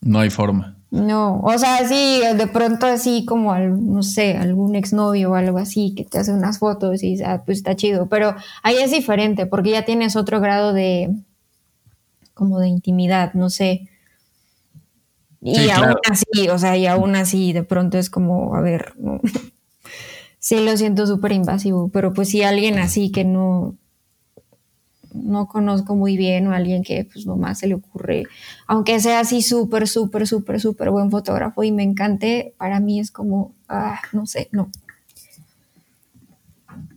No 0.00 0.20
hay 0.20 0.30
forma. 0.30 0.76
No, 0.90 1.40
o 1.40 1.58
sea, 1.58 1.86
sí, 1.86 2.22
de 2.36 2.46
pronto 2.46 2.86
así 2.86 3.24
como, 3.26 3.54
no 3.58 4.02
sé, 4.02 4.36
algún 4.36 4.76
exnovio 4.76 5.32
o 5.32 5.34
algo 5.34 5.58
así 5.58 5.94
que 5.96 6.04
te 6.04 6.18
hace 6.18 6.32
unas 6.32 6.58
fotos 6.58 7.02
y 7.02 7.22
ah, 7.22 7.42
pues 7.44 7.58
está 7.58 7.74
chido, 7.74 8.08
pero 8.08 8.36
ahí 8.62 8.76
es 8.76 8.92
diferente 8.92 9.46
porque 9.46 9.70
ya 9.70 9.84
tienes 9.84 10.14
otro 10.14 10.40
grado 10.40 10.72
de, 10.72 11.14
como 12.34 12.60
de 12.60 12.68
intimidad, 12.68 13.34
no 13.34 13.50
sé. 13.50 13.88
Y 15.40 15.70
aún 15.70 15.96
así, 16.10 16.48
o 16.48 16.58
sea, 16.58 16.76
y 16.76 16.86
aún 16.86 17.14
así, 17.16 17.52
de 17.52 17.62
pronto 17.62 17.98
es 17.98 18.10
como, 18.10 18.54
a 18.54 18.60
ver, 18.60 18.94
sí 20.38 20.64
lo 20.64 20.76
siento 20.76 21.06
súper 21.06 21.32
invasivo, 21.32 21.88
pero 21.88 22.12
pues 22.12 22.28
si 22.30 22.42
alguien 22.42 22.78
así 22.78 23.10
que 23.10 23.24
no, 23.24 23.76
no 25.12 25.46
conozco 25.46 25.94
muy 25.94 26.16
bien 26.16 26.46
o 26.46 26.52
alguien 26.52 26.82
que 26.82 27.04
pues 27.04 27.26
nomás 27.26 27.58
se 27.58 27.66
le 27.66 27.74
ocurre, 27.74 28.24
aunque 28.66 29.00
sea 29.00 29.20
así 29.20 29.42
súper, 29.42 29.88
súper, 29.88 30.26
súper, 30.26 30.60
súper 30.60 30.90
buen 30.90 31.10
fotógrafo 31.10 31.62
y 31.62 31.72
me 31.72 31.82
encante, 31.82 32.54
para 32.58 32.80
mí 32.80 33.00
es 33.00 33.10
como, 33.10 33.54
ah, 33.68 34.00
no 34.12 34.26
sé, 34.26 34.48
no. 34.52 34.70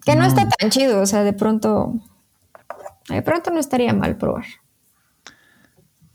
Que 0.06 0.16
no 0.16 0.26
está 0.26 0.48
tan 0.50 0.70
chido, 0.70 1.02
o 1.02 1.06
sea, 1.06 1.24
de 1.24 1.34
pronto, 1.34 1.94
de 3.10 3.22
pronto 3.22 3.52
no 3.52 3.60
estaría 3.60 3.94
mal 3.94 4.18
probar. 4.18 4.46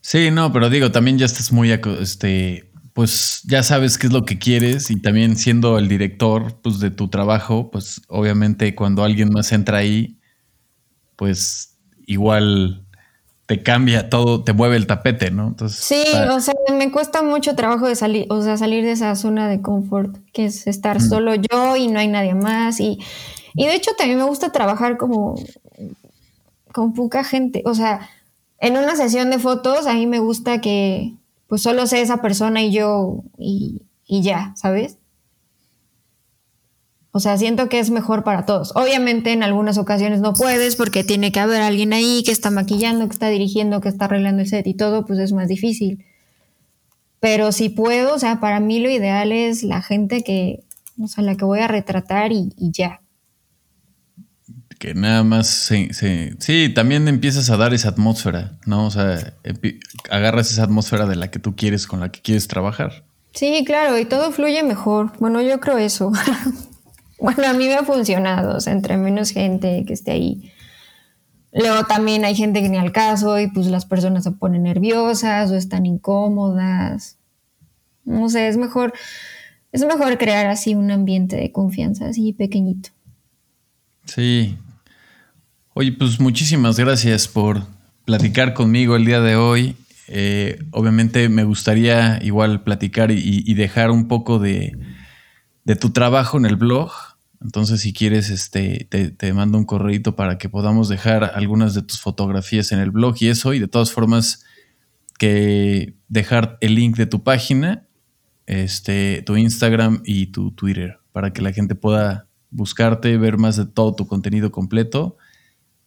Sí, 0.07 0.31
no, 0.31 0.53
pero 0.53 0.69
digo, 0.69 0.93
también 0.93 1.17
ya 1.17 1.25
estás 1.25 1.51
muy, 1.51 1.73
este, 1.73 2.71
pues 2.93 3.41
ya 3.45 3.63
sabes 3.63 3.97
qué 3.97 4.07
es 4.07 4.13
lo 4.13 4.27
que 4.27 4.39
quieres 4.39 4.91
y 4.91 5.01
también 5.01 5.35
siendo 5.39 5.79
el 5.79 5.89
director, 5.89 6.61
pues 6.61 6.79
de 6.79 6.91
tu 6.91 7.09
trabajo, 7.09 7.71
pues 7.71 8.03
obviamente 8.09 8.75
cuando 8.75 9.03
alguien 9.03 9.31
más 9.31 9.51
entra 9.53 9.79
ahí, 9.79 10.19
pues 11.17 11.79
igual 12.07 12.85
te 13.47 13.63
cambia 13.63 14.11
todo, 14.11 14.45
te 14.45 14.53
mueve 14.53 14.77
el 14.77 14.87
tapete, 14.87 15.31
¿no? 15.31 15.49
Entonces, 15.49 15.79
sí, 15.79 16.05
o 16.31 16.39
sea, 16.39 16.53
me 16.77 16.93
cuesta 16.93 17.23
mucho 17.23 17.55
trabajo 17.55 17.89
de 17.89 17.97
salir, 17.97 18.27
o 18.29 18.43
sea, 18.43 18.59
salir 18.59 18.85
de 18.85 18.93
esa 18.93 19.17
zona 19.17 19.49
de 19.49 19.63
confort, 19.63 20.19
que 20.35 20.45
es 20.45 20.67
estar 20.67 21.01
solo 21.01 21.35
yo 21.35 21.77
y 21.77 21.89
no 21.89 21.99
hay 21.99 22.09
nadie 22.09 22.35
más. 22.35 22.79
Y, 22.79 22.99
y 23.55 23.67
de 23.67 23.75
hecho 23.75 23.93
también 23.97 24.19
me 24.19 24.25
gusta 24.25 24.53
trabajar 24.53 24.99
como 24.99 25.43
con 26.73 26.93
poca 26.93 27.25
gente, 27.25 27.63
o 27.65 27.75
sea, 27.75 28.11
en 28.65 28.79
una 28.79 28.97
sesión 28.97 29.29
de 29.31 29.39
fotos 29.39 29.87
a 29.87 29.93
mí 29.93 30.07
me 30.07 30.21
gusta 30.21 30.63
que 30.63 31.13
pues 31.49 31.61
solo 31.61 31.87
sea 31.87 32.01
esa 32.01 32.23
persona 32.23 32.63
y 32.63 32.73
yo 32.73 33.23
y, 33.39 33.83
ya, 34.09 34.55
¿sabes? 34.57 34.97
O 37.11 37.21
sea, 37.21 37.37
siento 37.37 37.69
que 37.69 37.79
es 37.79 37.91
mejor 37.91 38.25
para 38.25 38.47
todos. 38.47 38.73
Obviamente 38.75 39.33
en 39.33 39.43
algunas 39.43 39.77
ocasiones 39.77 40.21
no 40.21 40.33
puedes 40.33 40.77
porque 40.77 41.05
tiene 41.05 41.31
que 41.31 41.41
haber 41.41 41.61
alguien 41.61 41.93
ahí 41.93 42.23
que 42.25 42.33
está 42.33 42.51
maquillando, 42.51 43.07
que 43.07 43.13
está 43.13 43.29
dirigiendo, 43.29 43.83
que 43.83 43.91
está 43.91 44.07
arreglando 44.07 44.41
el 44.41 44.49
set 44.49 44.67
y 44.67 44.73
todo, 44.73 45.05
pues 45.05 45.19
es 45.19 45.33
más 45.33 45.49
difícil. 45.49 46.03
Pero 47.21 47.53
si 47.53 47.69
puedo, 47.69 48.15
o 48.15 48.19
sea, 48.19 48.41
para 48.41 48.61
mí 48.61 48.81
lo 48.81 48.89
ideal 48.89 49.31
es 49.31 49.63
la 49.63 49.83
gente 49.83 50.23
que, 50.23 50.65
o 50.99 51.07
sea, 51.07 51.23
la 51.23 51.37
que 51.37 51.45
voy 51.45 51.61
a 51.61 51.69
retratar 51.69 52.33
y 52.33 52.55
ya 52.57 53.03
que 54.85 54.93
nada 54.93 55.25
más 55.25 55.47
se, 55.47 56.37
Sí, 56.39 56.69
también 56.69 57.09
empiezas 57.09 57.49
a 57.49 57.57
dar 57.57 57.73
esa 57.73 57.89
atmósfera, 57.89 58.59
¿no? 58.67 58.85
O 58.85 58.91
sea, 58.91 59.33
agarras 60.11 60.51
esa 60.51 60.65
atmósfera 60.65 61.07
de 61.07 61.17
la 61.17 61.31
que 61.31 61.39
tú 61.39 61.57
quieres, 61.57 61.87
con 61.87 62.01
la 62.01 62.13
que 62.13 62.21
quieres 62.21 62.49
trabajar. 62.49 63.03
Sí, 63.33 63.65
claro, 63.65 63.99
y 63.99 64.05
todo 64.05 64.31
fluye 64.31 64.63
mejor. 64.63 65.13
Bueno, 65.19 65.41
yo 65.41 65.59
creo 65.59 65.79
eso. 65.79 66.13
bueno, 67.19 67.49
a 67.49 67.55
mí 67.55 67.67
me 67.67 67.77
ha 67.77 67.83
funcionado, 67.83 68.59
o 68.59 68.61
sea, 68.61 68.75
entre 68.75 68.99
menos 68.99 69.31
gente 69.31 69.87
que 69.87 69.95
esté 69.95 70.11
ahí. 70.11 70.53
Luego 71.53 71.85
también 71.85 72.27
hay 72.27 72.35
gente 72.35 72.61
que 72.61 72.69
ni 72.69 72.77
al 72.77 72.93
caso 72.93 73.41
y 73.41 73.47
pues 73.47 73.69
las 73.69 73.87
personas 73.87 74.25
se 74.25 74.33
ponen 74.33 74.65
nerviosas 74.65 75.51
o 75.51 75.57
están 75.57 75.87
incómodas. 75.87 77.17
No 78.05 78.29
sé, 78.29 78.49
es 78.49 78.59
mejor, 78.59 78.93
es 79.73 79.83
mejor 79.87 80.19
crear 80.19 80.47
así 80.47 80.75
un 80.75 80.91
ambiente 80.91 81.37
de 81.37 81.53
confianza 81.53 82.09
así 82.09 82.35
pequeñito. 82.35 82.91
Sí, 84.05 84.59
Oye, 85.77 85.91
pues 85.91 86.21
muchísimas 86.21 86.79
gracias 86.79 87.27
por 87.27 87.61
platicar 88.05 88.55
conmigo 88.55 88.95
el 88.95 89.05
día 89.05 89.21
de 89.21 89.35
hoy. 89.35 89.75
Eh, 90.07 90.63
obviamente 90.71 91.29
me 91.29 91.43
gustaría 91.43 92.21
igual 92.23 92.63
platicar 92.63 93.11
y, 93.11 93.55
dejar 93.55 93.91
un 93.91 94.07
poco 94.07 94.39
de, 94.39 94.79
tu 95.81 95.91
trabajo 95.91 96.39
en 96.39 96.47
el 96.47 96.55
blog. 96.55 96.93
Entonces, 97.43 97.81
si 97.81 97.93
quieres, 97.93 98.31
este, 98.31 98.87
te, 98.89 99.33
mando 99.33 99.59
un 99.59 99.65
correo 99.65 100.15
para 100.15 100.39
que 100.39 100.49
podamos 100.49 100.89
dejar 100.89 101.33
algunas 101.35 101.75
de 101.75 101.83
tus 101.83 101.99
fotografías 101.99 102.71
en 102.71 102.79
el 102.79 102.93
blog 102.93 103.17
y 103.19 103.27
eso. 103.27 103.53
Y 103.53 103.59
de 103.59 103.67
todas 103.67 103.91
formas, 103.91 104.45
que 105.19 105.97
dejar 106.07 106.57
el 106.61 106.77
link 106.77 106.97
de 106.97 107.07
tu 107.07 107.25
página, 107.25 107.85
este, 108.47 109.25
tu 109.27 109.37
Instagram 109.37 110.03
y 110.05 110.27
tu 110.27 110.53
Twitter, 110.53 111.01
para 111.11 111.33
que 111.33 111.43
la 111.43 111.53
gente 111.53 111.75
pueda 111.75 112.29
buscarte, 112.51 113.19
ver 113.19 113.39
más 113.39 113.57
de 113.57 113.67
todo 113.67 113.97
tu 113.97 114.07
contenido 114.07 114.53
completo 114.53 115.17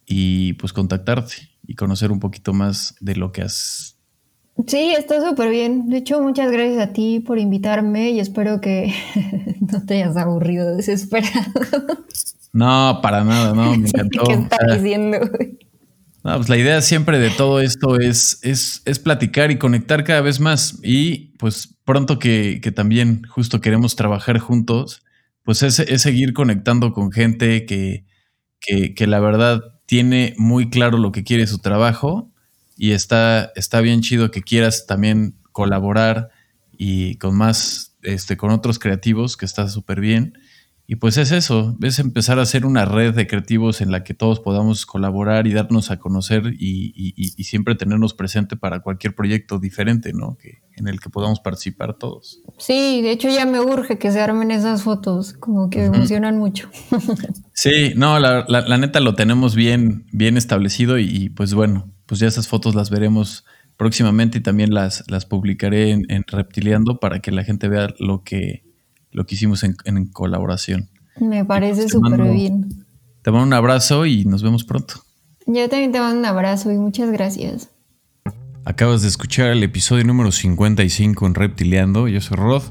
y 0.08 0.54
pues 0.54 0.72
contactarte 0.72 1.34
y 1.66 1.74
conocer 1.74 2.10
un 2.10 2.18
poquito 2.18 2.54
más 2.54 2.94
de 3.00 3.14
lo 3.14 3.30
que 3.30 3.42
has. 3.42 3.98
Sí, 4.66 4.94
está 4.96 5.24
súper 5.24 5.50
bien. 5.50 5.88
De 5.88 5.98
hecho, 5.98 6.20
muchas 6.20 6.50
gracias 6.50 6.82
a 6.82 6.92
ti 6.92 7.20
por 7.20 7.38
invitarme 7.38 8.10
y 8.10 8.18
espero 8.18 8.60
que 8.60 8.92
no 9.60 9.84
te 9.84 10.02
hayas 10.02 10.16
aburrido, 10.16 10.74
desesperado. 10.74 11.52
No, 12.54 13.00
para 13.02 13.22
nada, 13.22 13.52
no, 13.54 13.76
me 13.76 13.88
encantó. 13.88 14.24
¿Qué 14.24 14.32
estás 14.32 14.82
diciendo? 14.82 15.18
No, 16.24 16.36
pues 16.36 16.48
la 16.48 16.56
idea 16.56 16.80
siempre 16.80 17.18
de 17.18 17.30
todo 17.30 17.60
esto 17.60 18.00
es, 18.00 18.40
es, 18.42 18.82
es, 18.86 18.98
platicar 18.98 19.50
y 19.50 19.58
conectar 19.58 20.02
cada 20.04 20.22
vez 20.22 20.40
más. 20.40 20.80
Y 20.82 21.36
pues 21.38 21.76
pronto 21.84 22.18
que, 22.18 22.60
que 22.62 22.72
también 22.72 23.22
justo 23.28 23.60
queremos 23.60 23.94
trabajar 23.94 24.38
juntos, 24.38 25.04
pues 25.44 25.62
es, 25.62 25.78
es 25.78 26.02
seguir 26.02 26.32
conectando 26.32 26.92
con 26.92 27.12
gente 27.12 27.66
que, 27.66 28.06
que, 28.60 28.94
que 28.94 29.06
la 29.06 29.20
verdad 29.20 29.77
tiene 29.88 30.34
muy 30.36 30.68
claro 30.68 30.98
lo 30.98 31.12
que 31.12 31.24
quiere 31.24 31.46
su 31.46 31.60
trabajo 31.60 32.30
y 32.76 32.90
está, 32.90 33.50
está 33.56 33.80
bien 33.80 34.02
chido 34.02 34.30
que 34.30 34.42
quieras 34.42 34.84
también 34.86 35.34
colaborar 35.50 36.28
y 36.76 37.14
con 37.14 37.34
más, 37.34 37.96
este, 38.02 38.36
con 38.36 38.50
otros 38.50 38.78
creativos, 38.78 39.38
que 39.38 39.46
está 39.46 39.66
súper 39.66 40.02
bien. 40.02 40.38
Y 40.90 40.96
pues 40.96 41.18
es 41.18 41.32
eso, 41.32 41.76
es 41.82 41.98
empezar 41.98 42.38
a 42.38 42.42
hacer 42.42 42.64
una 42.64 42.86
red 42.86 43.14
de 43.14 43.26
creativos 43.26 43.82
en 43.82 43.92
la 43.92 44.04
que 44.04 44.14
todos 44.14 44.40
podamos 44.40 44.86
colaborar 44.86 45.46
y 45.46 45.52
darnos 45.52 45.90
a 45.90 45.98
conocer 45.98 46.54
y, 46.58 47.34
siempre 47.44 47.74
tenernos 47.74 48.14
presente 48.14 48.56
para 48.56 48.80
cualquier 48.80 49.14
proyecto 49.14 49.58
diferente, 49.58 50.14
¿no? 50.14 50.38
Que, 50.38 50.62
en 50.76 50.88
el 50.88 50.98
que 50.98 51.10
podamos 51.10 51.40
participar 51.40 51.98
todos. 51.98 52.40
Sí, 52.56 53.02
de 53.02 53.10
hecho 53.10 53.28
ya 53.28 53.44
me 53.44 53.60
urge 53.60 53.98
que 53.98 54.10
se 54.10 54.22
armen 54.22 54.50
esas 54.50 54.82
fotos, 54.82 55.34
como 55.34 55.68
que 55.68 55.84
emocionan 55.84 56.38
mucho. 56.38 56.70
sí, 57.52 57.92
no, 57.94 58.18
la, 58.18 58.78
neta 58.78 59.00
lo 59.00 59.14
tenemos 59.14 59.54
bien, 59.54 60.06
bien 60.10 60.38
establecido 60.38 60.98
y, 60.98 61.28
pues 61.28 61.52
bueno, 61.52 61.92
pues 62.06 62.18
ya 62.18 62.28
esas 62.28 62.48
fotos 62.48 62.74
las 62.74 62.88
veremos 62.88 63.44
próximamente 63.76 64.38
y 64.38 64.40
también 64.40 64.72
las, 64.72 65.04
las 65.10 65.26
publicaré 65.26 65.90
en, 65.90 66.06
en 66.08 66.24
Reptiliando 66.26 66.98
para 66.98 67.20
que 67.20 67.30
la 67.30 67.44
gente 67.44 67.68
vea 67.68 67.88
lo 67.98 68.24
que 68.24 68.67
lo 69.12 69.26
que 69.26 69.34
hicimos 69.34 69.62
en, 69.64 70.06
colaboración. 70.06 70.88
Me 71.20 71.44
parece 71.44 71.82
pues, 71.82 71.92
súper 71.92 72.22
bien. 72.30 72.84
Te 73.22 73.30
mando 73.30 73.46
un 73.46 73.52
abrazo 73.52 74.06
y 74.06 74.24
nos 74.24 74.42
vemos 74.42 74.64
pronto. 74.64 74.94
Yo 75.46 75.68
también 75.68 75.92
te 75.92 76.00
mando 76.00 76.18
un 76.18 76.26
abrazo 76.26 76.70
y 76.70 76.78
muchas 76.78 77.10
gracias. 77.10 77.70
Acabas 78.64 79.02
de 79.02 79.08
escuchar 79.08 79.50
el 79.50 79.62
episodio 79.62 80.04
número 80.04 80.30
55 80.30 81.26
en 81.26 81.34
Reptileando. 81.34 82.06
Yo 82.06 82.20
soy 82.20 82.36
Rod. 82.36 82.62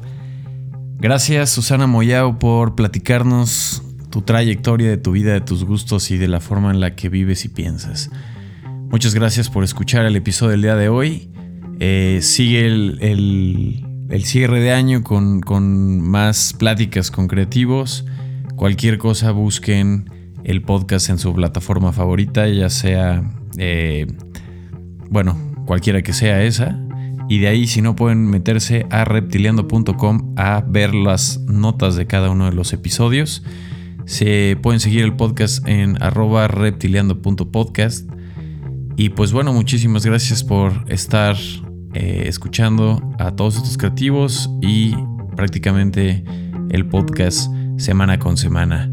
Gracias 1.00 1.52
Susana 1.52 1.86
Moyao 1.88 2.40
por 2.40 2.76
platicarnos 2.76 3.84
tu 4.10 4.22
trayectoria 4.22 4.90
de 4.90 4.98
tu 4.98 5.12
vida, 5.12 5.34
de 5.34 5.42
tus 5.42 5.64
gustos 5.64 6.10
y 6.12 6.18
de 6.18 6.28
la 6.28 6.40
forma 6.40 6.72
en 6.72 6.80
la 6.80 6.96
que 6.96 7.10
vives 7.10 7.46
y 7.46 7.50
piensas. 7.50 8.10
Muchas 8.90 9.14
gracias 9.14 9.50
por 9.50 9.64
escuchar 9.64 10.06
el 10.06 10.16
episodio 10.16 10.52
del 10.52 10.62
día 10.62 10.76
de 10.76 10.90
hoy. 10.90 11.30
Eh, 11.80 12.20
sigue 12.22 12.66
el, 12.66 13.87
cierre 14.24 14.60
de 14.60 14.72
año 14.72 15.04
con, 15.04 16.02
más 16.02 16.54
pláticas 16.54 17.12
con 17.12 17.28
creativos. 17.28 18.06
Cualquier 18.56 18.98
cosa 18.98 19.32
busquen 19.32 20.10
el 20.44 20.62
podcast 20.62 21.10
en 21.10 21.20
su 21.20 21.34
plataforma 21.34 21.92
favorita, 21.92 22.48
ya 22.48 22.70
sea, 22.70 23.24
eh, 23.58 24.08
bueno, 25.10 25.38
cualquiera 25.66 26.02
que 26.02 26.14
sea 26.14 26.44
esa. 26.44 26.80
Y 27.30 27.40
de 27.40 27.50
ahí, 27.50 27.68
si 27.68 27.82
no 27.82 27.96
pueden 27.96 28.26
meterse 28.26 28.86
a 28.90 29.04
reptiliando.com 29.04 30.34
a 30.38 30.64
ver 30.66 30.96
las 30.96 31.40
notas 31.42 31.96
de 31.96 32.08
cada 32.08 32.30
uno 32.30 32.46
de 32.46 32.54
los 32.54 32.72
episodios. 32.74 33.44
Se 34.06 34.58
pueden 34.62 34.80
seguir 34.80 35.04
el 35.04 35.18
podcast 35.18 35.68
en 35.68 36.02
arroba 36.02 36.48
reptiliando.podcast. 36.48 38.10
Y 38.96 39.10
pues 39.10 39.34
bueno, 39.34 39.52
muchísimas 39.52 40.06
gracias 40.06 40.44
por 40.46 40.86
estar 40.88 41.36
eh, 42.00 42.28
escuchando 42.28 43.02
a 43.18 43.32
todos 43.32 43.56
estos 43.56 43.76
creativos 43.76 44.52
y 44.62 44.96
prácticamente 45.36 46.24
el 46.70 46.88
podcast 46.88 47.52
semana 47.78 48.20
con 48.20 48.38
semana. 48.38 48.88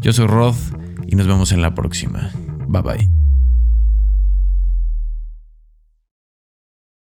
Yo 0.00 0.12
soy 0.12 0.26
Rod 0.26 0.56
y 1.06 1.14
nos 1.14 1.28
vemos 1.28 1.52
en 1.52 1.62
la 1.62 1.74
próxima. 1.74 2.32
Bye 2.66 2.82
bye. 2.82 3.27